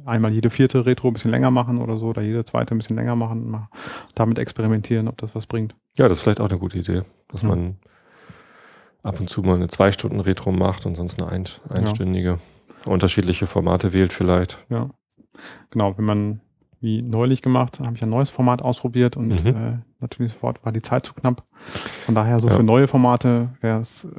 einmal 0.06 0.32
jede 0.32 0.50
vierte 0.50 0.86
Retro 0.86 1.08
ein 1.10 1.14
bisschen 1.14 1.32
länger 1.32 1.52
machen 1.52 1.80
oder 1.82 1.98
so, 1.98 2.08
oder 2.08 2.22
jede 2.22 2.46
zweite 2.46 2.76
ein 2.76 2.78
bisschen 2.78 2.96
länger 2.96 3.16
machen, 3.16 3.50
mal 3.50 3.70
damit 4.16 4.40
experimentieren, 4.40 5.08
ob 5.08 5.18
das 5.18 5.34
was 5.36 5.46
bringt. 5.46 5.74
ja, 5.98 6.08
das 6.08 6.18
ist 6.20 6.24
vielleicht 6.24 6.40
auch 6.42 6.50
eine 6.50 6.60
gute 6.60 6.78
Idee, 6.78 7.04
dass 7.30 7.42
Ja. 7.42 7.50
man 7.50 7.78
ab 9.04 9.20
und 9.20 9.30
zu 9.30 9.42
mal 9.44 9.56
eine 9.56 9.68
zwei 9.68 9.92
Stunden 9.92 10.20
Retro 10.20 10.52
macht 10.52 10.86
und 10.86 10.96
sonst 10.96 11.22
eine 11.22 11.30
ein, 11.32 11.46
einstündige. 11.70 12.40
Ja. 12.86 12.92
Unterschiedliche 12.92 13.48
Formate 13.48 13.94
wählt 13.94 14.14
vielleicht. 14.14 14.64
Ja. 14.70 14.90
Genau, 15.72 15.98
wenn 15.98 16.06
man 16.06 16.42
wie 16.82 17.02
neulich 17.02 17.42
gemacht, 17.42 17.80
habe 17.80 17.96
ich 17.96 18.04
ein 18.04 18.10
neues 18.10 18.30
Format 18.30 18.62
ausprobiert 18.62 19.18
und 19.18 19.28
mhm. 19.28 19.56
äh, 19.56 19.78
natürlich 20.00 20.34
sofort 20.34 20.64
war 20.64 20.72
die 20.72 20.82
Zeit 20.82 21.06
zu 21.06 21.14
knapp. 21.14 21.44
Von 22.06 22.16
daher 22.16 22.40
so 22.40 22.48
ja. 22.48 22.56
für 22.56 22.64
neue 22.64 22.88
Formate 22.88 23.50
wäre 23.62 23.80
es 23.80 24.06
äh, 24.06 24.10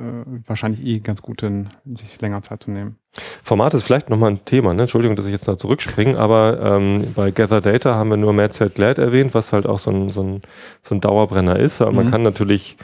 wahrscheinlich 0.47 0.85
eh 0.85 0.99
ganz 0.99 1.23
gut, 1.23 1.43
in, 1.43 1.69
sich 1.95 2.21
länger 2.21 2.43
Zeit 2.43 2.63
zu 2.63 2.71
nehmen. 2.71 2.97
Format 3.43 3.75
ist 3.75 3.85
vielleicht 3.85 4.11
nochmal 4.11 4.33
ein 4.33 4.45
Thema, 4.45 4.75
ne? 4.75 4.83
Entschuldigung, 4.83 5.17
dass 5.17 5.27
ich 5.27 5.33
jetzt 5.33 5.49
da 5.49 5.57
zurückspringe, 5.57 6.19
aber 6.19 6.61
ähm, 6.61 7.13
bei 7.15 7.31
Gather 7.31 7.61
Data 7.61 7.95
haben 7.95 8.11
wir 8.11 8.17
nur 8.17 8.33
Mad 8.33 8.53
Set 8.53 8.75
Glad 8.75 8.99
erwähnt, 8.99 9.35
was 9.35 9.53
halt 9.53 9.67
auch 9.67 9.79
so 9.79 9.91
ein, 9.91 10.09
so 10.11 10.23
ein, 10.23 10.43
so 10.83 10.95
ein 10.95 11.01
Dauerbrenner 11.01 11.59
ist. 11.59 11.81
Aber 11.81 11.93
mhm. 11.93 11.97
man 11.97 12.11
kann 12.11 12.23
natürlich 12.23 12.77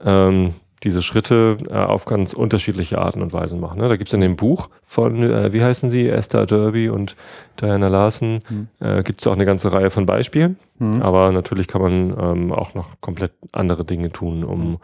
ähm, 0.00 0.54
diese 0.82 1.02
Schritte 1.02 1.58
äh, 1.68 1.74
auf 1.74 2.04
ganz 2.04 2.32
unterschiedliche 2.32 2.98
Arten 2.98 3.20
und 3.22 3.32
Weisen 3.32 3.60
machen. 3.60 3.78
Ne? 3.78 3.88
Da 3.88 3.96
gibt's 3.96 4.12
in 4.12 4.20
dem 4.20 4.36
Buch 4.36 4.70
von, 4.82 5.22
äh, 5.22 5.52
wie 5.52 5.62
heißen 5.62 5.90
sie, 5.90 6.08
Esther 6.08 6.46
Derby 6.46 6.88
und 6.88 7.16
Diana 7.60 7.88
Larsen, 7.88 8.40
mhm. 8.48 8.68
äh, 8.80 9.02
gibt 9.02 9.26
auch 9.26 9.32
eine 9.32 9.44
ganze 9.44 9.72
Reihe 9.72 9.90
von 9.90 10.06
Beispielen. 10.06 10.58
Mhm. 10.78 11.02
Aber 11.02 11.32
natürlich 11.32 11.68
kann 11.68 11.82
man 11.82 12.16
ähm, 12.18 12.52
auch 12.52 12.74
noch 12.74 13.00
komplett 13.00 13.32
andere 13.52 13.84
Dinge 13.84 14.10
tun, 14.10 14.42
um, 14.42 14.78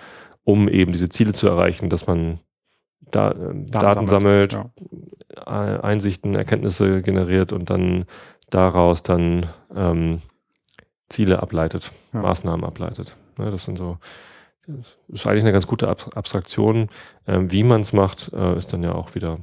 um 0.45 0.69
eben 0.69 0.93
diese 0.93 1.09
Ziele 1.09 1.33
zu 1.33 1.49
erreichen, 1.49 1.89
dass 1.89 2.07
man 2.07 2.41
da, 3.01 3.31
äh, 3.31 3.35
Daten, 3.35 3.71
Daten, 3.71 4.07
sammelt, 4.07 4.53
ja. 4.53 4.67
Einsichten, 5.45 6.35
Erkenntnisse 6.35 7.03
generiert 7.03 7.53
und 7.53 7.69
dann 7.69 8.05
daraus 8.51 9.03
dann 9.03 9.47
ähm, 9.75 10.23
Ziele 11.09 11.43
ableitet, 11.43 11.93
ja. 12.13 12.21
Maßnahmen 12.21 12.65
ableitet. 12.65 13.17
Ne? 13.39 13.51
Das 13.51 13.65
sind 13.65 13.79
so 13.79 13.99
das 14.67 14.99
ist 15.09 15.27
eigentlich 15.27 15.43
eine 15.43 15.53
ganz 15.53 15.67
gute 15.67 15.89
Abstraktion. 15.89 16.89
Ähm, 17.27 17.51
wie 17.53 17.63
man 17.63 17.81
es 17.81 17.93
macht, 17.93 18.33
äh, 18.33 18.57
ist 18.57 18.73
dann 18.73 18.83
ja 18.83 18.95
auch 18.95 19.15
wieder 19.15 19.39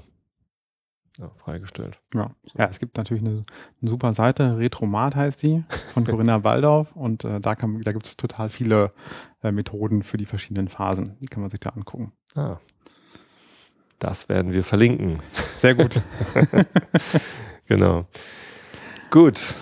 ja, 1.20 1.30
freigestellt. 1.36 2.00
Ja. 2.14 2.32
ja, 2.58 2.68
es 2.68 2.80
gibt 2.80 2.98
natürlich 2.98 3.24
eine, 3.24 3.44
eine, 3.82 3.90
super 3.90 4.14
Seite, 4.14 4.58
Retromat 4.58 5.16
heißt 5.16 5.44
die, 5.44 5.64
von 5.94 6.06
Corinna 6.06 6.44
Waldorf 6.44 6.96
und 6.96 7.24
äh, 7.24 7.40
da, 7.40 7.56
kann, 7.56 7.82
da 7.82 7.92
gibt 7.92 8.06
es 8.06 8.18
total 8.18 8.50
viele 8.50 8.92
äh, 9.44 9.52
Methoden 9.52 10.04
für 10.04 10.18
die 10.18 10.26
verschiedenen 10.26 10.68
Phasen. 10.68 11.18
Die 11.22 11.28
kann 11.28 11.42
man 11.42 11.50
sich 11.50 11.60
da 11.60 11.70
angucken. 11.70 12.14
Ah. 12.36 12.58
Das 14.00 14.28
werden 14.28 14.52
wir 14.52 14.64
verlinken. 14.64 15.22
Sehr 15.60 15.76
gut. 15.76 16.02
genau. 17.68 18.06
Gut. 19.12 19.56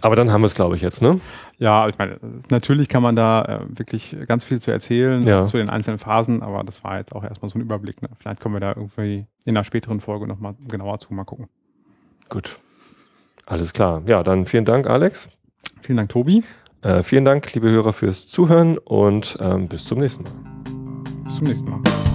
Aber 0.00 0.16
dann 0.16 0.32
haben 0.32 0.42
wir 0.42 0.46
es, 0.46 0.54
glaube 0.54 0.76
ich, 0.76 0.82
jetzt, 0.82 1.02
ne? 1.02 1.20
Ja, 1.58 1.88
ich 1.88 1.98
meine, 1.98 2.18
natürlich 2.48 2.88
kann 2.88 3.02
man 3.02 3.16
da 3.16 3.42
äh, 3.42 3.78
wirklich 3.78 4.16
ganz 4.26 4.44
viel 4.44 4.60
zu 4.60 4.70
erzählen 4.70 5.26
ja. 5.26 5.46
zu 5.46 5.56
den 5.56 5.68
einzelnen 5.68 5.98
Phasen, 5.98 6.42
aber 6.42 6.64
das 6.64 6.82
war 6.84 6.98
jetzt 6.98 7.14
auch 7.14 7.22
erstmal 7.22 7.50
so 7.50 7.58
ein 7.58 7.62
Überblick. 7.62 8.00
Ne? 8.02 8.08
Vielleicht 8.18 8.40
kommen 8.40 8.54
wir 8.54 8.60
da 8.60 8.74
irgendwie 8.74 9.26
in 9.44 9.56
einer 9.56 9.64
späteren 9.64 10.00
Folge 10.00 10.26
nochmal 10.26 10.54
genauer 10.68 11.00
zu, 11.00 11.12
mal 11.12 11.24
gucken. 11.24 11.48
Gut. 12.28 12.58
Alles 13.46 13.72
klar. 13.72 14.02
Ja, 14.06 14.22
dann 14.22 14.46
vielen 14.46 14.64
Dank, 14.64 14.86
Alex. 14.86 15.28
Vielen 15.82 15.96
Dank, 15.96 16.10
Tobi. 16.10 16.44
Äh, 16.82 17.02
vielen 17.02 17.24
Dank, 17.24 17.52
liebe 17.52 17.68
Hörer, 17.68 17.92
fürs 17.92 18.28
Zuhören 18.28 18.78
und 18.78 19.36
ähm, 19.40 19.68
bis 19.68 19.84
zum 19.84 19.98
nächsten 19.98 20.24
Mal. 20.24 20.32
Bis 21.24 21.36
zum 21.36 21.46
nächsten 21.46 21.68
Mal. 21.68 22.09